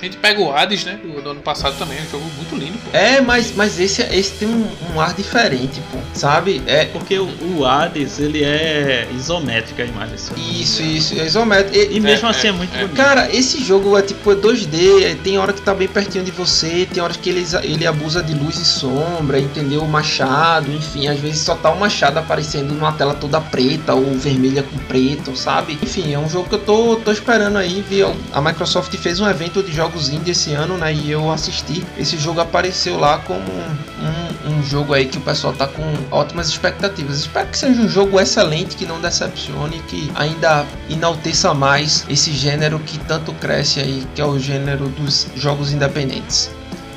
A 0.00 0.04
gente 0.04 0.16
pega 0.18 0.40
o 0.40 0.52
Hades, 0.52 0.84
né? 0.84 0.98
Do, 1.02 1.22
do 1.22 1.30
ano 1.30 1.40
passado 1.40 1.76
também, 1.78 1.98
é 1.98 2.02
um 2.02 2.10
jogo 2.10 2.30
muito 2.36 2.54
lindo, 2.56 2.78
pô. 2.78 2.96
É, 2.96 3.20
mas, 3.20 3.52
mas 3.54 3.80
esse, 3.80 4.02
esse 4.02 4.32
tem 4.32 4.48
um, 4.48 4.68
um 4.94 5.00
ar 5.00 5.14
diferente, 5.14 5.80
pô. 5.90 5.98
Sabe? 6.12 6.62
É 6.66 6.84
porque 6.86 7.18
o, 7.18 7.28
o 7.56 7.64
Hades, 7.64 8.18
ele 8.18 8.44
é 8.44 9.08
isométrica 9.14 9.82
a 9.82 9.86
imagem. 9.86 10.16
Isso, 10.36 10.82
isso, 10.82 11.18
é 11.18 11.24
isométrico. 11.24 11.76
E, 11.76 11.96
e 11.96 12.00
mesmo 12.00 12.28
é, 12.28 12.30
assim 12.30 12.48
é, 12.48 12.50
é 12.50 12.52
muito 12.52 12.74
é. 12.74 12.80
bonito. 12.80 12.96
Cara, 12.96 13.34
esse 13.34 13.62
jogo 13.64 13.96
é 13.96 14.02
tipo 14.02 14.30
2D, 14.30 15.16
tem 15.22 15.38
hora 15.38 15.52
que 15.52 15.62
tá 15.62 15.74
bem 15.74 15.88
pertinho 15.88 16.24
de 16.24 16.30
você, 16.30 16.86
tem 16.92 17.02
horas 17.02 17.16
que 17.16 17.30
ele, 17.30 17.44
ele 17.62 17.86
abusa 17.86 18.22
de 18.22 18.34
luz 18.34 18.56
e 18.56 18.64
sombra, 18.64 19.38
entendeu? 19.38 19.82
O 19.82 19.88
machado, 19.88 20.70
enfim, 20.72 21.08
às 21.08 21.18
vezes 21.18 21.40
só 21.40 21.54
tá 21.54 21.70
o 21.70 21.78
machado 21.78 22.18
aparecendo 22.18 22.74
numa 22.74 22.92
tela 22.92 23.14
toda 23.14 23.40
preta 23.40 23.94
ou 23.94 24.14
vermelha 24.14 24.62
com 24.62 24.76
preto, 24.78 25.36
sabe? 25.36 25.78
Enfim, 25.82 26.12
é 26.12 26.18
um 26.18 26.28
jogo 26.28 26.48
que 26.48 26.54
eu 26.54 26.60
tô, 26.60 26.96
tô 26.96 27.10
esperando 27.12 27.56
aí, 27.56 27.84
viu? 27.88 28.14
A 28.32 28.40
Microsoft 28.40 28.94
fez 28.96 29.20
um 29.20 29.28
evento 29.28 29.62
de 29.62 29.72
jogos 29.72 29.85
jogos 29.86 30.08
indie 30.08 30.32
esse 30.32 30.52
ano, 30.52 30.76
né? 30.76 30.92
E 30.92 31.10
eu 31.10 31.30
assisti. 31.30 31.84
Esse 31.96 32.16
jogo 32.16 32.40
apareceu 32.40 32.98
lá 32.98 33.18
como 33.18 33.40
um, 33.40 34.50
um, 34.50 34.62
jogo 34.64 34.92
aí 34.92 35.06
que 35.06 35.18
o 35.18 35.20
pessoal 35.20 35.52
tá 35.52 35.66
com 35.66 35.82
ótimas 36.10 36.48
expectativas. 36.48 37.18
Espero 37.18 37.46
que 37.48 37.56
seja 37.56 37.80
um 37.80 37.88
jogo 37.88 38.18
excelente, 38.18 38.76
que 38.76 38.84
não 38.84 39.00
decepcione, 39.00 39.78
que 39.88 40.10
ainda 40.14 40.66
enalteça 40.90 41.54
mais 41.54 42.04
esse 42.08 42.32
gênero 42.32 42.78
que 42.80 42.98
tanto 42.98 43.32
cresce 43.34 43.80
aí, 43.80 44.06
que 44.14 44.20
é 44.20 44.24
o 44.24 44.38
gênero 44.38 44.88
dos 44.88 45.28
jogos 45.36 45.72
independentes. 45.72 46.50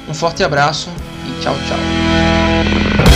Um 0.07 0.13
forte 0.13 0.43
abraço 0.43 0.89
e 1.27 1.41
tchau, 1.41 1.55
tchau. 1.67 3.09